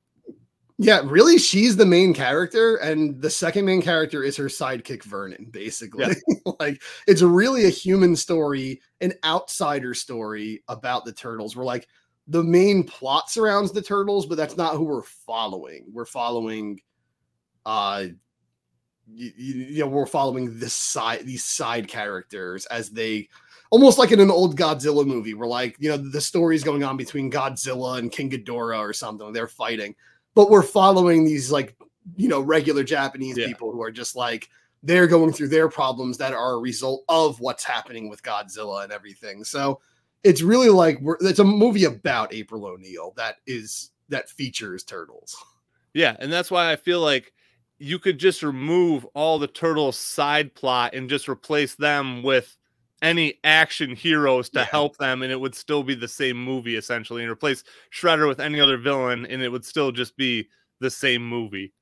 [0.79, 5.47] Yeah, really, she's the main character, and the second main character is her sidekick Vernon.
[5.51, 6.53] Basically, yeah.
[6.61, 11.57] like it's really a human story, an outsider story about the turtles.
[11.57, 11.89] We're like
[12.27, 15.87] the main plot surrounds the turtles, but that's not who we're following.
[15.91, 16.81] We're following,
[17.65, 18.07] uh,
[19.13, 23.29] you, you know, we're following this side, these side characters as they
[23.71, 26.97] almost like in an old Godzilla movie where like, you know, the story's going on
[26.97, 29.33] between Godzilla and King Ghidorah or something.
[29.33, 29.95] They're fighting.
[30.35, 31.77] But we're following these like,
[32.17, 33.47] you know, regular Japanese yeah.
[33.47, 34.49] people who are just like
[34.83, 38.93] they're going through their problems that are a result of what's happening with Godzilla and
[38.93, 39.43] everything.
[39.45, 39.81] So
[40.23, 45.37] it's really like we're it's a movie about April O'Neil that is that features turtles.
[45.95, 47.33] Yeah, and that's why I feel like
[47.79, 52.57] you could just remove all the turtles side plot and just replace them with
[53.03, 54.65] any action heroes to yeah.
[54.65, 57.63] help them and it would still be the same movie essentially and replace
[57.93, 60.49] Shredder with any other villain and it would still just be
[60.81, 61.73] the same movie.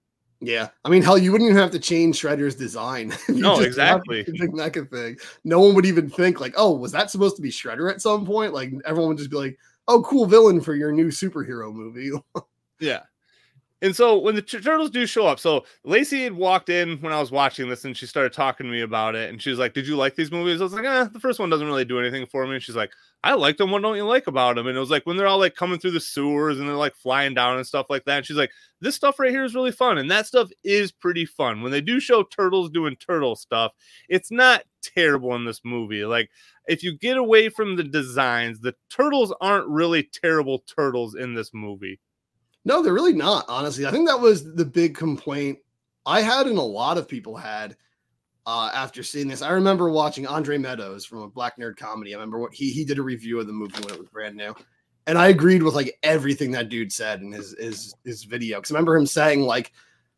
[0.41, 0.69] Yeah.
[0.85, 3.15] I mean, hell, you wouldn't even have to change Shredder's design.
[3.29, 4.25] no, exactly.
[4.41, 5.17] Mecha thing.
[5.45, 8.27] No one would even think like, oh, was that supposed to be Shredder at some
[8.27, 8.53] point?
[8.53, 9.59] Like everyone would just be like,
[9.89, 12.11] oh, cool villain for your new superhero movie.
[12.81, 13.03] yeah.
[13.83, 17.21] And so when the turtles do show up, so Lacey had walked in when I
[17.21, 19.29] was watching this and she started talking to me about it.
[19.29, 20.61] And she was like, Did you like these movies?
[20.61, 22.55] I was like, eh, the first one doesn't really do anything for me.
[22.55, 22.93] And she's like,
[23.23, 23.71] I liked them.
[23.71, 24.67] What don't you like about them?
[24.69, 26.95] And it was like when they're all like coming through the sewers and they're like
[26.95, 28.19] flying down and stuff like that.
[28.19, 29.99] And she's like, This stuff right here is really fun.
[29.99, 31.61] And that stuff is pretty fun.
[31.61, 33.73] When they do show turtles doing turtle stuff,
[34.09, 36.07] it's not terrible in this movie.
[36.07, 36.31] Like,
[36.69, 41.51] if you get away from the designs, the turtles aren't really terrible turtles in this
[41.53, 42.01] movie.
[42.65, 43.87] No, they're really not, honestly.
[43.87, 45.59] I think that was the big complaint
[46.07, 47.77] I had and a lot of people had
[48.47, 49.43] uh, after seeing this.
[49.43, 52.15] I remember watching Andre Meadows from a Black Nerd Comedy.
[52.15, 54.37] I remember what he he did a review of the movie when it was brand
[54.37, 54.55] new.
[55.07, 58.61] And I agreed with like everything that dude said in his his his video.
[58.61, 59.73] Cause I remember him saying like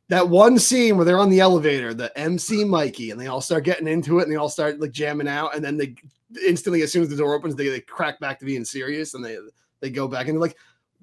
[0.09, 3.65] that one scene where they're on the elevator, the MC Mikey, and they all start
[3.65, 5.95] getting into it and they all start like jamming out, and then they
[6.47, 9.25] instantly, as soon as the door opens, they, they crack back to being serious and
[9.25, 9.37] they
[9.81, 10.57] they go back and like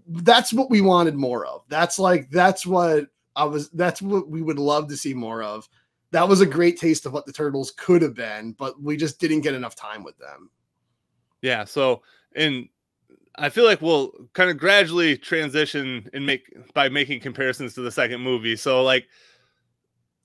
[0.07, 1.63] that's what we wanted more of.
[1.69, 5.67] That's like that's what I was that's what we would love to see more of.
[6.11, 9.19] That was a great taste of what the turtles could have been, but we just
[9.19, 10.49] didn't get enough time with them.
[11.41, 12.01] Yeah, so
[12.35, 12.69] and
[13.35, 17.91] I feel like we'll kind of gradually transition and make by making comparisons to the
[17.91, 18.55] second movie.
[18.55, 19.07] So like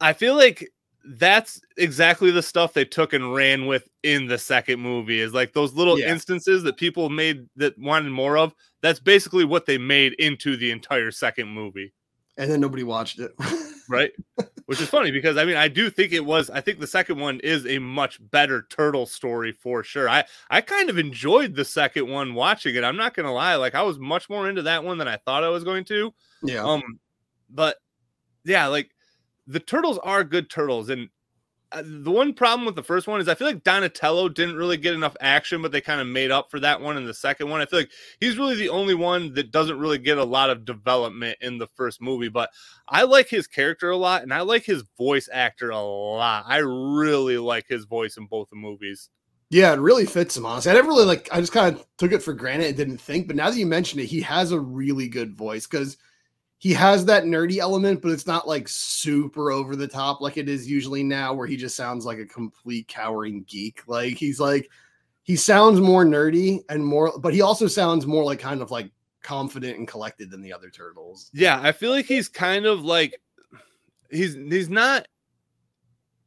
[0.00, 0.70] I feel like
[1.05, 5.55] that's exactly the stuff they took and ran with in the second movie is like
[5.55, 6.10] those little yeah.
[6.10, 10.70] instances that people made that wanted more of that's basically what they made into the
[10.70, 11.92] entire second movie.
[12.36, 13.34] And then nobody watched it.
[13.90, 14.12] Right?
[14.66, 17.18] Which is funny because i mean i do think it was i think the second
[17.18, 20.10] one is a much better turtle story for sure.
[20.10, 23.55] I i kind of enjoyed the second one watching it i'm not gonna lie.
[23.55, 26.12] Like i was much more into that one than i thought i was going to.
[26.42, 26.64] Yeah.
[26.64, 27.00] Um
[27.48, 27.78] but
[28.44, 28.90] yeah like
[29.46, 31.09] the turtles are good turtles and
[31.70, 34.78] Uh, the one problem with the first one is I feel like Donatello didn't really
[34.78, 37.51] get enough action, but they kind of made up for that one in the second
[37.51, 37.61] one.
[37.61, 37.90] I feel like
[38.20, 41.66] he's really the only one that doesn't really get a lot of development in the
[41.66, 42.51] first movie, but
[42.89, 46.45] I like his character a lot and I like his voice actor a lot.
[46.47, 49.11] I really like his voice in both the movies.
[49.51, 50.70] Yeah, it really fits him, honestly.
[50.70, 53.27] I never really like I just kind of took it for granted and didn't think,
[53.27, 55.99] but now that you mention it, he has a really good voice because
[56.59, 60.48] he has that nerdy element, but it's not like super over the top like it
[60.48, 63.82] is usually now, where he just sounds like a complete cowering geek.
[63.86, 64.68] Like he's like
[65.22, 68.90] he sounds more nerdy and more, but he also sounds more like kind of like
[69.22, 71.30] confident and collected than the other turtles.
[71.32, 73.20] Yeah, I feel like he's kind of like
[74.10, 75.06] he's he's not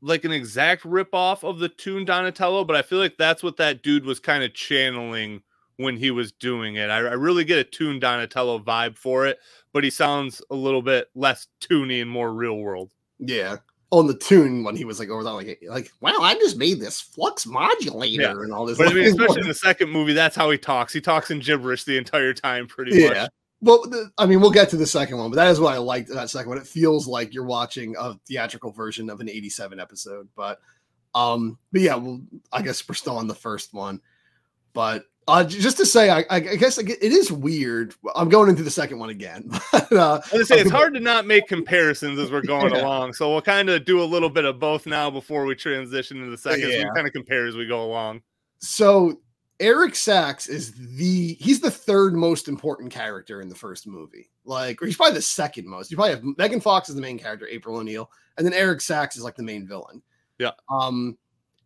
[0.01, 3.57] like an exact rip off of the toon Donatello, but I feel like that's what
[3.57, 5.41] that dude was kind of channeling
[5.77, 6.89] when he was doing it.
[6.89, 9.39] I, I really get a toon Donatello vibe for it,
[9.73, 12.91] but he sounds a little bit less toony and more real world.
[13.19, 13.57] Yeah.
[13.91, 16.79] On the toon when he was like over that, like, like, wow, I just made
[16.79, 18.31] this flux modulator Yeah.
[18.31, 18.77] and all this.
[18.77, 20.93] But I mean, especially in the second movie, that's how he talks.
[20.93, 23.07] He talks in gibberish the entire time, pretty yeah.
[23.09, 23.29] much.
[23.59, 25.77] Well, the, I mean, we'll get to the second one, but that is what I
[25.77, 26.57] liked that second one.
[26.57, 30.27] It feels like you're watching a theatrical version of an 87 episode.
[30.35, 30.59] But
[31.13, 32.21] um, but yeah, well,
[32.51, 34.01] I guess we're still on the first one.
[34.73, 37.93] But uh, just to say, I, I I guess it is weird.
[38.15, 39.49] I'm going into the second one again.
[39.71, 42.81] But, uh, I say it's hard to not make comparisons as we're going Yeah.
[42.85, 43.11] along.
[43.13, 46.29] So we'll kind of do a little bit of both now before we transition to
[46.29, 46.69] the second.
[46.69, 46.85] Yeah.
[46.85, 48.21] we kind of compare as we go along.
[48.59, 49.19] so
[49.59, 54.29] Eric Sacks is the he's the third most important character in the first movie.
[54.43, 55.91] Like, or he's probably the second most.
[55.91, 59.17] You probably have Megan Fox is the main character, April O'Neil, and then Eric Sacks
[59.17, 60.01] is like the main villain.
[60.39, 60.51] Yeah.
[60.71, 61.15] Um,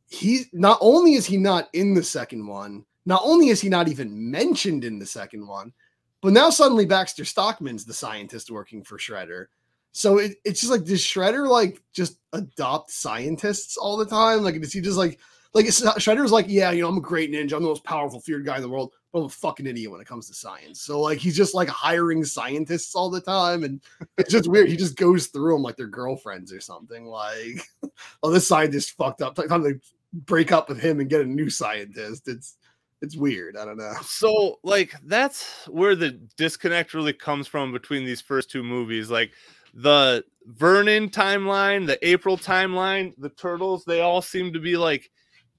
[0.09, 3.87] he not only is he not in the second one, not only is he not
[3.87, 5.73] even mentioned in the second one,
[6.21, 9.47] but now suddenly Baxter Stockman's the scientist working for Shredder.
[9.91, 14.41] So it, it's just like does Shredder like just adopt scientists all the time?
[14.41, 15.19] Like does he just like
[15.53, 18.45] like Shredder's like, yeah, you know, I'm a great ninja, I'm the most powerful, feared
[18.45, 20.81] guy in the world, but I'm a fucking idiot when it comes to science.
[20.81, 23.81] So like he's just like hiring scientists all the time, and
[24.17, 24.67] it's just weird.
[24.67, 27.05] He just goes through them like they're girlfriends or something.
[27.05, 27.65] Like,
[28.23, 29.35] oh, this scientist fucked up.
[29.35, 29.79] Time to
[30.13, 32.27] break up with him and get a new scientist.
[32.27, 32.57] It's
[33.05, 33.55] it's weird.
[33.55, 33.93] I don't know.
[34.03, 39.09] So, like, that's where the disconnect really comes from between these first two movies.
[39.09, 39.31] Like,
[39.73, 45.09] the Vernon timeline, the April timeline, the Turtles, they all seem to be like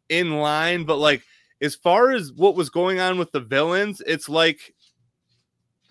[0.09, 0.85] in line.
[0.85, 1.23] But, like,
[1.61, 4.75] as far as what was going on with the villains, it's like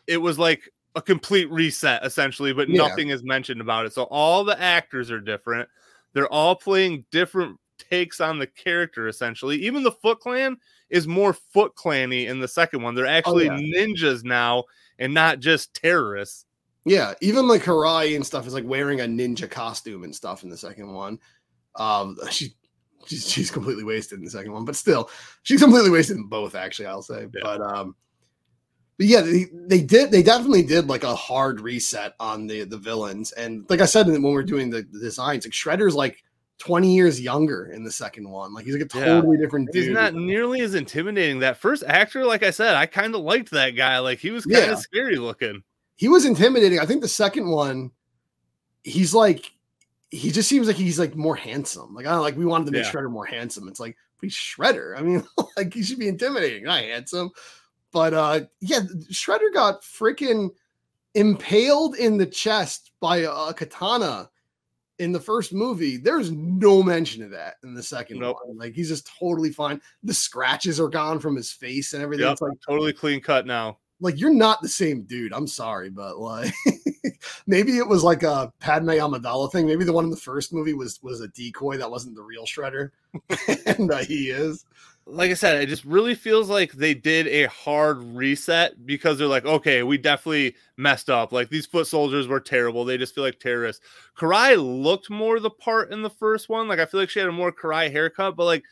[0.07, 2.77] it was like a complete reset essentially, but Yeah.
[2.83, 3.93] nothing is mentioned about it.
[3.93, 5.67] So, all the actors are different.
[6.13, 9.57] They're all playing different takes on the character essentially.
[9.57, 10.57] Even the Foot Clan
[10.89, 12.95] is more Foot Clanny in the second one.
[12.95, 13.57] They're actually yeah.
[13.57, 14.65] ninjas now
[14.99, 16.45] and not just terrorists.
[16.85, 20.49] Yeah, even like Karai and stuff is like wearing a ninja costume and stuff in
[20.49, 21.19] the second one.
[21.75, 22.55] Um, she
[23.07, 25.09] she's, she's completely wasted in the second one, but still,
[25.43, 26.55] she's completely wasted in both.
[26.55, 27.21] Actually, I'll say.
[27.33, 27.41] Yeah.
[27.41, 27.95] But um,
[28.97, 32.77] but yeah, they, they did they definitely did like a hard reset on the the
[32.77, 36.23] villains, and like I said when we are doing the, the designs, like Shredder's like
[36.57, 38.53] twenty years younger in the second one.
[38.53, 39.05] Like he's like a Yeah.
[39.05, 41.39] totally different He's not nearly as intimidating.
[41.39, 43.99] That first actor, like I said, I kind of liked that guy.
[43.99, 44.75] Like he was kind of Yeah.
[44.75, 45.63] scary looking.
[45.97, 46.79] he was intimidating.
[46.79, 47.91] I think the second one,
[48.83, 49.51] he's like,
[50.11, 51.93] he just seems like he's like more handsome.
[51.93, 52.91] Like I don't know, like we wanted to make Yeah.
[52.91, 53.67] Shredder more handsome.
[53.67, 54.97] It's like he's Shredder.
[54.97, 55.23] I mean,
[55.57, 57.31] like he should be intimidating, not handsome.
[57.91, 58.79] But uh yeah,
[59.11, 60.49] Shredder got freaking
[61.15, 64.29] impaled in the chest by a katana
[64.99, 65.97] in the first movie.
[65.97, 68.37] There's no mention of that in the second Nope.
[68.45, 68.57] one.
[68.57, 69.81] Like he's just totally fine.
[70.03, 72.25] The scratches are gone from his face and everything.
[72.25, 73.77] Yep, It's like totally clean cut now.
[74.01, 75.33] like you're not the same dude.
[75.33, 76.53] I'm sorry, but like
[77.47, 79.65] maybe it was like a Padme Amidala thing.
[79.65, 82.45] Maybe the one in the first movie was was a decoy that wasn't the real
[82.45, 82.91] Shredder,
[83.65, 84.65] and uh, he is.
[85.07, 89.27] Like I said, it just really feels like they did a hard reset because they're
[89.27, 91.31] like, okay, we definitely messed up.
[91.31, 92.85] Like these foot soldiers were terrible.
[92.85, 93.85] They just feel like terrorists.
[94.17, 96.67] Karai looked more the part in the first one.
[96.67, 98.63] Like I feel like she had a more Karai haircut, but like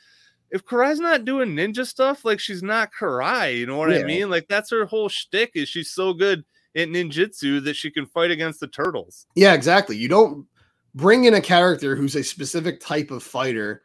[0.49, 3.57] if Karai's not doing ninja stuff, like she's not Karai.
[3.57, 4.31] You know what I mean?
[4.31, 6.43] Like that's her whole shtick is she's so good
[6.75, 9.27] at ninjutsu that she can fight against the turtles.
[9.35, 9.97] Yeah, exactly.
[9.97, 10.47] You don't
[10.95, 13.83] bring in a character who's a specific type of fighter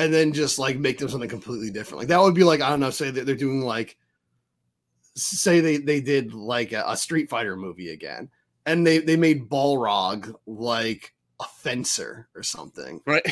[0.00, 1.98] and then just like make them something completely different.
[1.98, 3.98] Like that would be like I don't know, say that they're doing like
[5.14, 8.30] say they they did like a, a Street Fighter movie again,
[8.64, 13.02] and they they made Balrog like a fencer or something.
[13.06, 13.24] Right.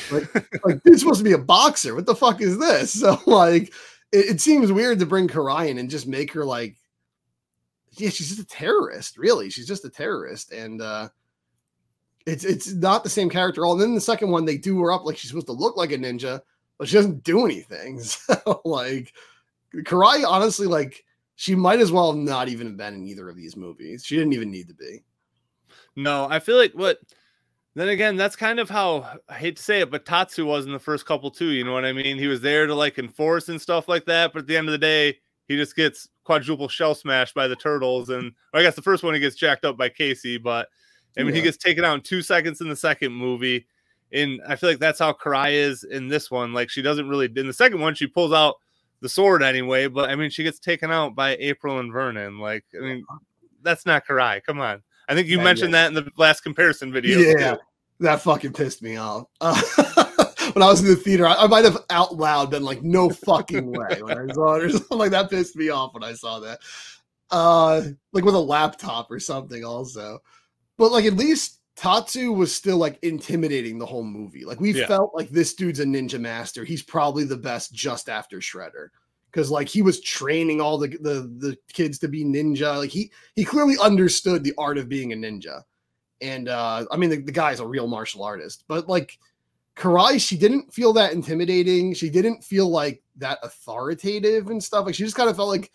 [0.65, 1.95] like this supposed to be a boxer.
[1.95, 2.93] What the fuck is this?
[3.01, 3.73] So like
[4.13, 6.77] it, it seems weird to bring Karai in and just make her like
[7.93, 9.49] yeah, she's just a terrorist, really.
[9.49, 10.53] She's just a terrorist.
[10.53, 11.09] And uh
[12.27, 13.73] it's it's not the same character at all.
[13.73, 15.93] And then the second one, they do her up like she's supposed to look like
[15.93, 16.43] a ninja,
[16.79, 18.01] but she doesn't do anything.
[18.03, 19.13] So like
[19.75, 21.05] Karai, honestly, like
[21.37, 24.05] she might as well not even have been in either of these movies.
[24.05, 25.03] She didn't even need to be.
[25.97, 26.99] No, I feel like what
[27.75, 30.73] then again, that's kind of how I hate to say it, but Tatsu was in
[30.73, 31.51] the first couple too.
[31.51, 32.19] You know what I mean?
[32.19, 34.73] He was there to like enforce and stuff like that, but at the end of
[34.73, 38.83] the day, he just gets quadruple shell smashed by the turtles, and I guess the
[38.83, 40.69] first one he gets jacked up by Casey, but
[41.17, 43.67] I mean he gets taken out in two seconds in the second movie.
[44.13, 46.53] And I feel like that's how Karai is in this one.
[46.53, 48.57] Like she doesn't really in the second one, she pulls out
[49.01, 52.39] the sword anyway, but I mean she gets taken out by April and Vernon.
[52.39, 53.05] Like, I mean,
[53.63, 54.43] that's not Karai.
[54.43, 54.83] Come on.
[55.09, 57.19] I think you mentioned that in the last comparison video.
[57.19, 57.61] Yeah, too.
[58.01, 59.25] that fucking pissed me off.
[59.41, 59.61] Uh,
[60.53, 63.09] when I was in the theater, I, I might have out loud been like, "No
[63.09, 66.13] fucking way!" When I saw it, or something like that pissed me off when I
[66.13, 66.61] saw that.
[67.31, 67.83] Uh,
[68.13, 70.19] like with a laptop or something, also.
[70.77, 74.45] But like, at least Tatsu was still like intimidating the whole movie.
[74.45, 74.89] Like we Yeah.
[74.89, 76.65] felt like this dude's a ninja master.
[76.65, 78.89] He's probably the best just after Shredder.
[79.31, 82.79] Because like he was training all the, the the kids to be ninja.
[82.79, 85.63] Like he he clearly understood the art of being a ninja
[86.21, 89.21] and uh i mean the, the guy's a real martial artist but like
[89.77, 94.97] karai she didn't feel that intimidating she didn't feel like that authoritative and stuff like
[94.97, 95.71] she just kind of felt like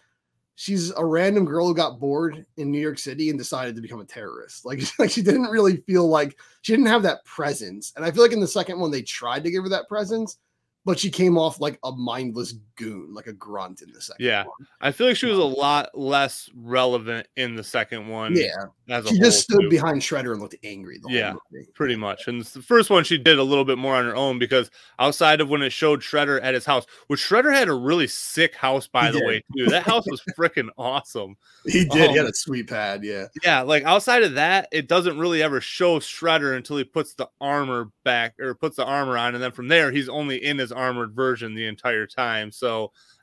[0.56, 4.00] she's a random girl who got bored in new york city and decided to become
[4.00, 4.66] a terrorist.
[4.66, 7.94] Like, like she didn't really feel like she didn't have that presence.
[7.96, 10.38] And i feel like in the second one they tried to give her that presence
[10.86, 14.44] but she came off like a mindless goon like a grunt in the second Yeah.
[14.44, 14.68] one.
[14.82, 18.36] I feel like she was a lot less relevant in the second one.
[18.36, 18.50] yeah
[18.90, 19.70] As she just stood too.
[19.70, 21.32] behind shredder and looked angry the Yeah.
[21.32, 21.68] whole movie.
[21.74, 22.28] pretty much.
[22.28, 25.42] And the first one she did a little bit more on her own because outside
[25.42, 28.88] of when it showed Shredder at his house, which Shredder had a really sick house,
[28.88, 29.28] by He the did.
[29.28, 29.66] way, too.
[29.68, 31.36] That house was freaking awesome.
[31.66, 32.10] He did.
[32.12, 33.04] he had Um, a sweet pad.
[33.04, 33.28] Yeah.
[33.44, 37.30] Yeah, like outside of that, it doesn't really ever show Shredder until he puts the
[37.40, 40.72] armor back or puts the armor on, and then from there he's only in his
[40.72, 42.52] armored version the entire time.
[42.52, 42.63] So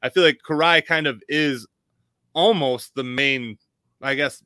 [0.02, 1.66] I feel like Karai kind of is
[2.32, 3.58] almost the main,
[4.02, 4.42] I guess,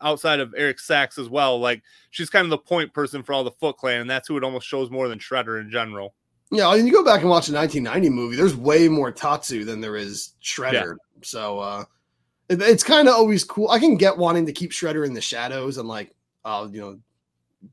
[0.00, 1.58] outside of Eric Sacks as well.
[1.58, 4.36] Like she's kind of the point person for all the Foot Clan, and that's who
[4.36, 6.14] it almost shows more than Shredder in general.
[6.50, 6.72] Yeah.
[6.74, 9.96] And you go back and watch the 1990 movie, there's way more Tatsu than there
[9.96, 10.96] is Shredder.
[11.22, 11.84] So uh,
[12.48, 13.68] it- it's kind of always cool.
[13.70, 16.14] I can get wanting to keep Shredder in the shadows and like,
[16.44, 16.98] uh, you know,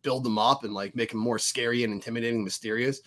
[0.01, 3.01] build them up and like make him more scary and intimidating, mysterious.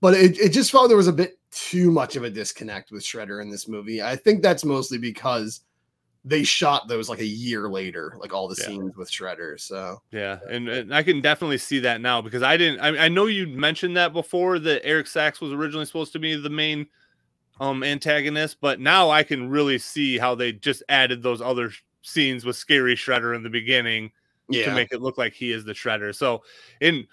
[0.00, 3.02] But it, it just felt there was a bit too much of a disconnect with
[3.02, 4.02] Shredder in this movie.
[4.02, 5.60] I think that's mostly because
[6.24, 8.66] they shot those like a year later, like all the Yeah.
[8.66, 9.58] scenes with Shredder.
[9.58, 12.80] So Yeah, and, and I can definitely see that now because I didn't.
[12.80, 16.36] I, I know you mentioned that before that Eric Sacks was originally supposed to be
[16.36, 16.86] the main
[17.58, 21.70] um antagonist, but now I can really see how they just added those other
[22.02, 24.10] scenes with scary Shredder in the beginning
[24.52, 26.14] to make it look like he is the Shredder.
[26.14, 26.42] So
[26.80, 27.06] in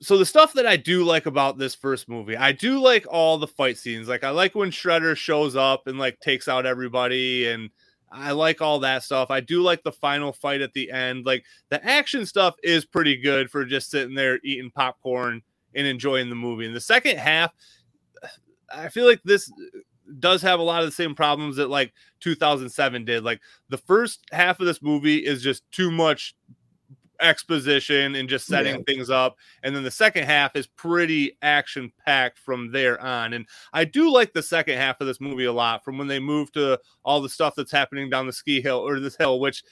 [0.00, 3.36] so the stuff that I do like about this first movie, I do like all
[3.38, 4.08] the fight scenes.
[4.08, 7.70] Like I like when Shredder shows up and like takes out everybody and
[8.10, 9.30] I like all that stuff.
[9.30, 11.26] I do like the final fight at the end.
[11.26, 15.42] Like the action stuff is pretty good for just sitting there eating popcorn
[15.74, 16.66] and enjoying the movie.
[16.66, 17.52] And the second half,
[18.72, 19.50] I feel like this
[20.20, 23.24] does have a lot of the same problems that like 2007 did.
[23.24, 26.34] Like the first half of this movie is just too much
[27.20, 28.82] exposition and just setting Yeah.
[28.86, 29.36] things up.
[29.62, 33.32] And then the second half is pretty action packed from there on.
[33.32, 36.18] And i do like the second half of this movie a lot from when they
[36.18, 39.62] move to all the stuff that's happening down the ski hill or this hill which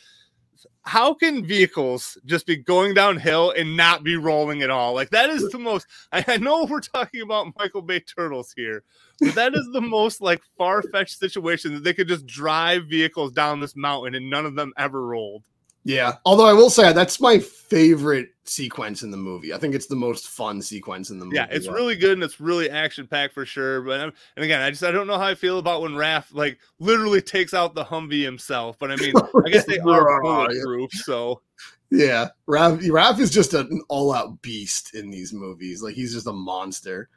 [0.85, 4.95] how can vehicles just be going downhill and not be rolling at all?
[4.95, 8.83] Like that is the most i, I know we're talking about michael bay turtles here
[9.21, 13.61] but that is the most like far-fetched situation that they could just drive vehicles down
[13.61, 15.45] this mountain and none of them ever rolled
[15.87, 16.17] Yeah.
[16.25, 19.55] Although I will say that's my favorite sequence in the movie.
[19.55, 21.37] I think it's the most fun sequence in the movie.
[21.37, 23.83] Yeah, it's really good and it's really action packed for sure.
[23.83, 26.35] But I'm, and again, I just I don't know how I feel about when Raph
[26.35, 28.77] like literally takes out the Humvee himself.
[28.81, 29.15] But I mean,
[29.47, 31.41] I guess they are bulletproof, so
[31.91, 32.31] Yeah.
[32.49, 35.85] Raph, Raph is just an all out beast in these movies.
[35.85, 37.09] Like he's just a monster.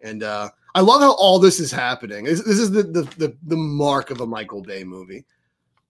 [0.00, 2.24] And uh I love how all this is happening.
[2.26, 5.26] This, this is the, the the the mark of a Michael Bay movie.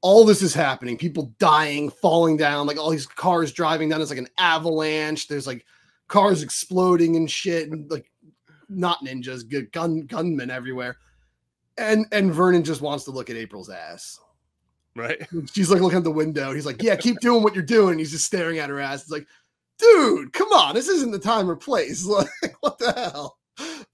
[0.02, 0.98] All this is happening.
[0.98, 4.00] People dying, falling down, like all these cars driving down.
[4.00, 5.28] It's like an avalanche.
[5.28, 5.64] There's like
[6.08, 8.10] cars exploding and shit, and like
[8.68, 10.96] not ninjas, good gun gunmen everywhere.
[11.78, 14.18] And and Vernon just wants to look at April's ass.
[14.96, 15.18] right.
[15.54, 16.52] She's like looking at the window.
[16.52, 19.02] He's like, "Yeah, keep doing what you're doing." He's just staring at her ass.
[19.02, 19.26] It's like,
[19.78, 22.04] dude, come on, this isn't the time or place.
[22.42, 23.38] Like, what the hell?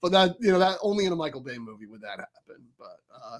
[0.01, 2.65] But that you know that only in a Michael Bay movie would that happen.
[2.77, 3.39] But uh,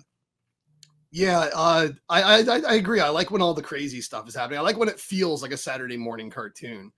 [1.12, 3.00] yeah, uh, I, I I agree.
[3.00, 4.60] I like when all the crazy stuff is happening.
[4.60, 6.92] I like when it feels like a Saturday morning cartoon.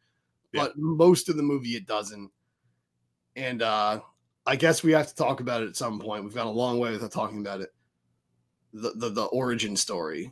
[0.52, 0.64] Yeah.
[0.64, 2.30] But most of the movie it doesn't.
[3.38, 4.02] And uh,
[4.46, 6.24] I guess we have to talk about it at some point.
[6.26, 7.70] We've gone a long way without talking about it.
[8.74, 10.32] The the, the origin story.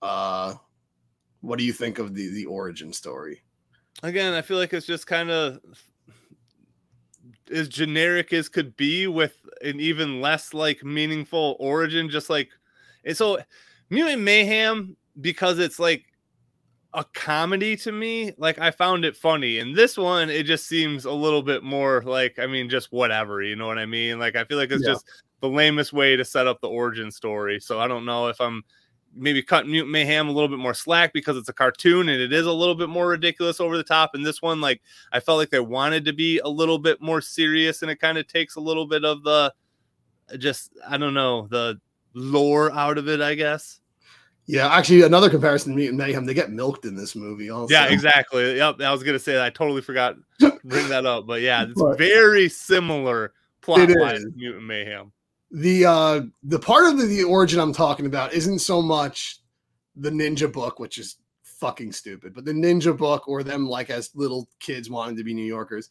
[0.00, 0.54] Uh,
[1.42, 3.42] what do you think of the the origin story?
[4.02, 5.60] Again, I feel like it's just kind of
[7.52, 12.08] as generic as could be with an even less like meaningful origin.
[12.08, 12.48] Just like
[13.04, 13.38] And so
[13.90, 16.04] Mutant Mayhem, because it's like
[16.94, 19.58] a comedy to me, like I found it funny.
[19.58, 23.42] And this one, it just seems a little bit more like, I mean, just whatever,
[23.42, 24.18] you know what I mean?
[24.18, 24.92] Like I feel like it's Yeah.
[24.94, 25.06] just
[25.40, 27.60] the lamest way to set up the origin story.
[27.60, 28.62] So I don't know if I'm
[29.14, 32.32] maybe cutting Mutant Mayhem a little bit more slack because it's a cartoon and it
[32.32, 34.14] is a little bit more ridiculous over the top.
[34.14, 34.82] And this one, like
[35.12, 38.18] I felt like they wanted to be a little bit more serious, and it kind
[38.18, 39.52] of takes a little bit of the
[40.38, 41.80] just I don't know the
[42.14, 43.80] lore out of it, I guess.
[44.46, 47.50] Yeah, actually, another comparison to Mutant Mayhem, they get milked in this movie.
[47.50, 48.56] Also, Yeah, exactly.
[48.56, 49.42] Yep, I was gonna say that.
[49.44, 54.16] I totally forgot to bring that up, but yeah, it's But- very similar plot line
[54.22, 55.12] to Mutant Mayhem.
[55.52, 59.38] the uh the part of the, the origin I'm talking about isn't so much
[59.96, 64.10] the ninja book, which is fucking stupid, but the ninja book or them like as
[64.14, 65.90] little kids wanting to be New Yorkers.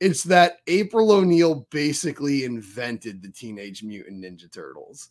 [0.00, 5.08] It's that April O'Neil basically invented the Teenage Mutant Ninja Turtles.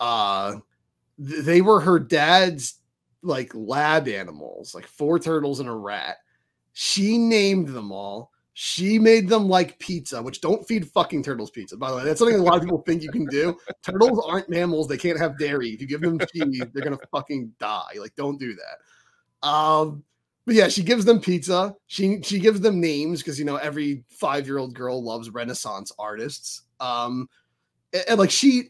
[0.00, 0.56] Uh
[1.18, 2.78] they were her dad's
[3.22, 6.16] like lab animals, like four turtles and a rat.
[6.72, 8.30] She named them all.
[8.54, 11.76] She made them like pizza, which don't feed fucking turtles pizza.
[11.76, 13.56] By the way, that's something a lot of people think you can do.
[13.82, 15.70] Turtles aren't mammals; they can't have dairy.
[15.70, 17.92] If you give them cheese, they're gonna fucking die.
[17.98, 19.48] Like, don't do that.
[19.48, 20.02] Um,
[20.44, 21.76] but yeah, she gives them pizza.
[21.86, 25.92] She she gives them names because you know every five year old girl loves Renaissance
[25.98, 26.62] artists.
[26.80, 27.28] Um,
[27.92, 28.66] and, and, like she, sh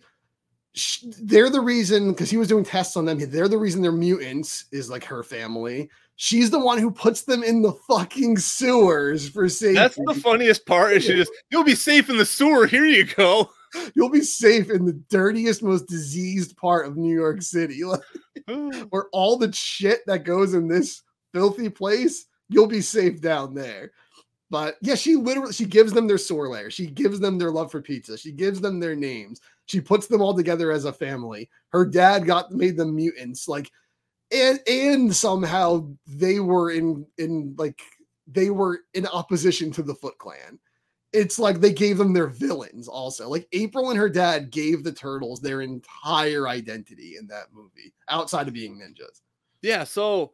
[1.23, 3.19] they're the reason because he was doing tests on them.
[3.19, 4.67] They're the reason they're mutants.
[4.73, 5.91] Is like her family.
[6.17, 9.75] She's the one who puts them in the fucking sewers for safety.
[9.75, 10.93] That's the funniest part.
[10.93, 12.67] Is she just you'll be safe in the sewer.
[12.67, 13.51] Here you go.
[13.95, 17.83] You'll be safe in the dirtiest, most diseased part of New York City.
[17.85, 18.01] Like,
[18.91, 21.03] where all the shit that goes in this
[21.35, 23.91] filthy place, you'll be safe down there.
[24.51, 26.71] But yeah, she literally she gives them their sewer layer.
[26.71, 28.17] She gives them their love for pizza.
[28.17, 29.41] She gives them their names.
[29.69, 31.49] She puts them all together as a family.
[31.69, 33.47] Her dad got made them mutants.
[33.47, 33.71] Like
[34.33, 37.81] and and somehow they were in in like
[38.27, 40.59] they were in opposition to the Foot Clan.
[41.13, 43.29] It's like they gave them their villains also.
[43.29, 48.49] Like April and her dad gave the turtles their entire identity in that movie, outside
[48.49, 49.23] of being ninjas.
[49.63, 50.33] Yeah, so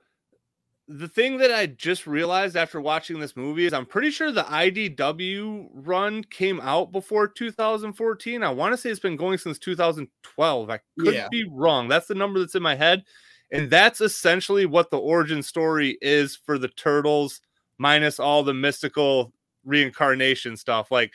[0.86, 4.42] the thing that I just realized after watching this movie is I'm pretty sure the
[4.44, 8.42] IDW run came out before 2014.
[8.42, 10.70] I want to say it's been going since 2012.
[10.70, 11.28] I could Yeah.
[11.30, 11.88] be wrong.
[11.88, 13.04] That's the number that's in my head.
[13.50, 17.40] And that's essentially what the origin story is for the turtles,
[17.78, 19.32] minus all the mystical
[19.64, 20.90] reincarnation stuff.
[20.90, 21.12] Like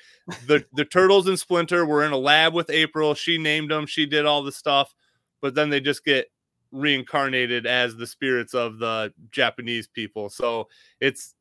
[0.47, 3.13] the the turtles and Splinter were in a lab with April.
[3.13, 3.85] She named them.
[3.85, 4.95] She did all the stuff,
[5.41, 6.27] but then they just get
[6.71, 10.29] reincarnated as the spirits of the Japanese people.
[10.29, 10.67] So
[10.99, 11.35] it's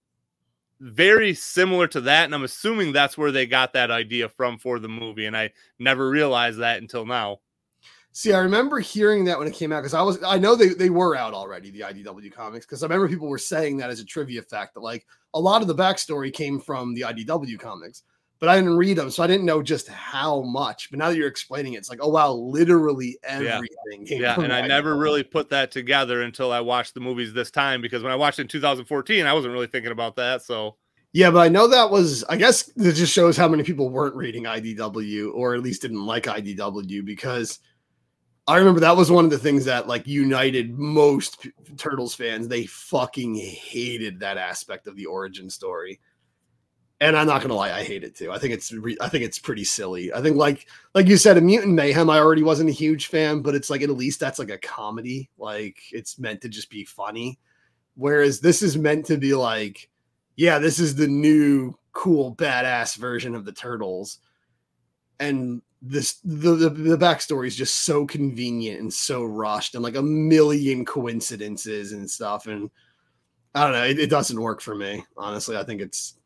[0.80, 4.78] very similar to that, and I'm assuming that's where they got that idea from for
[4.78, 5.26] the movie.
[5.26, 7.40] And I never realized that until now.
[8.12, 10.68] See, I remember hearing that when it came out because I was I know they,
[10.68, 14.00] they were out already, the IDW comics, because I remember people were saying that as
[14.00, 18.02] a trivia fact that like a lot of the backstory came from the IDW comics,
[18.40, 20.90] but I didn't read them, so I didn't know just how much.
[20.90, 24.06] But now that you're explaining it, it's like, oh wow, literally everything.
[24.06, 27.50] came Yeah, and I never really put that together until I watched the movies this
[27.50, 30.42] time because when I watched it in 2014, I wasn't really thinking about that.
[30.42, 30.76] So
[31.12, 34.14] Yeah, but I know that was I guess it just shows how many people weren't
[34.14, 37.58] reading IDW or at least didn't like IDW because
[38.46, 42.48] I remember that was one of the things that like united most P- Turtles fans.
[42.48, 46.00] They fucking hated that aspect of the origin story.
[47.00, 48.32] And I'm not gonna lie, I hate it too.
[48.32, 50.12] I think it's re- I think it's pretty silly.
[50.12, 52.10] I think like like you said, a Mutant Mayhem.
[52.10, 55.30] I already wasn't a huge fan, but it's like at least that's like a comedy.
[55.38, 57.38] Like it's meant to just be funny.
[57.94, 59.88] Whereas this is meant to be like,
[60.36, 64.18] yeah, this is the new cool badass version of the turtles.
[65.20, 69.94] And this the the, the backstory is just so convenient and so rushed and like
[69.94, 72.48] a million coincidences and stuff.
[72.48, 72.70] And
[73.54, 75.04] I don't know, it, it doesn't work for me.
[75.16, 76.17] Honestly, I think it's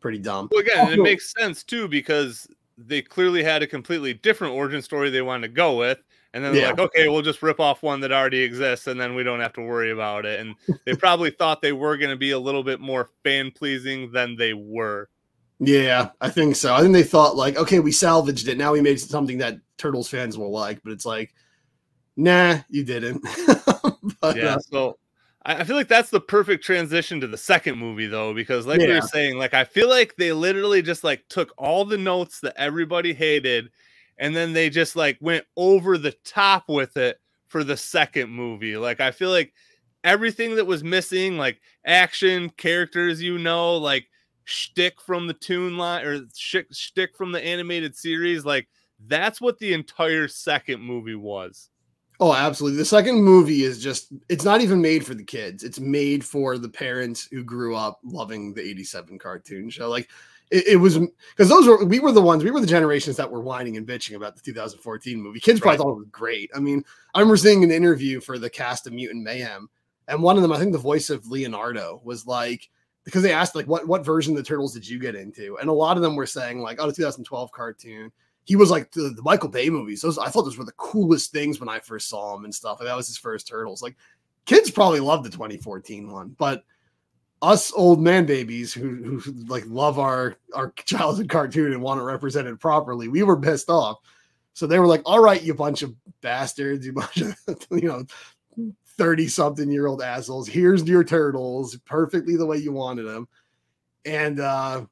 [0.00, 0.48] pretty dumb.
[0.50, 2.46] Well, again, it Also- makes sense too because
[2.76, 5.98] they clearly had a completely different origin story they wanted to go with.
[6.34, 6.70] And then they're Yeah.
[6.70, 9.54] like, okay, we'll just rip off one that already exists and then we don't have
[9.54, 10.40] to worry about it.
[10.40, 10.54] And
[10.84, 14.36] they probably thought they were going to be a little bit more fan pleasing than
[14.36, 15.08] they were.
[15.58, 16.74] Yeah, I think so.
[16.74, 18.58] I think they thought like, okay, we salvaged it.
[18.58, 21.34] Now we made something that Turtles fans will like, but it's like,
[22.16, 23.22] nah, you didn't.
[24.20, 24.54] but, Yeah.
[24.56, 24.98] uh, So
[25.48, 28.80] I I feel like that's the perfect transition to the second movie though, because like
[28.80, 28.96] we Yeah.
[28.96, 32.54] were saying, like I feel like they literally just like took all the notes that
[32.56, 33.70] everybody hated
[34.18, 37.18] and then they just like went over the top with it
[37.48, 38.76] for the second movie.
[38.76, 39.54] Like I feel like
[40.04, 44.06] everything that was missing, like action, characters, you know, like
[44.44, 48.68] shtick from the toon line or shtick from the animated series, like
[49.06, 51.70] that's what the entire second movie was.
[52.20, 52.78] Oh, absolutely.
[52.78, 55.62] The second movie is just it's not even made for the kids.
[55.62, 59.88] It's made for the parents who grew up loving the 87 cartoon show.
[59.88, 60.08] Like
[60.50, 63.30] it, it was because those were we were the ones, we were the generations that
[63.30, 65.38] were whining and bitching about the 2014 movie.
[65.38, 65.82] Kids probably Right.
[65.84, 66.50] thought it was great.
[66.54, 66.84] I mean,
[67.14, 69.68] I remember seeing an interview for the cast of Mutant Mayhem,
[70.08, 72.68] and one of them, I think the voice of Leonardo, was like,
[73.04, 75.70] because they asked like what what version of the turtles did you get into and
[75.70, 78.12] a lot of them were saying like oh the 2012 cartoon
[78.48, 81.30] he was like the, the michael bay movies those i thought those were the coolest
[81.30, 83.94] things when i first saw him and stuff like that was his first turtles like
[84.46, 86.64] kids probably love the 2014 one but
[87.40, 92.04] us old man babies who, who like love our our childhood cartoon and want it
[92.04, 93.98] represented properly we were pissed off
[94.54, 97.36] so they were like all right you bunch of bastards you bunch of
[97.70, 98.04] you know
[98.98, 100.48] 30 something year old assholes.
[100.48, 103.28] Here's your turtles perfectly the way you wanted them.
[104.04, 104.84] And uh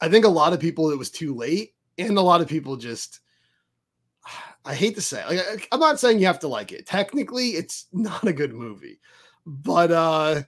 [0.00, 2.76] I think a lot of people it was too late and a lot of people
[2.76, 3.20] just
[4.64, 6.86] I hate to say like i'm not saying you have to like it.
[6.86, 9.00] Technically it's not a good movie.
[9.46, 10.42] But uh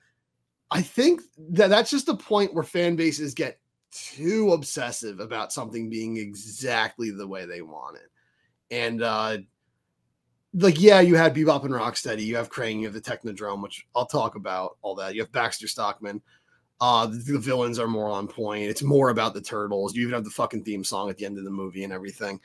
[0.71, 3.61] I think that that's just a point where fan bases get
[3.91, 8.11] too obsessive about something being exactly the way they want it.
[8.71, 9.39] And uh
[10.55, 13.87] like yeah, you had Bebop and Rocksteady, you have Krang, you have the Technodrome, which
[13.97, 15.15] I'll talk about all that.
[15.15, 16.21] You have Baxter Stockman.
[16.83, 18.65] Uh the, villains are more on point.
[18.65, 19.95] It's more about the turtles.
[19.95, 22.41] You even have the fucking theme song at the end of the movie and everything.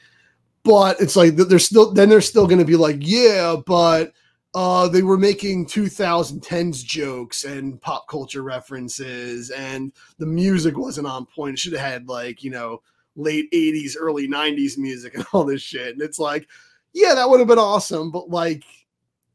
[0.63, 4.13] But it's like they're still then they're still going to be like, yeah, but
[4.53, 11.25] uh they were making 2010s jokes and pop culture references and the music wasn't on
[11.25, 11.55] point.
[11.55, 12.83] It should have had like, you know,
[13.15, 15.93] late 80s, early 90s music and all this shit.
[15.93, 16.47] And it's like,
[16.93, 18.63] yeah, that would have been awesome, but like,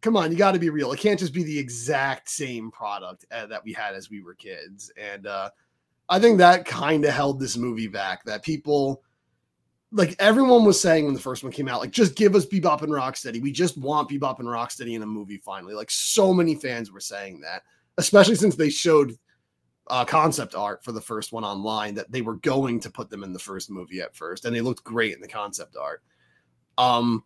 [0.02, 0.92] come on, you got to be real.
[0.92, 4.34] It can't just be the exact same product uh, that we had as we were
[4.34, 4.92] kids.
[4.96, 5.50] And uh,
[6.08, 8.24] I think that kind of held this movie back.
[8.24, 9.02] That people,
[9.92, 12.82] like everyone was saying when the first one came out, like just give us Bebop
[12.82, 13.40] and Rocksteady.
[13.40, 15.74] We just want Bebop and Rocksteady in a movie finally.
[15.74, 17.62] Like so many fans were saying that,
[17.96, 19.16] especially since they showed
[19.86, 23.22] uh, concept art for the first one online that they were going to put them
[23.22, 26.02] in the first movie at first, and they looked great in the concept art.
[26.76, 27.22] Um,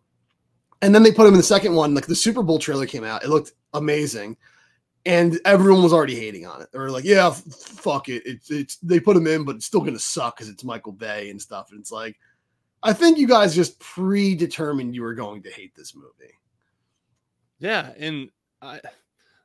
[0.81, 1.93] and then they put him in the second one.
[1.93, 4.37] Like the Super Bowl trailer came out, it looked amazing,
[5.05, 6.69] and everyone was already hating on it.
[6.71, 8.23] They were like, "Yeah, f- fuck it.
[8.25, 11.29] It's it's they put him in, but it's still gonna suck because it's Michael Bay
[11.29, 12.17] and stuff." And it's like,
[12.83, 16.33] I think you guys just predetermined you were going to hate this movie.
[17.59, 18.29] Yeah, and
[18.61, 18.83] I, like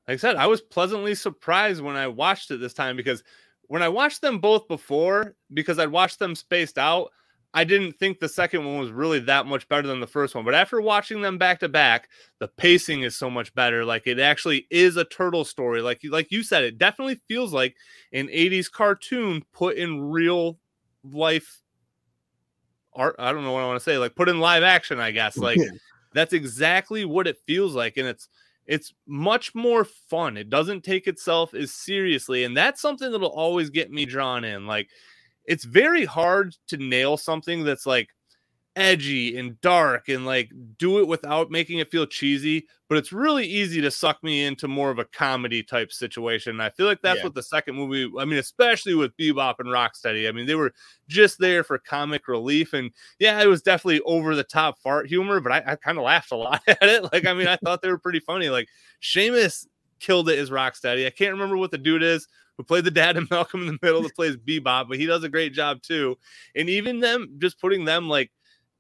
[0.09, 3.22] I said, I was pleasantly surprised when I watched it this time because
[3.68, 7.10] when I watched them both before, because I'd watched them spaced out,
[7.54, 10.44] I didn't think the second one was really that much better than the first one.
[10.44, 12.08] But after watching them back to back,
[12.38, 13.84] the pacing is so much better.
[13.84, 15.82] Like it actually is a turtle story.
[15.82, 17.76] Like you, like you said, it definitely feels like
[18.12, 20.58] an '80s cartoon put in real
[21.04, 21.60] life
[22.94, 23.16] art.
[23.18, 23.98] I don't know what I want to say.
[23.98, 25.36] Like put in live action, I guess.
[25.42, 25.58] Like
[26.14, 28.28] that's exactly what it feels like and it's
[28.66, 33.70] it's much more fun it doesn't take itself as seriously and that's something that'll always
[33.70, 34.88] get me drawn in like
[35.47, 38.09] it's very hard to nail something that's like
[38.74, 43.44] edgy and dark and like do it without making it feel cheesy but it's really
[43.47, 47.02] easy to suck me into more of a comedy type situation and i feel like
[47.02, 47.24] that's Yeah.
[47.24, 50.73] what the second movie i mean especially with bebop and rocksteady i mean they were
[51.06, 55.39] just there for comic relief and yeah, it was definitely over the top fart humor,
[55.40, 57.12] but I, I kind of laughed a lot at it.
[57.12, 58.48] Like, I mean, I thought they were pretty funny.
[58.48, 58.69] Like,
[59.01, 59.69] Sheamus
[60.01, 61.06] killed it as Rocksteady.
[61.06, 62.27] I can't remember what the dude is
[62.62, 65.24] who played the dad and Malcolm in the Middle that plays Bebop, but he does
[65.24, 66.16] a great job too.
[66.55, 68.30] And even them just putting them like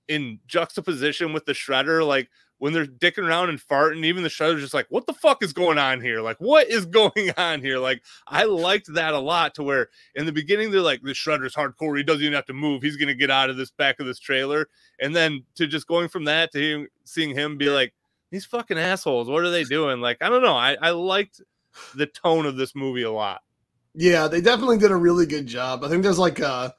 [0.08, 2.28] in juxtaposition with the Shredder, like
[2.58, 5.52] when they're dicking around and farting, even the Shredder's just like, what the fuck is
[5.52, 6.20] going on here?
[6.20, 7.78] Like, what is going on here?
[7.78, 11.56] Like, I liked that a lot to where in the beginning they're like, the Shredder's
[11.56, 11.96] hardcore.
[11.96, 12.82] He doesn't even have to move.
[12.82, 14.68] He's gonna get out of this back of this trailer.
[15.00, 17.94] And then to just going from that to him, seeing him be like,
[18.30, 20.00] these fucking assholes, what are they doing?
[20.00, 20.56] Like, I don't know.
[20.56, 21.42] I, I liked
[21.94, 23.42] the tone of this movie a lot.
[23.94, 25.84] Yeah, they definitely did a really good job.
[25.84, 26.70] I think there's like uh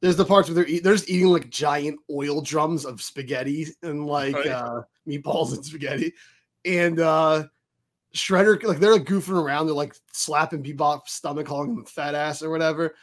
[0.00, 3.66] there's the parts where they're eat, they're just eating like giant oil drums of spaghetti
[3.82, 4.48] and like Right.
[4.48, 6.12] uh meatballs and spaghetti.
[6.64, 7.44] And uh
[8.14, 12.42] Shredder like they're like goofing around, they're like slapping Bebop's stomach, calling him fat ass
[12.42, 12.94] or whatever.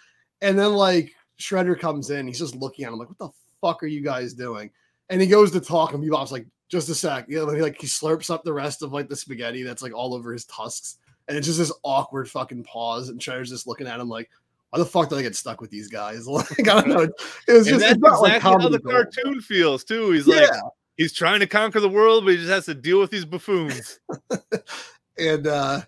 [0.41, 3.29] And then like Shredder comes in, he's just looking at him like, what the
[3.61, 4.71] fuck are you guys doing?
[5.09, 7.25] And he goes to talk, and Bebop's like, just a sec.
[7.29, 9.93] You know, he, like he slurps up the rest of like the spaghetti that's like
[9.93, 10.97] all over his tusks.
[11.27, 13.09] And it's just this awkward fucking pause.
[13.09, 14.29] And Shredder's just looking at him like,
[14.69, 16.25] why the fuck did I get stuck with these guys?
[16.27, 16.99] Like, I don't know.
[17.01, 17.11] It
[17.53, 18.83] was And just that's not, like, how the gold.
[19.13, 20.11] cartoon feels too.
[20.11, 20.41] He's Yeah.
[20.41, 20.49] like,
[20.97, 23.99] he's trying to conquer the world, but he just has to deal with these buffoons.
[25.17, 25.81] and uh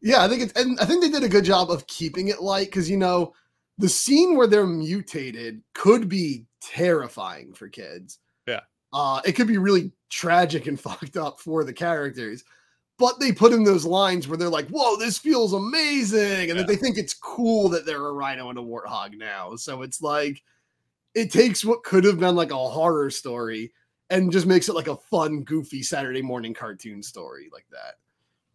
[0.00, 2.42] yeah, I think it's and I think they did a good job of keeping it
[2.42, 3.34] light because you know
[3.78, 8.18] the scene where they're mutated could be terrifying for kids.
[8.46, 8.60] Yeah.
[8.92, 12.44] Uh, it could be really tragic and fucked up for the characters,
[12.98, 16.54] but they put in those lines where they're like, "Whoa, this feels amazing," and Yeah.
[16.54, 19.56] that they think it's cool that they're a rhino and a warthog now.
[19.56, 20.42] So it's like
[21.14, 23.72] it takes what could have been like a horror story
[24.10, 27.96] and just makes it like a fun, goofy Saturday morning cartoon story like that.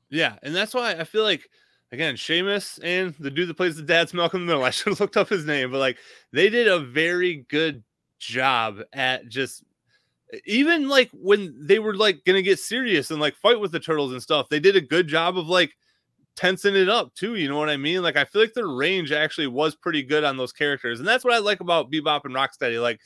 [0.09, 1.49] Yeah, and that's why I feel like
[1.91, 4.63] again, Sheamus and the dude that plays the dad's Malcolm in the Middle.
[4.67, 5.97] I should have looked up his name, but like
[6.31, 7.83] they did a very good
[8.19, 9.63] job at just
[10.45, 14.11] even like when they were like gonna get serious and like fight with the turtles
[14.11, 15.75] and stuff, they did a good job of like
[16.35, 17.35] tensing it up too.
[17.35, 18.01] You know what I mean?
[18.01, 21.23] Like I feel like their range actually was pretty good on those characters, and that's
[21.23, 22.81] what I like about Bebop and Rocksteady.
[22.81, 22.99] Like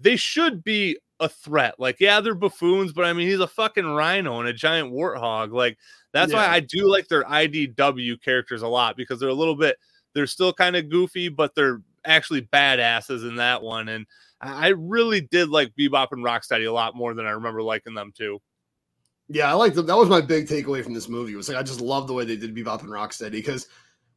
[0.00, 1.74] they should be a threat.
[1.78, 5.52] Like yeah, they're buffoons, but I mean he's a fucking rhino and a giant warthog.
[5.52, 5.78] Like
[6.12, 9.76] that's why I do like their IDW characters a lot because they're a little bit
[10.16, 13.90] they're still kind of goofy, but they're actually badasses in that one.
[13.90, 14.06] And
[14.40, 18.12] I really did like Bebop and Rocksteady a lot more than I remember liking them
[18.16, 18.40] too.
[19.28, 19.86] Yeah, I like them.
[19.86, 21.34] That was my big takeaway from this movie.
[21.34, 23.66] Was like I just love the way they did Bebop and Rocksteady because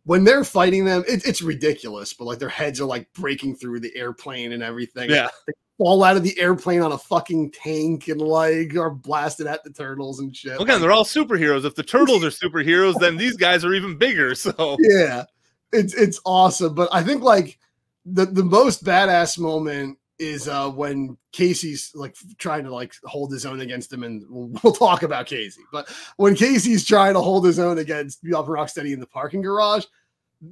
[0.04, 2.14] when they're fighting them, it, it's ridiculous.
[2.14, 5.10] But like their heads are like breaking through the airplane and everything.
[5.10, 5.30] Yeah.
[5.48, 9.64] They fall out of the airplane on a fucking tank and like are blasted at
[9.64, 10.54] the turtles and shit.
[10.56, 11.66] Again, Like, they're all superheroes.
[11.66, 14.36] If the turtles are superheroes, then these guys are even bigger.
[14.40, 15.26] So yeah,
[15.72, 16.76] it's it's awesome.
[16.76, 17.58] But I think like
[18.06, 23.46] the the most badass moment is uh when Casey's like trying to like hold his
[23.46, 25.62] own against him, and we'll, we'll talk about Casey.
[25.72, 29.41] But when Casey's trying to hold his own against Bebop and Rocksteady in the parking
[29.41, 29.86] garage.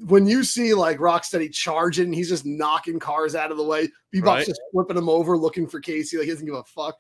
[0.06, 3.88] When you see like Rocksteady charging, he's just knocking cars out of the way.
[4.14, 4.46] Bebop's Right.
[4.46, 6.18] just flipping him over, looking for Casey.
[6.18, 6.98] Like he doesn't give a fuck.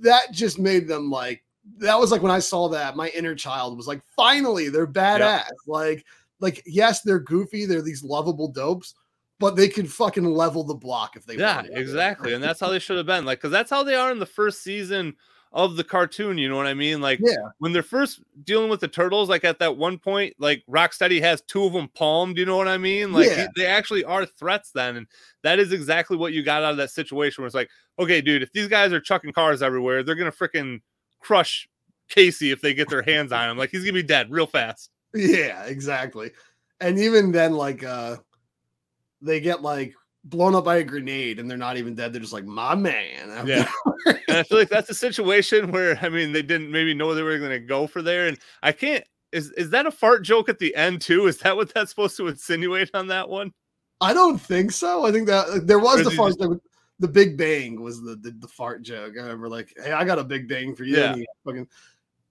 [0.00, 1.42] That just made them like
[1.78, 5.48] that was like when I saw that, my inner child was like, finally, they're badass.
[5.66, 6.04] Like,
[6.40, 8.94] like yes, they're goofy, they're these lovable dopes,
[9.40, 12.34] but they could fucking level the block if they yeah, exactly.
[12.34, 13.24] And that's how they should have been.
[13.24, 15.16] Like, because that's how they are in the first season
[15.50, 16.36] of the cartoon.
[16.36, 17.00] You know what I mean?
[17.00, 20.62] Like Yeah, when they're first dealing with the turtles, like at that one point, like
[20.68, 22.36] Rocksteady has two of them palmed.
[22.36, 23.12] You know what I mean?
[23.12, 23.46] Like Yeah.
[23.56, 25.06] they actually are threats then, and
[25.42, 27.42] that is exactly what you got out of that situation.
[27.42, 30.82] Where it's like, okay, dude, if these guys are chucking cars everywhere, they're gonna freaking
[31.18, 31.66] crush
[32.10, 33.56] Casey if they get their hands on him.
[33.56, 34.90] Like he's gonna be dead real fast.
[35.14, 36.30] yeah, exactly.
[36.78, 38.18] And even then, like uh
[39.22, 39.94] they get like
[40.24, 42.12] blown up by a grenade and they're not even dead.
[42.12, 43.46] They're just like, my man.
[43.46, 43.68] Yeah.
[44.28, 47.22] and I feel like that's a situation where I mean they didn't maybe know they
[47.22, 49.04] were going to go for there, and I can't.
[49.32, 51.26] Is is that a fart joke at the end too?
[51.26, 53.52] Is that what that's supposed to insinuate on that one?
[54.00, 55.04] I don't think so.
[55.04, 56.60] I think that there was the fart just-.
[56.98, 59.14] The Big Bang was the, the the fart joke.
[59.18, 60.96] I remember like, hey, I got a Big Bang for you.
[60.96, 61.16] Yeah.
[61.44, 61.66] fucking,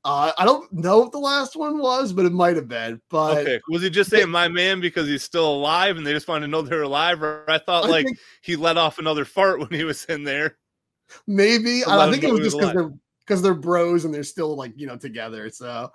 [0.06, 3.02] uh, I don't know what the last one was, but it might have been.
[3.10, 6.28] But Okay, was he just saying my man because he's still alive and they just
[6.28, 7.22] wanted to know they're alive?
[7.22, 10.24] Or I thought I like think he let off another fart when he was in
[10.24, 10.58] there.
[11.28, 12.92] maybe I, I think it was just because they're
[13.26, 15.50] because they're bros and they're still like you know together.
[15.50, 15.92] So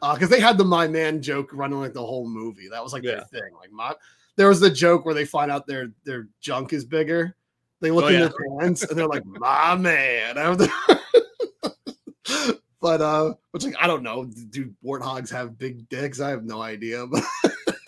[0.00, 2.68] because they had the my man joke running like the whole movie.
[2.68, 3.12] That was like Yeah.
[3.12, 3.54] their thing.
[3.56, 3.94] Like my
[4.36, 7.36] there was the joke where they find out their their junk is bigger.
[7.80, 8.28] They look Oh, in yeah.
[8.28, 10.36] their pants and they're like, my man.
[12.86, 14.26] But uh, which like I don't know.
[14.26, 16.20] Do warthogs have big dicks?
[16.20, 17.04] I have no idea.
[17.04, 17.24] But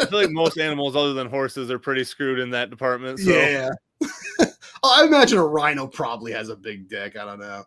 [0.01, 3.20] I feel like most animals other than horses are pretty screwed in that department.
[3.20, 3.70] So yeah.
[4.83, 7.16] I imagine a rhino probably has a big dick.
[7.16, 7.62] I don't know.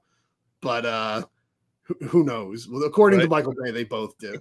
[0.59, 1.21] But uh
[2.09, 2.67] who, knows?
[2.67, 4.37] Well, according to Michael Bay, they both do.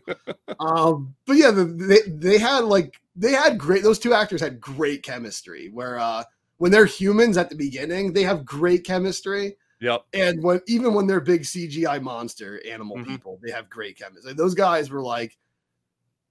[0.59, 5.05] um, but yeah, they they had like they had great those two actors had great
[5.05, 6.25] chemistry where uh
[6.57, 9.57] when they're humans at the beginning, they have great chemistry.
[9.81, 10.05] Yep.
[10.13, 13.07] And when even when they're big CGI monster animal Mhm.
[13.07, 14.33] people, they have great chemistry.
[14.35, 15.37] Those guys were like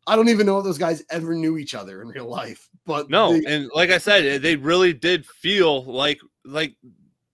[0.08, 2.68] I don't even know if those guys ever knew each other in real life.
[2.86, 6.76] But No, they- and like I said, they really did feel like like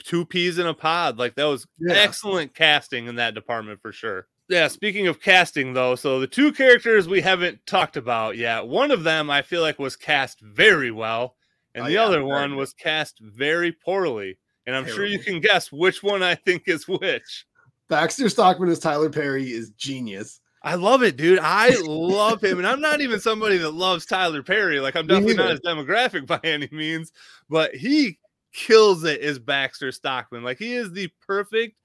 [0.03, 1.17] two peas in a pod.
[1.17, 1.93] Like that was Yeah.
[1.95, 4.27] excellent casting in that department for sure.
[4.49, 8.67] Yeah, speaking of casting though, so the two characters we haven't talked about yet.
[8.67, 11.35] One of them I feel like was cast very well,
[11.73, 12.57] and Oh, the yeah, other one good.
[12.57, 14.37] was cast very poorly.
[14.67, 17.45] And I'm sure you can guess which one I think is which.
[17.87, 20.41] Baxter Stockman as Tyler Perry is genius.
[20.63, 21.37] I love it, dude.
[21.39, 22.57] I love him.
[22.57, 24.79] And I'm not even somebody that loves Tyler Perry.
[24.79, 25.51] Like, I'm definitely not neither.
[25.51, 27.11] his demographic by any means,
[27.47, 28.17] but he
[28.51, 30.43] kills it as Baxter Stockman.
[30.43, 31.77] Like, he is the perfect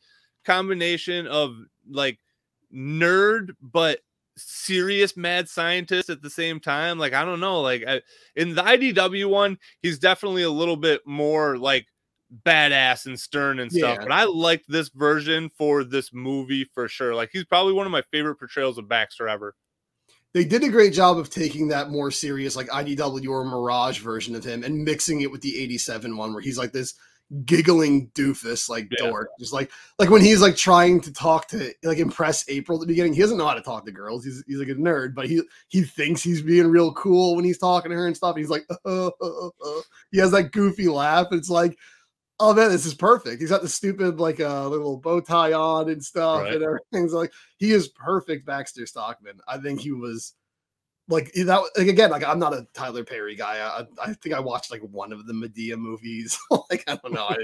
[0.47, 1.55] combination of
[1.91, 2.19] like
[2.75, 4.01] nerd, but
[4.39, 6.99] serious mad scientist at the same time.
[6.99, 7.61] Like, I don't know.
[7.61, 8.01] Like, I,
[8.37, 11.87] in the IDW one, he's definitely a little bit more like
[12.45, 13.99] badass and stern and stuff.
[13.99, 14.03] Yeah.
[14.03, 17.15] But I liked this version for this movie for sure.
[17.15, 19.55] Like he's probably one of my favorite portrayals of Baxter ever.
[20.33, 24.37] They did a great job of taking that more serious, like IDW or Mirage version
[24.37, 26.95] of him and mixing it with the 87 one where he's like this
[27.45, 29.09] giggling doofus like Yeah.
[29.09, 29.31] dork.
[29.39, 32.87] Just like like when he's like trying to talk to like impress April at the
[32.87, 33.13] beginning.
[33.13, 34.25] He doesn't know how to talk to girls.
[34.25, 37.59] He's he's like a nerd, but he he thinks he's being real cool when he's
[37.59, 38.37] talking to her and stuff.
[38.37, 39.81] He's like, uh, uh, uh.
[40.13, 41.29] he has that goofy laugh.
[41.33, 41.77] It's like,
[42.41, 43.41] oh man, this is perfect.
[43.41, 46.55] He's got the stupid like uh little bow tie on and stuff, Right.
[46.55, 48.47] and everything's like he is perfect.
[48.47, 49.39] Baxter Stockman.
[49.47, 50.35] I think he was
[51.09, 54.39] like that like again like i'm not a tyler perry guy i, I think i
[54.39, 56.39] watched like one of the Madea movies
[56.71, 57.37] like i don't know I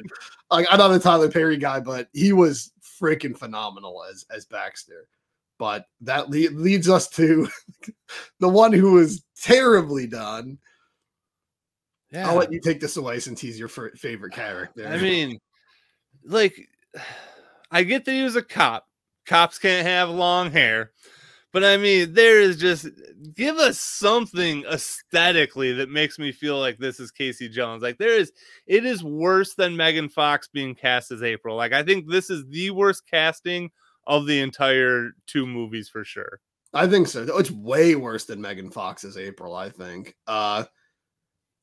[0.56, 2.70] like i'm not a tyler perry guy but he was
[3.02, 5.08] freaking phenomenal as as baxter
[5.58, 7.48] but that le- leads us to
[8.40, 10.58] the one who was terribly done
[12.12, 12.28] Yeah.
[12.28, 15.38] i'll let you take this away since he's your fir- favorite character I mean,
[16.24, 16.56] like,
[17.70, 18.86] I get that he was a cop.
[19.26, 20.92] Cops can't have long hair.
[21.52, 22.86] But I mean, there is just
[23.34, 27.82] give us something aesthetically that makes me feel like this is Casey Jones.
[27.82, 28.30] Like there is,
[28.66, 31.56] it is worse than Megan Fox being cast as April.
[31.56, 33.70] Like I think this is the worst casting
[34.06, 36.40] of the entire two movies for sure.
[36.74, 37.22] I think so.
[37.38, 40.14] It's way worse than Megan Fox's April, I think.
[40.26, 40.64] Uh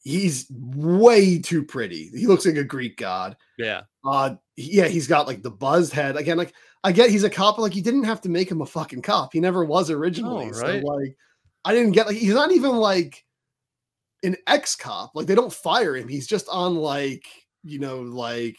[0.03, 2.09] he's way too pretty.
[2.15, 3.35] He looks like a Greek god.
[3.57, 6.15] Yeah, Uh yeah, he's got like the buzzed head.
[6.17, 6.53] Again, like
[6.83, 9.01] I get he's a cop, but like you didn't have to make him a fucking
[9.01, 9.33] cop.
[9.33, 10.47] He never was originally.
[10.47, 10.83] No, So right?
[10.83, 11.17] like
[11.65, 13.23] I didn't get like he's not even like
[14.23, 15.11] an ex-cop.
[15.15, 16.07] Like they don't fire him.
[16.07, 17.25] He's just on like,
[17.63, 18.57] you know, like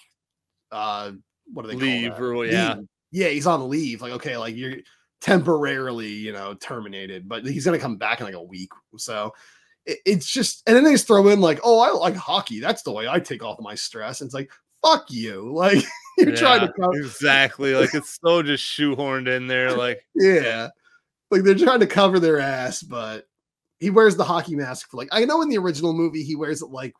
[0.72, 1.12] uh
[1.52, 2.24] what do they Leave call that?
[2.24, 2.74] or- yeah.
[2.76, 2.86] Leave.
[3.12, 4.00] Yeah, he's on leave.
[4.02, 4.76] Like, okay, like you're
[5.20, 8.70] temporarily, you know, terminated, but he's gonna come back in like a week.
[8.96, 9.32] So
[9.86, 12.60] it's just and then they just throw in like, oh, I like hockey.
[12.60, 14.20] That's the way I take off my stress.
[14.20, 14.50] And it's like,
[14.84, 15.52] fuck you.
[15.64, 15.84] Like
[16.18, 17.74] you're trying to cover exactly.
[17.74, 19.76] Like it's so just shoehorned in there.
[19.76, 20.68] Like yeah.
[21.30, 23.26] Like they're trying to cover their ass, but
[23.80, 26.62] he wears the hockey mask for like I know in the original movie he wears
[26.62, 26.94] it like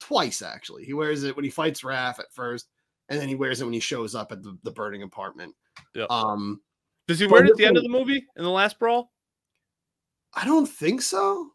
[0.00, 0.86] twice actually.
[0.86, 2.68] He wears it when he fights Raph at first,
[3.10, 5.54] and then he wears it when he shows up at the, the burning apartment.
[5.94, 6.10] Yep.
[6.10, 6.62] Um
[7.06, 9.12] does he wear it at the end of the movie in the last brawl?
[10.32, 11.50] I don't think so.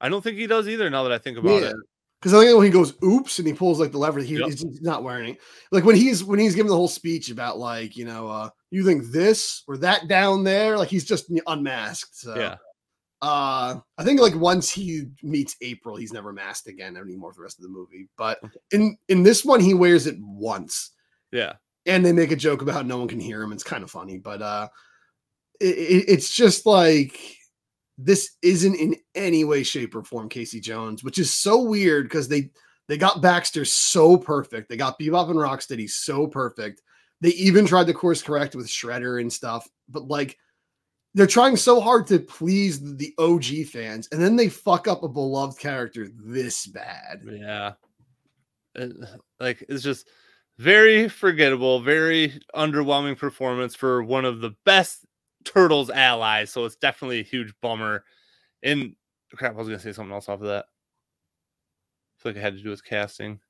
[0.00, 0.90] I don't think he does either.
[0.90, 1.68] Now that I think about Yeah.
[1.70, 1.76] it.
[2.20, 4.48] Because I think when he goes oops and he pulls like the lever, he, Yep.
[4.48, 5.40] he's not wearing it.
[5.70, 8.84] Like when he's when he's giving the whole speech about like, you know, uh you
[8.84, 12.16] think this or that down there, like he's just unmasked.
[12.16, 12.56] So Yeah.
[13.22, 17.42] uh I think like once he meets April, he's never masked again anymore for the
[17.44, 18.08] rest of the movie.
[18.16, 18.40] But
[18.72, 20.92] in in this one, he wears it once.
[21.32, 21.54] Yeah.
[21.84, 23.52] And they make a joke about how no one can hear him.
[23.52, 24.68] It's kind of funny, but uh
[25.60, 27.20] it- it's just like
[27.98, 32.28] this isn't in any way, shape, or form Casey Jones, which is so weird because
[32.28, 32.50] they
[32.88, 34.68] they got Baxter so perfect.
[34.68, 36.82] They got Bebop and Rocksteady so perfect.
[37.20, 40.36] They even tried to course correct with Shredder and stuff, but like
[41.14, 45.08] they're trying so hard to please the OG fans, and then they fuck up a
[45.08, 47.22] beloved character this bad.
[47.24, 47.72] Yeah.
[49.40, 50.06] Like it's just
[50.58, 55.05] very forgettable, very underwhelming performance for one of the best
[55.46, 56.50] Turtles allies.
[56.50, 58.04] So it's definitely a huge bummer.
[58.62, 58.94] And
[59.34, 60.66] crap, I was gonna say something else off of that.
[62.18, 63.40] I feel like I had to do with casting.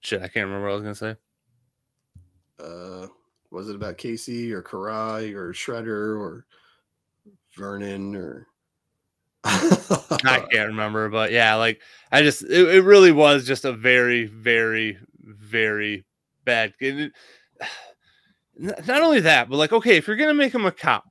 [0.00, 1.16] Shit, I can't remember what I was gonna say.
[2.58, 3.06] uh
[3.50, 6.46] was it about Casey or Karai or Shredder or
[7.56, 8.46] Vernon or
[9.44, 11.80] I can't remember, but yeah, like
[12.10, 16.04] I just it, it really was just a very, very, very
[16.44, 16.74] bad.
[16.80, 17.12] it-
[18.58, 21.04] Not only that, but like, okay, if you're gonna make him a cop,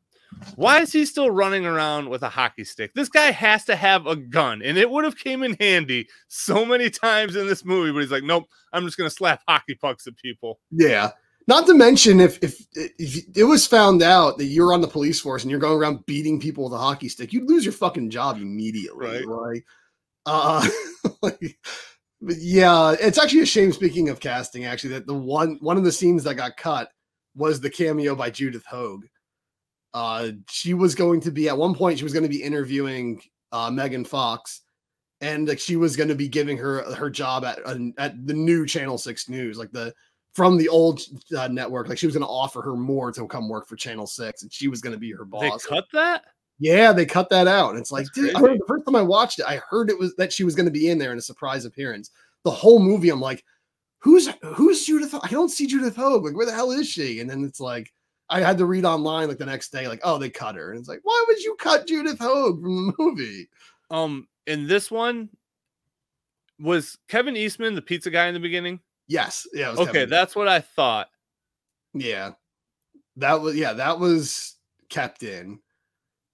[0.55, 2.93] why is he still running around with a hockey stick?
[2.93, 6.65] This guy has to have a gun, and it would have came in handy so
[6.65, 7.91] many times in this movie.
[7.91, 10.59] But he's like, nope, I'm just gonna slap hockey pucks at people.
[10.71, 11.11] yeah.
[11.47, 15.21] Not to mention if, if if it was found out that you're on the police
[15.21, 18.09] force and you're going around beating people with a hockey stick, you'd lose your fucking
[18.09, 19.25] job immediately.
[19.25, 19.61] Right.
[20.25, 20.67] Like, uh,
[21.21, 21.59] like,
[22.19, 23.71] yeah, it's actually a shame.
[23.71, 26.89] Speaking of casting, actually, that the one one of the scenes that got cut
[27.35, 29.07] was the cameo by Judith Hoag.
[29.93, 31.97] Uh, she was going to be at one point.
[31.97, 33.21] She was going to be interviewing
[33.51, 34.61] uh, Megan Fox,
[35.21, 37.59] and like she was going to be giving her her job at
[37.97, 39.93] at the new Channel Six News, like the
[40.33, 41.01] from the old
[41.37, 41.87] uh, network.
[41.87, 44.51] Like she was going to offer her more to come work for Channel Six, and
[44.51, 45.65] she was going to be her They boss.
[45.65, 46.25] cut that.
[46.59, 47.71] Yeah, they cut that out.
[47.71, 50.31] And it's like, dude, the first time I watched it, I heard it was that
[50.31, 52.11] she was going to be in there in a surprise appearance.
[52.43, 53.43] The whole movie, I'm like,
[53.99, 55.13] who's who's Judith?
[55.21, 56.23] I don't see Judith Hoag.
[56.23, 57.19] Like, where the hell is she?
[57.19, 57.91] And then it's like,
[58.29, 60.71] I had to read online like the next day, like, oh, they cut her.
[60.71, 63.49] And it's like, why would you cut Judith Hoag from the movie?
[63.91, 65.29] Um, in this one,
[66.59, 68.79] was Kevin Eastman the pizza guy in the beginning?
[69.07, 71.09] Yes, yeah, it was Okay, Kevin- that's what I thought.
[71.93, 72.31] yeah,
[73.17, 74.55] that was yeah, that was
[74.89, 75.59] kept in.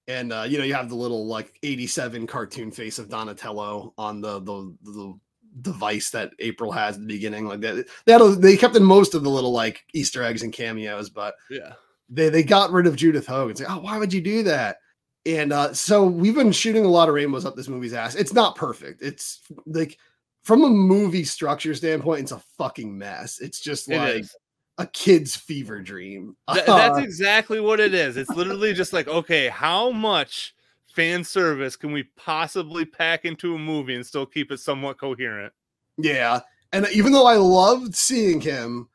[0.08, 4.20] And uh, you know, you have the little like 87 cartoon face of Donatello on
[4.22, 5.20] the the the
[5.62, 7.46] device that April has at the beginning.
[7.46, 10.54] Like that, they, had they kept in most of the little like Easter eggs and
[10.54, 11.74] cameos, but Yeah.
[12.10, 13.52] they they got rid of Judith Hogan.
[13.52, 14.78] It's like, oh, why would you do that?
[15.26, 18.16] And uh, so we've been shooting a lot of rainbows up this movie's ass.
[18.16, 19.04] It's not perfect.
[19.04, 19.98] It's like
[20.44, 23.40] from a movie structure standpoint, it's a fucking mess.
[23.40, 24.36] It's just like is.
[24.80, 26.36] a kid's fever dream.
[26.52, 28.18] Th- that's exactly what it is.
[28.18, 30.56] It's literally just like, okay, how much
[30.94, 35.54] fan service can we possibly pack into a movie and still keep it somewhat coherent?
[35.98, 36.42] Yeah.
[36.74, 38.88] And even though I loved seeing him,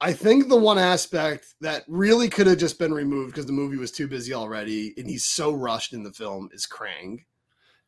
[0.00, 3.76] I think the one aspect that really could have just been removed because the movie
[3.76, 7.18] was too busy already and he's so rushed in the film is Krang.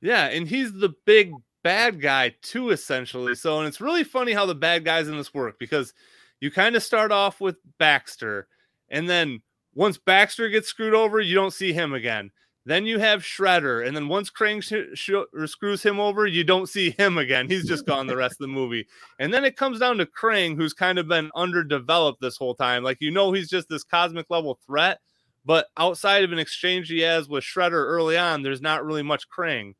[0.01, 1.33] Yeah, and he's the big
[1.65, 3.35] bad guy too, essentially.
[3.35, 5.93] So, and it's really funny how the bad guys in this work because
[6.41, 8.47] you kind of start off with Baxter,
[8.89, 9.41] and then
[9.75, 12.31] once Baxter gets screwed over, you don't see him again.
[12.67, 16.69] Then you have Shredder, and then once Krang sh- sh- screws him over, you don't
[16.69, 17.49] see him again.
[17.49, 18.87] He's just gone the rest of the movie.
[19.19, 22.83] And then it comes down to Krang, who's kind of been underdeveloped this whole time.
[22.83, 25.01] Like you know, he's just this cosmic level threat,
[25.45, 29.29] but outside of an exchange he has with Shredder early on, there's not really much
[29.29, 29.75] Krang.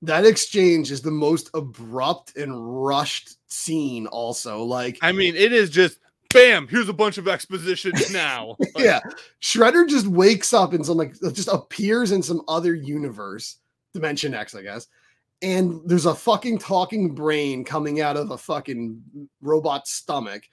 [0.00, 4.64] That exchange is the most abrupt and rushed scene, also.
[4.64, 5.98] Like, I mean, it is just
[6.32, 6.68] bam.
[6.68, 8.56] Here's a bunch of exposition now.
[8.74, 9.00] Like, yeah,
[9.42, 13.58] Shredder just wakes up in some like just appears in some other universe,
[13.92, 14.86] Dimension X, I guess.
[15.42, 20.44] And there's a fucking talking brain coming out of a fucking robot stomach.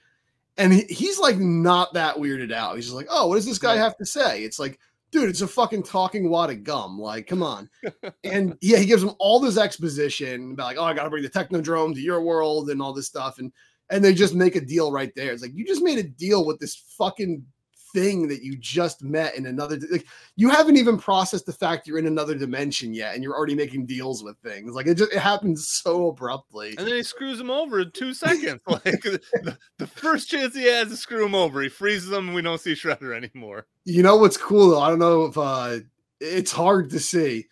[0.58, 2.74] And he- he's like not that weirded out.
[2.74, 4.42] He's just like, oh, what does this guy have to say?
[4.42, 4.78] It's like,
[5.12, 6.98] dude, it's a fucking talking wad of gum.
[6.98, 7.70] Like, come on.
[8.24, 11.30] and yeah, he gives him all this exposition about like, oh, I gotta bring the
[11.30, 13.38] technodrome to your world and all this stuff.
[13.38, 13.52] And
[13.90, 15.32] and they just make a deal right there.
[15.32, 17.44] It's like you just made a deal with this fucking
[17.92, 20.06] thing that you just met in another like
[20.36, 23.84] you haven't even processed the fact you're in another dimension yet and you're already making
[23.84, 27.50] deals with things like it just it happens so abruptly And then he screws him
[27.50, 28.62] over in two seconds.
[28.68, 32.34] Like the, the first chance he has to screw him over, he freezes him, and
[32.36, 33.66] we don't see Shredder anymore.
[33.84, 35.78] you know what's cool though i don't know if uh
[36.20, 37.44] it's hard to see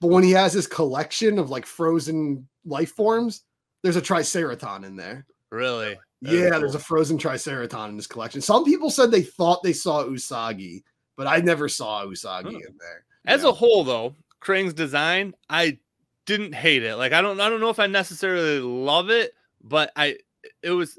[0.00, 3.42] but when he has his collection of like frozen life forms
[3.82, 5.96] there's a triceraton in there Really?
[6.22, 6.60] That's yeah cool.
[6.60, 10.82] there's a frozen triceraton in this collection some people said they thought they saw usagi
[11.16, 12.48] but i never saw usagi Huh.
[12.50, 13.50] in there As Yeah.
[13.50, 15.78] a whole, though, Krang's design, I
[16.26, 16.96] didn't hate it.
[16.96, 20.16] Like I don't, I don't know if I necessarily love it, but I,
[20.62, 20.98] it was,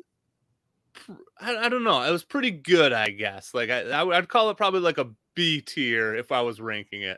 [1.39, 3.53] I, I don't know, it was pretty good, I guess.
[3.53, 6.61] Like I, I would- I'd call it probably like a B tier if I was
[6.61, 7.17] ranking it.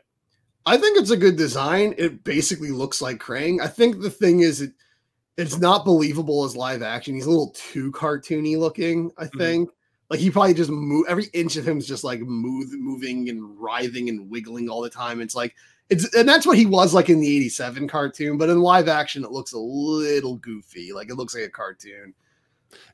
[0.64, 1.94] I think it's a good design.
[1.98, 3.60] It basically looks like Krang.
[3.60, 4.72] I think the thing is, it
[5.36, 7.14] it's not believable as live action.
[7.14, 9.10] He's a little too cartoony looking.
[9.18, 9.38] I Mhm.
[9.38, 9.70] think
[10.08, 13.60] like he probably just move every inch of him is just like move, moving and
[13.60, 15.20] writhing and wiggling all the time.
[15.20, 15.54] It's like
[15.88, 18.38] it's and that's what he was like in the '87 cartoon.
[18.38, 20.92] But in live action, it looks a little goofy.
[20.92, 22.14] Like it looks like a cartoon.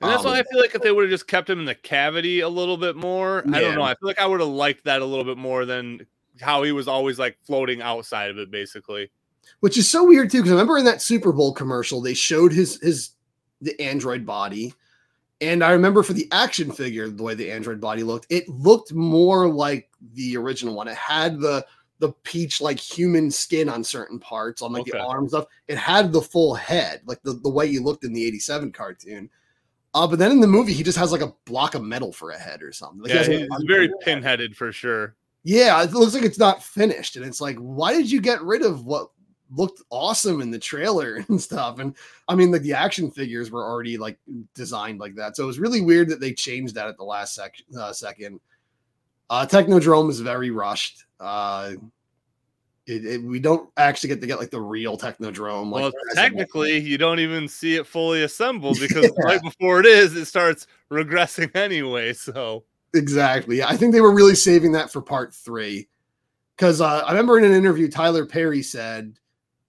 [0.01, 1.64] And that's why Um, I feel like if they would have just kept him in
[1.64, 3.82] the cavity a little bit more, I don't know.
[3.82, 6.06] I feel like I would have liked that a little bit more than
[6.40, 9.10] how he was always like floating outside of it, basically.
[9.60, 12.52] Which is so weird too because I remember in that Super Bowl commercial they showed
[12.52, 13.10] his his
[13.60, 14.74] the android body,
[15.40, 18.93] and I remember for the action figure the way the android body looked, it looked
[18.93, 20.89] more like the original one.
[20.89, 21.64] It had the
[21.98, 25.47] the peach like human skin on certain parts on like the arms stuff.
[25.69, 29.31] It had the full head like the the way he looked in the '87 cartoon.
[29.94, 32.31] Uh, but then in the movie, he just has like a block of metal for
[32.31, 33.02] a head or something.
[33.02, 34.01] Like, he yeah, like, he's very head.
[34.01, 35.14] pinheaded for sure.
[35.44, 38.62] Yeah, it looks like it's not finished, and it's like, why did you get rid
[38.62, 39.09] of what
[39.54, 41.78] looked awesome in the trailer and stuff?
[41.78, 41.94] And
[42.28, 44.18] I mean, like the action figures were already like
[44.54, 47.34] designed like that, so it was really weird that they changed that at the last
[47.34, 48.40] sec- uh, second.
[49.30, 51.04] Uh, Technodrome is very rushed.
[51.18, 51.72] Uh,
[52.86, 55.70] it, it- we don't actually get to get like the real Technodrome.
[55.70, 56.24] Like well, the rest of them.
[56.24, 59.24] technically, you don't even see it fully assembled because Yeah.
[59.24, 62.12] right before it is, it starts regressing anyway.
[62.12, 62.64] So
[62.94, 63.62] Exactly.
[63.62, 65.88] I think they were really saving that for part three.
[66.56, 69.16] Because uh, I remember in an interview, Tyler Perry said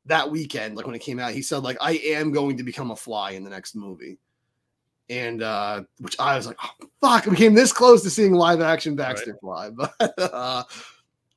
[0.06, 2.92] that weekend, like when it came out, he said, like, I am going to become
[2.92, 4.18] a fly in the next movie.
[5.10, 8.62] And uh, which I was like, oh, fuck, we came this close to seeing live
[8.62, 9.70] action Baxter Fly.
[9.76, 10.64] But uh,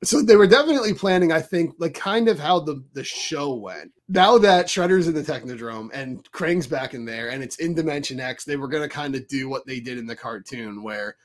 [0.03, 3.91] so they were definitely planning, I think, like kind of how the, the show went.
[4.07, 8.19] Now that Shredder's in the Technodrome and Krang's back in there and it's in Dimension
[8.19, 11.15] X, they were going to kind of do what they did in the cartoon where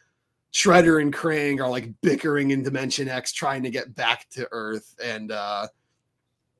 [0.52, 4.94] Shredder and Krang are like bickering in Dimension X, trying to get back to Earth.
[5.02, 5.68] And uh,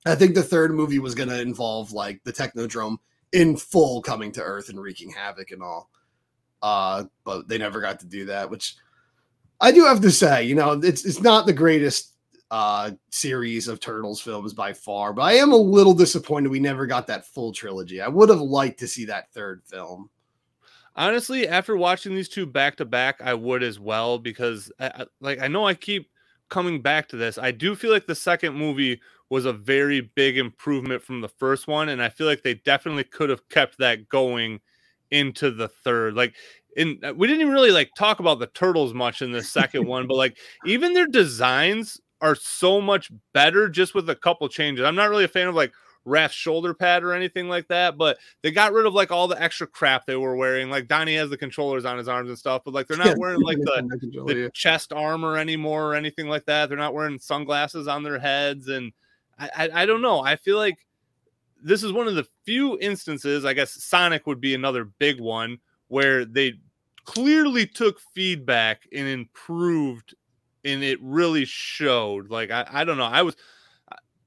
[0.05, 2.97] I think the third movie was going to involve like the Technodrome
[3.33, 5.91] in full coming to Earth and wreaking havoc and all.
[6.61, 8.77] Uh, but they never got to do that, which
[9.61, 12.11] I do have to say, you know, it's it's not the greatest
[12.51, 16.87] uh series of Turtles films by far, but I am a little disappointed we never
[16.87, 18.01] got that full trilogy.
[18.01, 20.11] I would have liked to see that third film.
[20.95, 25.41] Honestly, after watching these two back to back, I would as well because, I, like,
[25.41, 26.11] I know I keep
[26.51, 27.39] coming back to this.
[27.39, 29.01] I do feel like the second movie
[29.33, 33.05] was a very big improvement from the first one, and I feel like they definitely
[33.05, 34.61] could have kept that going
[35.11, 36.13] into the third.
[36.13, 36.35] Like,
[36.77, 39.87] in uh, we didn't even really like talk about the turtles much in the second
[39.87, 40.37] one, but like
[40.67, 44.85] even their designs are so much better just with a couple changes.
[44.85, 45.73] I'm not really a fan of like
[46.05, 49.43] Raph's shoulder pad or anything like that, but they got rid of like all the
[49.43, 50.69] extra crap they were wearing.
[50.69, 53.41] Like Donnie has the controllers on his arms and stuff, but like they're not wearing
[53.41, 56.69] like the, the chest armor anymore or anything like that.
[56.69, 58.69] They're not wearing sunglasses on their heads.
[58.69, 58.93] And
[59.39, 60.21] I, I, don't know.
[60.21, 60.79] I feel like
[61.63, 65.59] this is one of the few instances, I guess Sonic would be another big one
[65.89, 66.55] where they
[67.05, 70.15] clearly took feedback and improved
[70.65, 72.31] and it really showed.
[72.31, 73.05] Like I, I don't know.
[73.05, 73.37] I was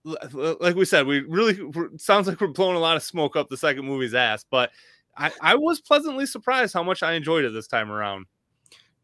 [0.03, 1.59] like we said, we really
[1.97, 4.71] sounds like we're blowing a lot of smoke up the second movie's ass, but
[5.17, 8.25] I, I was pleasantly surprised how much I enjoyed it this time around.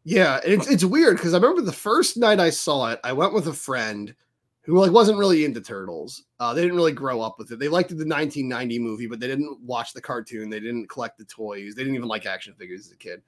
[0.04, 3.32] Yeah, it's it's weird because I remember the first night I saw it, I went
[3.32, 4.14] with a friend
[4.62, 6.24] who like wasn't really into turtles.
[6.38, 7.58] Uh, they didn't really grow up with it.
[7.58, 10.50] They liked the 1990 movie, but they didn't watch the cartoon.
[10.50, 11.74] They didn't collect the toys.
[11.74, 13.22] They didn't even like action figures as a kid.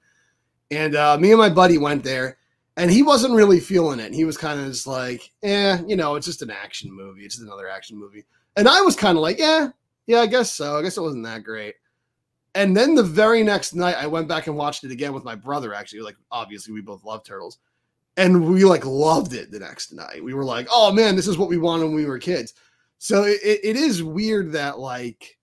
[0.71, 2.37] And uh, me and my buddy went there,
[2.77, 4.13] and he wasn't really feeling it.
[4.13, 7.23] He was kind of just like, eh, you know, it's just an action movie.
[7.23, 8.25] It's just another action movie.
[8.55, 9.69] And I was kind of like, yeah,
[10.07, 10.77] yeah, I guess so.
[10.77, 11.75] I guess it wasn't that great.
[12.53, 15.35] And then the very next night, I went back and watched it again with my
[15.35, 15.73] brother.
[15.73, 17.57] Actually, like obviously we both love turtles,
[18.17, 20.23] and we like loved it the next night.
[20.23, 22.53] We were like, oh man, this is what we wanted when we were kids.
[22.97, 25.37] So it, it is weird that like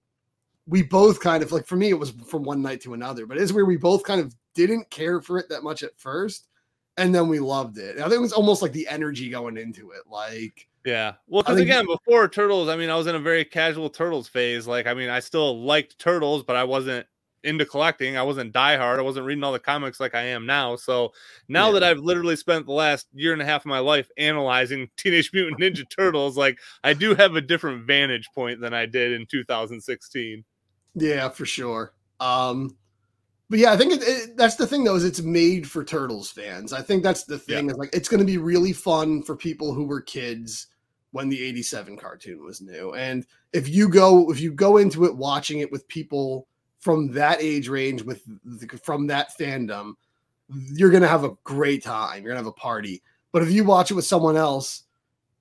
[0.66, 3.38] we both kind of like for me it was from one night to another, but
[3.38, 6.48] it's where we both kind of didn't care for it that much at first
[6.96, 7.98] and then we loved it.
[7.98, 10.02] I think it was almost like the energy going into it.
[10.10, 13.88] Like, yeah, well, because again, before Turtles, I mean, I was in a very casual
[13.88, 14.66] Turtles phase.
[14.66, 17.06] Like, I mean, I still liked Turtles, but I wasn't
[17.44, 18.16] into collecting.
[18.16, 18.98] I wasn't diehard.
[18.98, 20.76] I wasn't reading all the comics like I am now.
[20.76, 21.12] So
[21.48, 21.72] now yeah.
[21.72, 25.30] that I've literally spent the last year and a half of my life analyzing Teenage
[25.32, 29.26] Mutant Ninja Turtles, like I do have a different vantage point than I did in
[29.26, 30.44] 2016.
[30.94, 31.94] Yeah, for sure.
[32.20, 32.76] Um,
[33.52, 36.30] but yeah, I think it, it, that's the thing though is it's made for Turtles
[36.30, 36.72] fans.
[36.72, 37.72] I think that's the thing yeah.
[37.72, 40.68] is like it's going to be really fun for people who were kids
[41.10, 42.94] when the 87 cartoon was new.
[42.94, 46.48] And if you go if you go into it watching it with people
[46.82, 49.94] from that age range with the, from that fandom,
[50.48, 52.22] you're to have a great time.
[52.22, 53.02] You're to have a party.
[53.30, 54.82] But if you watch it with someone else,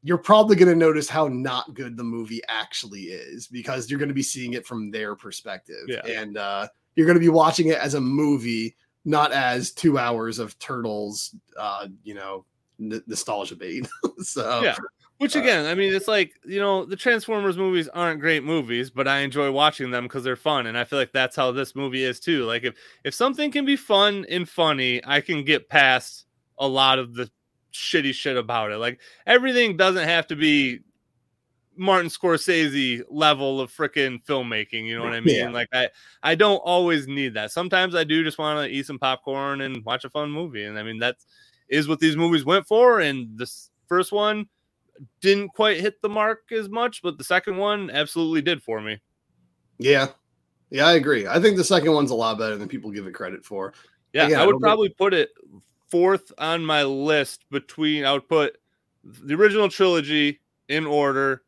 [0.04, 4.24] you're probably to notice how not good the movie actually is because you're to be
[4.24, 5.84] seeing it from their perspective.
[5.88, 6.06] Yeah.
[6.06, 10.58] And uh you're to be watching it as a movie, not as two hours of
[10.60, 12.46] turtles, uh, you know,
[12.80, 13.88] n- nostalgia bait.
[14.20, 14.76] so yeah.
[15.22, 18.90] Which uh, again, I mean, it's like you know, the Transformers movies aren't great movies,
[18.90, 21.76] but I enjoy watching them because they're fun, and I feel like that's how this
[21.76, 22.46] movie is too.
[22.46, 22.74] Like if
[23.04, 26.26] if something can be fun and funny, I can get past
[26.58, 27.30] a lot of the
[27.72, 28.78] shitty shit about it.
[28.78, 30.80] Like everything doesn't have to be
[31.78, 34.86] Martin Scorsese level of freaking filmmaking.
[34.86, 35.36] You know what I mean?
[35.36, 35.52] Yeah.
[35.52, 35.90] Like I,
[36.24, 37.52] I don't always need that.
[37.52, 40.64] Sometimes I do just want to eat some popcorn and watch a fun movie.
[40.64, 41.18] And I mean that
[41.70, 43.02] is what these movies went for.
[43.02, 44.48] And this first one
[45.22, 49.00] didn't quite hit the mark as much, but the second one absolutely did for me.
[49.78, 50.08] Yeah,
[50.70, 51.28] yeah, I agree.
[51.28, 53.74] I think the second one's a lot better than people give it credit for.
[54.14, 55.30] Yeah, Again, I would I probably put it
[55.90, 58.06] fourth on my list between.
[58.06, 58.58] I would put
[59.04, 61.44] the original trilogy in order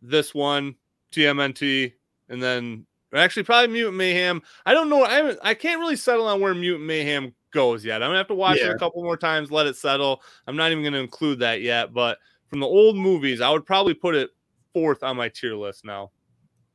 [0.00, 0.74] this one,
[1.12, 1.92] TMNT,
[2.28, 4.42] and then actually probably Mutant Mayhem.
[4.66, 5.04] I don't know.
[5.04, 8.02] I I can't really settle on where Mutant Mayhem goes yet.
[8.02, 8.70] I'm gonna have to watch yeah.
[8.70, 10.22] it a couple more times, let it settle.
[10.46, 11.92] I'm not even gonna include that yet.
[11.92, 12.18] But
[12.52, 14.28] from the old movies, I would probably put it
[14.74, 16.10] fourth on my tier list now.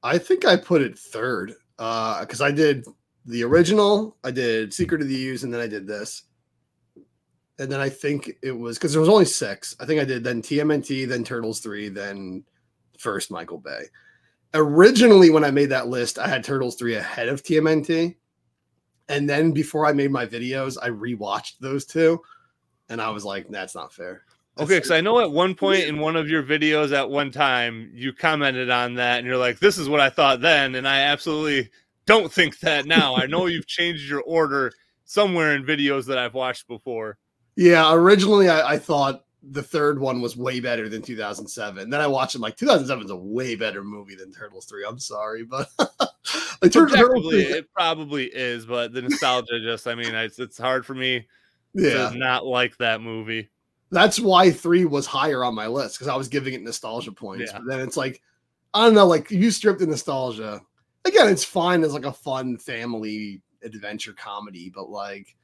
[0.01, 2.83] I think I put it third because uh, I did
[3.25, 6.23] the original, I did Secret of the Ooze, and then I did this.
[7.59, 9.75] And then I think it was because there was only six.
[9.79, 12.43] I think I did then TMNT, then Turtles 3, then
[12.97, 13.83] first Michael Bay.
[14.55, 18.15] Originally, when I made that list, I had Turtles 3 ahead of TMNT.
[19.09, 22.19] And then before I made my videos, I rewatched those two.
[22.89, 24.23] And I was like, that's not fair.
[24.59, 27.91] Okay, because I know at one point in one of your videos at one time,
[27.93, 30.75] you commented on that and you're like, this is what I thought then.
[30.75, 31.69] And I absolutely
[32.05, 33.15] don't think that now.
[33.15, 34.71] I know you've changed your order
[35.05, 37.17] somewhere in videos that I've watched before.
[37.55, 41.89] Yeah, originally I, I thought the third one was way better than 2007.
[41.89, 44.85] Then I watched it like 2007 is a way better movie than Turtles 3.
[44.87, 45.69] I'm sorry, but
[46.61, 50.95] like Turtles it probably is, but the nostalgia just I mean, it's, it's hard for
[50.95, 51.27] me
[51.73, 52.09] yeah.
[52.09, 53.49] to not like that movie.
[53.89, 57.51] That's why three was higher on my list because I was giving it nostalgia points.
[57.53, 57.59] Yeah.
[57.59, 58.21] But then it's like,
[58.73, 60.61] I don't know, like you stripped the nostalgia.
[61.05, 65.35] Again, it's fine as like a fun family adventure comedy, but like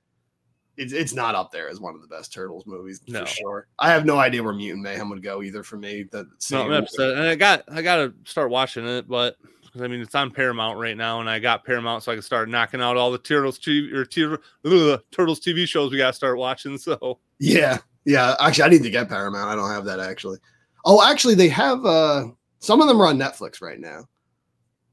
[0.76, 3.22] it's it's not up there as one of the best Turtles movies No.
[3.22, 3.68] for sure.
[3.80, 6.04] I have no idea where Mutant Mayhem would go either for me.
[6.12, 7.12] That No, same- I'm upset.
[7.12, 9.38] And I got I got to start watching it, but
[9.80, 12.50] I mean it's on Paramount right now, and I got Paramount, so I can start
[12.50, 16.78] knocking out all the Turtles TV or Turtles TV shows we got to start watching.
[16.78, 18.36] So Yeah, yeah.
[18.40, 19.50] Actually, I need to get Paramount.
[19.50, 20.38] I don't have that actually.
[20.86, 22.26] Oh, actually, they have uh
[22.60, 24.06] some of them are on Netflix right now.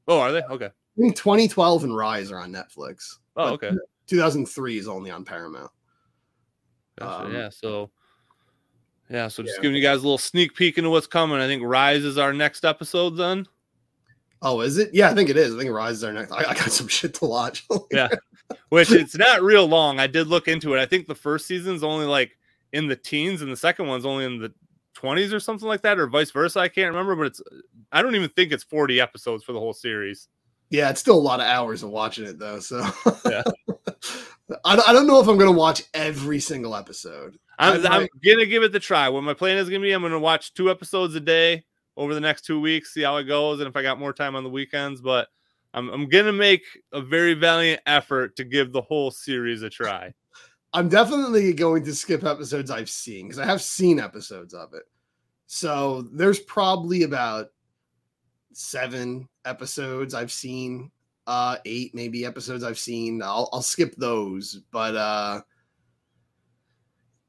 [0.09, 0.67] oh, are they okay?
[0.67, 3.17] I think 2012 and Rise are on Netflix.
[3.37, 3.71] Oh, okay.
[4.09, 5.71] 2003 is only on Paramount.
[6.99, 7.49] Gotcha, Um, yeah.
[7.49, 7.91] So
[9.09, 9.63] yeah, so just yeah.
[9.63, 11.39] giving you guys a little sneak peek into what's coming.
[11.39, 13.11] I think Rise is our next episode.
[13.11, 13.47] Then
[14.43, 14.91] Oh, is it?
[14.95, 15.55] Yeah, I think it is.
[15.55, 16.33] I think Rise is our next.
[16.33, 17.67] I, I got some shit to watch.
[17.91, 18.09] Yeah.
[18.71, 19.99] which it's not real long.
[20.01, 20.81] I did look into it.
[20.81, 22.33] I think the first season's only like
[22.73, 24.53] in the teens, and the second one's only in the
[24.95, 26.61] twenties or something like that, or vice versa.
[26.61, 27.43] I can't remember, but it's
[27.93, 30.29] I don't even think it's forty episodes for the whole series.
[30.71, 32.61] yeah, it's still a lot of hours of watching it though.
[32.61, 32.79] So
[33.29, 33.43] Yeah.
[34.65, 37.39] I, don't- I don't know if I'm gonna watch every single episode.
[37.59, 39.09] I'm, I'm gonna give it the try.
[39.09, 41.65] What my plan is gonna be, I'm gonna watch two episodes a day
[41.97, 44.35] over the next two weeks, see how it goes, and if I got more time
[44.35, 45.01] on the weekends.
[45.01, 45.29] But
[45.75, 50.13] I'm, I'm gonna make a very valiant effort to give the whole series a try.
[50.73, 54.85] I'm definitely going to skip episodes I've seen because I have seen episodes of it.
[55.47, 57.49] So there's probably about
[58.53, 60.91] seven episodes I've seen,
[61.27, 63.21] uh, eight maybe episodes I've seen.
[63.23, 65.41] I'll I'll skip those, but uh,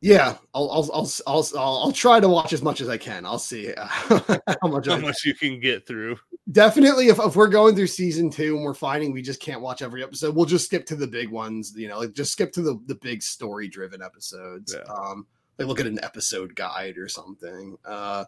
[0.01, 3.25] yeah, I'll I'll I'll I'll, I'll, I'll try to watch as much as I can.
[3.25, 4.87] I'll see uh, how much.
[4.87, 6.17] How much you can get through.
[6.51, 9.81] definitely if, if we're going through season two and we're finding we just can't watch
[9.83, 12.61] every episode we'll just skip to the big ones you know like just skip to
[12.63, 14.91] the, the big story driven episodes Yeah.
[14.91, 15.27] um
[15.59, 18.25] like look at an episode guide or something uh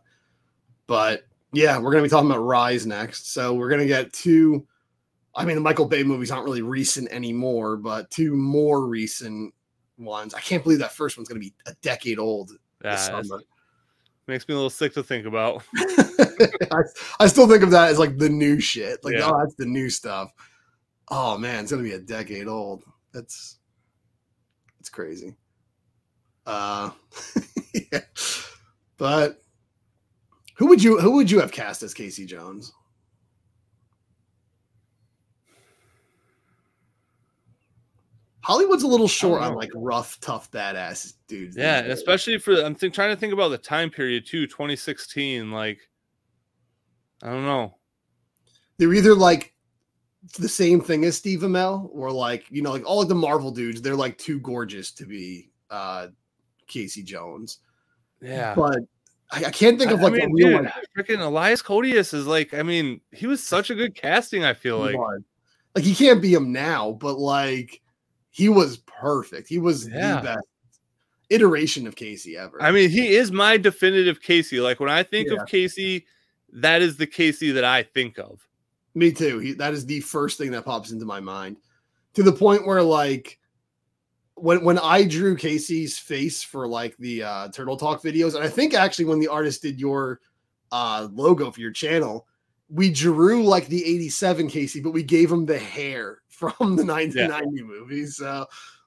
[0.86, 1.24] but
[1.54, 4.66] yeah we're gonna be talking about rise next so we're gonna get two
[5.36, 9.54] i mean the michael bay movies aren't really recent anymore but two more recent
[10.06, 12.52] ones i can't believe that first one's gonna be a decade old
[12.84, 13.42] Yeah, this it's- summer.
[14.28, 15.64] makes me a little sick to think about.
[15.78, 16.82] I,
[17.20, 19.04] I still think of that as like the new shit.
[19.04, 19.30] Like, Yeah.
[19.30, 20.32] oh, that's the new stuff.
[21.10, 22.84] Oh man, it's gonna be a decade old.
[23.14, 23.58] That's
[24.80, 25.36] it's crazy.
[26.46, 26.92] Uh
[27.92, 28.00] yeah.
[28.98, 29.42] But
[30.56, 32.72] who would you who would you have cast as Casey Jones?
[38.44, 41.56] Hollywood's a little short on like rough, tough, badass dudes.
[41.56, 45.50] Yeah, especially for I'm think, trying to think about the time period too, 2016.
[45.52, 45.80] Like,
[47.22, 47.78] I don't know.
[48.78, 49.54] they're either like
[50.40, 53.50] the same thing as Steve Amell, or like you know, like all of the Marvel
[53.52, 56.08] dudes, they're like too gorgeous to be uh
[56.68, 57.60] Casey Jones.
[58.22, 58.80] Yeah, But
[59.32, 62.26] I, I can't think of like I a mean, real dude, freaking Elias Koteas is
[62.28, 64.44] like, I mean, he was such a good casting.
[64.44, 65.22] I feel like, like
[65.76, 67.82] like he can't be him now, but like
[68.34, 69.48] he was perfect.
[69.48, 70.16] He was Yeah.
[70.16, 70.48] the best
[71.30, 72.62] iteration of Casey ever.
[72.62, 74.60] I mean, he is my definitive Casey.
[74.60, 75.36] Like when I think Yeah.
[75.42, 76.06] of Casey,
[76.52, 78.46] that is the Casey that I think of.
[78.96, 79.38] Me too.
[79.40, 81.58] He, that is the first thing that pops into my mind.
[82.16, 83.40] To the point where like
[84.36, 88.50] when when I drew Casey's face for like the uh Turtle Talk videos, and I
[88.50, 90.22] think actually when the artist did your
[90.72, 92.28] uh logo for your channel,
[92.68, 97.64] we drew like the 87 Casey, but we gave him the hair from the 1990
[97.64, 98.18] movies.
[98.18, 98.46] So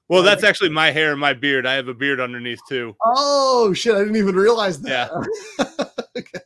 [0.09, 0.29] Well, Yeah.
[0.29, 1.65] that's actually my hair and my beard.
[1.65, 2.95] I have a beard underneath too.
[3.05, 5.11] oh shit, I didn't even realize that.
[6.17, 6.39] okay.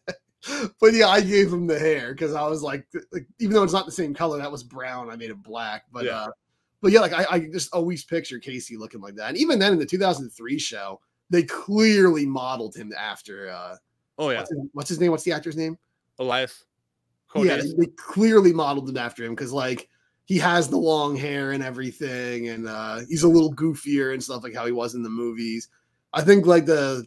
[0.80, 3.74] But yeah, I gave him the hair because I was like, like, even though it's
[3.74, 5.10] not the same color, that was brown.
[5.10, 5.84] I made it black.
[5.92, 6.22] But Yeah.
[6.24, 6.28] uh,
[6.82, 9.30] but yeah, like I, I just always picture Casey looking like that.
[9.30, 13.76] And even then in the 2003 show, they clearly modeled him after uh
[14.18, 15.12] Oh yeah, what's, his, what's his name?
[15.12, 15.78] What's the actor's name?
[16.20, 16.66] Elias.
[17.36, 19.88] Yeah, they clearly modeled him after him because like
[20.26, 24.43] he has the long hair and everything, and uh he's a little goofier and stuff
[24.43, 25.68] like how he was in the movies.
[26.14, 27.06] I think like the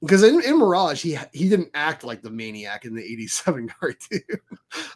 [0.00, 4.20] because in, in Mirage he he didn't act like the maniac in the '87 cartoon.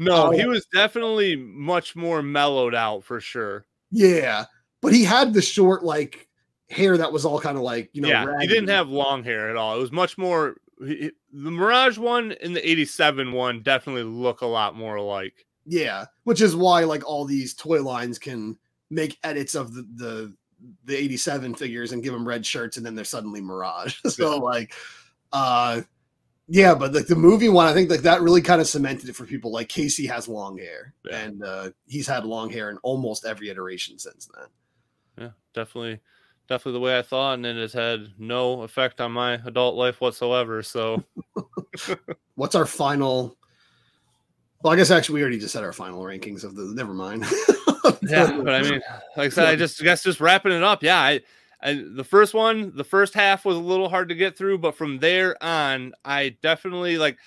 [0.01, 0.31] No, Oh.
[0.31, 3.65] he was definitely much more mellowed out for sure.
[3.91, 4.45] yeah,
[4.83, 6.29] but he had the short like
[6.69, 8.09] hair that was all kind of like you know.
[8.09, 9.77] yeah, he didn't have long hair at all.
[9.77, 10.57] It was much more.
[10.81, 15.47] he- The Mirage one and the '87 one definitely look a lot more alike.
[15.67, 18.57] Yeah, which is why like all these toy lines can
[18.91, 20.35] make edits of the the,
[20.85, 23.97] the 87 figures and give them red shirts and then they're suddenly Mirage.
[24.07, 24.41] so Yeah.
[24.41, 24.75] like
[25.33, 25.81] uh
[26.49, 29.17] yeah, but like the movie one, I think like that really kind of cemented it
[29.17, 29.51] for people.
[29.51, 31.19] Like Casey has long hair, Yeah.
[31.19, 34.47] and uh he's had long hair in almost every iteration since then.
[35.19, 35.99] Yeah, definitely,
[36.49, 40.01] definitely the way I thought, and it has had no effect on my adult life
[40.01, 40.63] whatsoever.
[40.63, 41.03] So,
[42.37, 43.37] what's our final?
[44.63, 46.65] Well, I guess actually we already just said our final rankings of the.
[46.75, 47.25] Never mind.
[48.03, 48.81] yeah, but I mean,
[49.17, 50.83] like I said, I just I guess just wrapping it up.
[50.83, 51.21] Yeah, I,
[51.61, 54.77] I the first one, the first half was a little hard to get through, but
[54.77, 57.19] from there on, I definitely like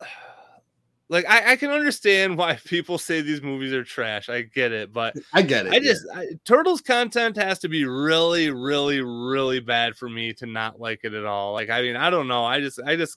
[1.08, 4.28] like I, I, can understand why people say these movies are trash.
[4.28, 5.72] I get it, but I get it.
[5.72, 6.20] I just yeah.
[6.20, 11.00] I, Turtles content has to be really, really, really bad for me to not like
[11.04, 11.52] it at all.
[11.52, 12.44] Like I mean, I don't know.
[12.44, 13.16] I just, I just,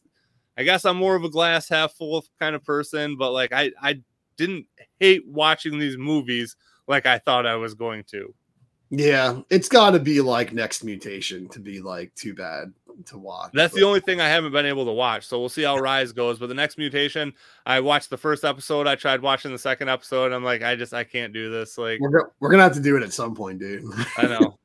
[0.58, 3.18] I guess I'm more of a glass half full kind of person.
[3.18, 4.02] But like I, I
[4.38, 4.68] didn't
[5.00, 6.56] hate watching these movies
[6.88, 8.34] like I thought I was going to.
[8.92, 12.72] Yeah, it's got to be like next mutation to be like too bad
[13.08, 13.52] to watch.
[13.54, 13.80] That's but.
[13.80, 15.26] the only thing I haven't been able to watch.
[15.26, 16.40] So we'll see how Rise goes.
[16.40, 17.34] But the next mutation,
[17.66, 18.88] I watched the first episode.
[18.88, 20.32] I tried watching the second episode.
[20.32, 21.78] I'm like, I just I can't do this.
[21.78, 23.84] Like we're, go- we're gonna have to do it at some point, dude.
[24.18, 24.60] I know.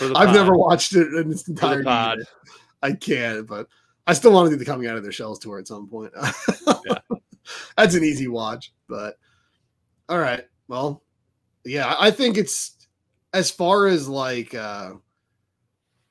[0.16, 1.88] I've never watched it in its entirety.
[2.82, 3.68] I can't, but
[4.06, 6.12] I still want to do the coming out of their shells tour at some point.
[6.86, 6.98] yeah.
[7.76, 9.18] That's an easy watch, but
[10.08, 10.44] all right.
[10.68, 11.02] Well,
[11.64, 12.88] yeah, I think it's
[13.32, 14.94] as far as like uh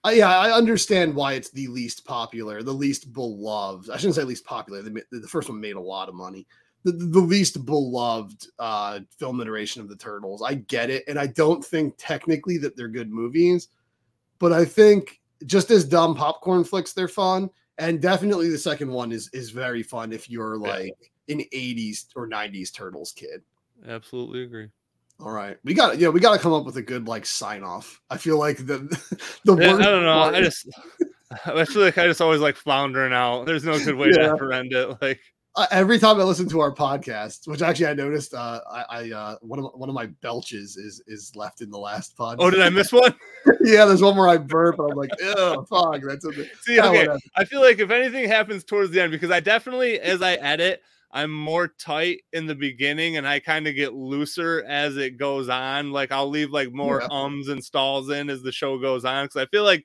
[0.04, 3.90] I, yeah, I understand why it's the least popular, the least beloved.
[3.90, 4.82] I shouldn't say least popular.
[4.82, 6.48] The, the first one made a lot of money.
[6.84, 10.42] The, the least beloved uh, film iteration of the Turtles.
[10.42, 13.68] I get it, and I don't think technically that they're good movies,
[14.40, 19.12] but I think just as dumb popcorn flicks, they're fun, and definitely the second one
[19.12, 20.96] is is very fun if you're like
[21.28, 21.36] yeah.
[21.36, 23.42] an '80s or '90s Turtles kid.
[23.88, 24.70] Absolutely agree.
[25.20, 27.64] All right, we got yeah, we got to come up with a good like sign
[27.64, 28.02] off.
[28.10, 28.80] I feel like the
[29.46, 30.14] the yeah, I don't know.
[30.14, 30.36] Part...
[30.36, 30.68] I just
[31.46, 33.46] I feel like I just always like floundering out.
[33.46, 34.34] There's no good way yeah.
[34.36, 35.02] to end it.
[35.02, 35.20] Like
[35.56, 39.12] uh, every time I listen to our podcast, which actually I noticed, uh, I, I
[39.12, 42.38] uh, one of my, one of my belches is is left in the last pod.
[42.40, 43.14] Oh, did I miss one?
[43.62, 44.80] yeah, there's one where I burp.
[44.80, 47.08] and I'm like, oh fuck, that's a See, okay.
[47.36, 50.82] I feel like if anything happens towards the end, because I definitely, as I edit,
[51.12, 55.50] I'm more tight in the beginning and I kind of get looser as it goes
[55.50, 55.92] on.
[55.92, 57.08] Like I'll leave like more yeah.
[57.12, 59.28] ums and stalls in as the show goes on.
[59.28, 59.84] Cause I feel like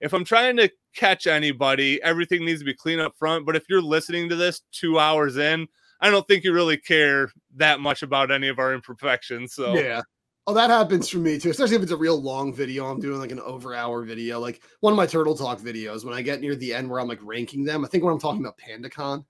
[0.00, 3.46] if I'm trying to catch anybody, everything needs to be clean up front.
[3.46, 5.68] But if you're listening to this two hours in,
[6.00, 9.54] I don't think you really care that much about any of our imperfections.
[9.54, 10.02] So yeah.
[10.46, 12.86] Oh, that happens for me too, especially if it's a real long video.
[12.86, 16.04] I'm doing like an over hour video, like one of my Turtle Talk videos.
[16.04, 18.18] When I get near the end where I'm like ranking them, I think when I'm
[18.18, 19.24] talking about PandaCon,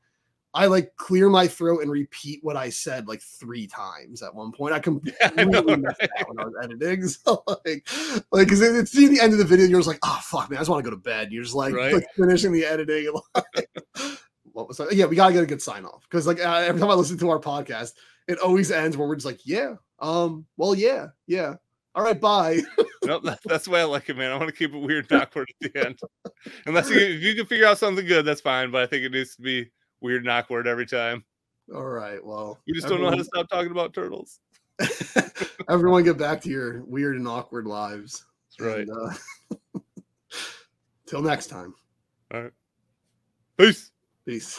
[0.53, 4.51] I like clear my throat and repeat what I said like three times at one
[4.51, 4.75] point.
[4.75, 6.11] I completely yeah, I know, messed right?
[6.17, 7.09] that when I was editing.
[7.09, 7.89] So like,
[8.33, 10.59] like, cause it's near the end of the video, you're just like, oh fuck, man,
[10.59, 11.31] I just want to go to bed.
[11.31, 11.95] You're just like, right?
[11.95, 13.13] like finishing the editing.
[13.35, 13.71] Like,
[14.53, 14.93] what was that?
[14.93, 17.17] Yeah, we gotta get a good sign off because like uh, every time I listen
[17.19, 17.93] to our podcast,
[18.27, 21.55] it always ends where we're just like, yeah, um, well, yeah, yeah.
[21.95, 22.61] All right, bye.
[23.05, 24.33] nope, that, that's why I like it, man.
[24.33, 26.01] I want to keep it weird and awkward at the end.
[26.67, 28.71] Unless you, if you can figure out something good, that's fine.
[28.71, 29.71] But I think it needs to be
[30.01, 31.25] weird and awkward every time.
[31.75, 32.25] All right.
[32.25, 33.03] Well, you just everyone...
[33.03, 34.41] don't know how to stop talking about turtles.
[35.69, 38.25] everyone get back to your weird and awkward lives.
[38.59, 38.89] That's right.
[38.89, 39.15] And,
[39.75, 39.81] uh,
[41.07, 41.75] till next time.
[42.33, 42.53] All right.
[43.57, 43.91] Peace.
[44.27, 44.59] Peace.